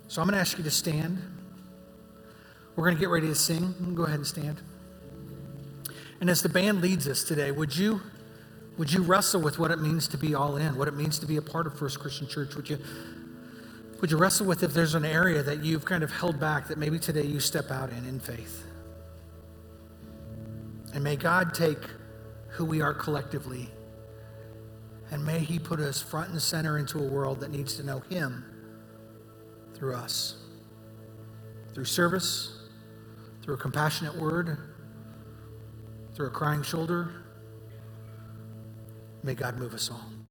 So 0.07 0.21
I'm 0.21 0.27
to 0.35 0.41
ask 0.41 0.57
you 0.57 0.63
to 0.63 0.71
stand. 0.71 1.21
We're 2.75 2.85
to 2.95 2.99
get 2.99 3.09
ready 3.09 3.27
to 3.27 3.35
sing. 3.35 3.93
Go 3.95 4.03
ahead 4.03 4.17
and 4.17 4.27
stand. 4.27 4.61
And 6.19 6.29
as 6.29 6.41
the 6.41 6.49
band 6.49 6.81
leads 6.81 7.07
us 7.07 7.23
today, 7.23 7.51
would 7.51 7.75
you 7.75 8.01
would 8.77 8.91
you 8.91 9.01
wrestle 9.01 9.41
with 9.41 9.59
what 9.59 9.71
it 9.71 9.79
means 9.79 10.07
to 10.09 10.17
be 10.17 10.33
all 10.33 10.55
in, 10.55 10.77
what 10.77 10.87
it 10.87 10.95
means 10.95 11.19
to 11.19 11.25
be 11.25 11.37
a 11.37 11.41
part 11.41 11.67
of 11.67 11.77
First 11.77 11.99
Christian 11.99 12.27
Church? 12.27 12.55
Would 12.55 12.69
you 12.69 12.79
would 14.01 14.11
you 14.11 14.17
wrestle 14.17 14.45
with 14.45 14.63
if 14.63 14.73
there's 14.73 14.95
an 14.95 15.05
area 15.05 15.43
that 15.43 15.63
you've 15.63 15.85
kind 15.85 16.03
of 16.03 16.11
held 16.11 16.39
back 16.39 16.67
that 16.69 16.77
maybe 16.77 16.99
today 16.99 17.25
you 17.25 17.39
step 17.39 17.71
out 17.71 17.91
in 17.91 18.05
in 18.05 18.19
faith? 18.19 18.65
And 20.93 21.03
may 21.03 21.15
God 21.15 21.53
take 21.53 21.77
who 22.49 22.65
we 22.65 22.81
are 22.81 22.93
collectively 22.93 23.69
and 25.11 25.25
may 25.25 25.39
He 25.39 25.59
put 25.59 25.79
us 25.79 26.01
front 26.01 26.29
and 26.31 26.41
center 26.41 26.77
into 26.77 26.99
a 26.99 27.07
world 27.07 27.39
that 27.39 27.51
needs 27.51 27.75
to 27.75 27.83
know 27.83 27.99
Him 28.09 28.45
through 29.73 29.95
us. 29.95 30.35
Through 31.73 31.85
service, 31.85 32.59
through 33.41 33.55
a 33.55 33.57
compassionate 33.57 34.15
word, 34.15 34.57
through 36.13 36.27
a 36.27 36.31
crying 36.31 36.63
shoulder. 36.63 37.23
May 39.23 39.35
God 39.35 39.57
move 39.57 39.73
us 39.73 39.89
all. 39.89 40.18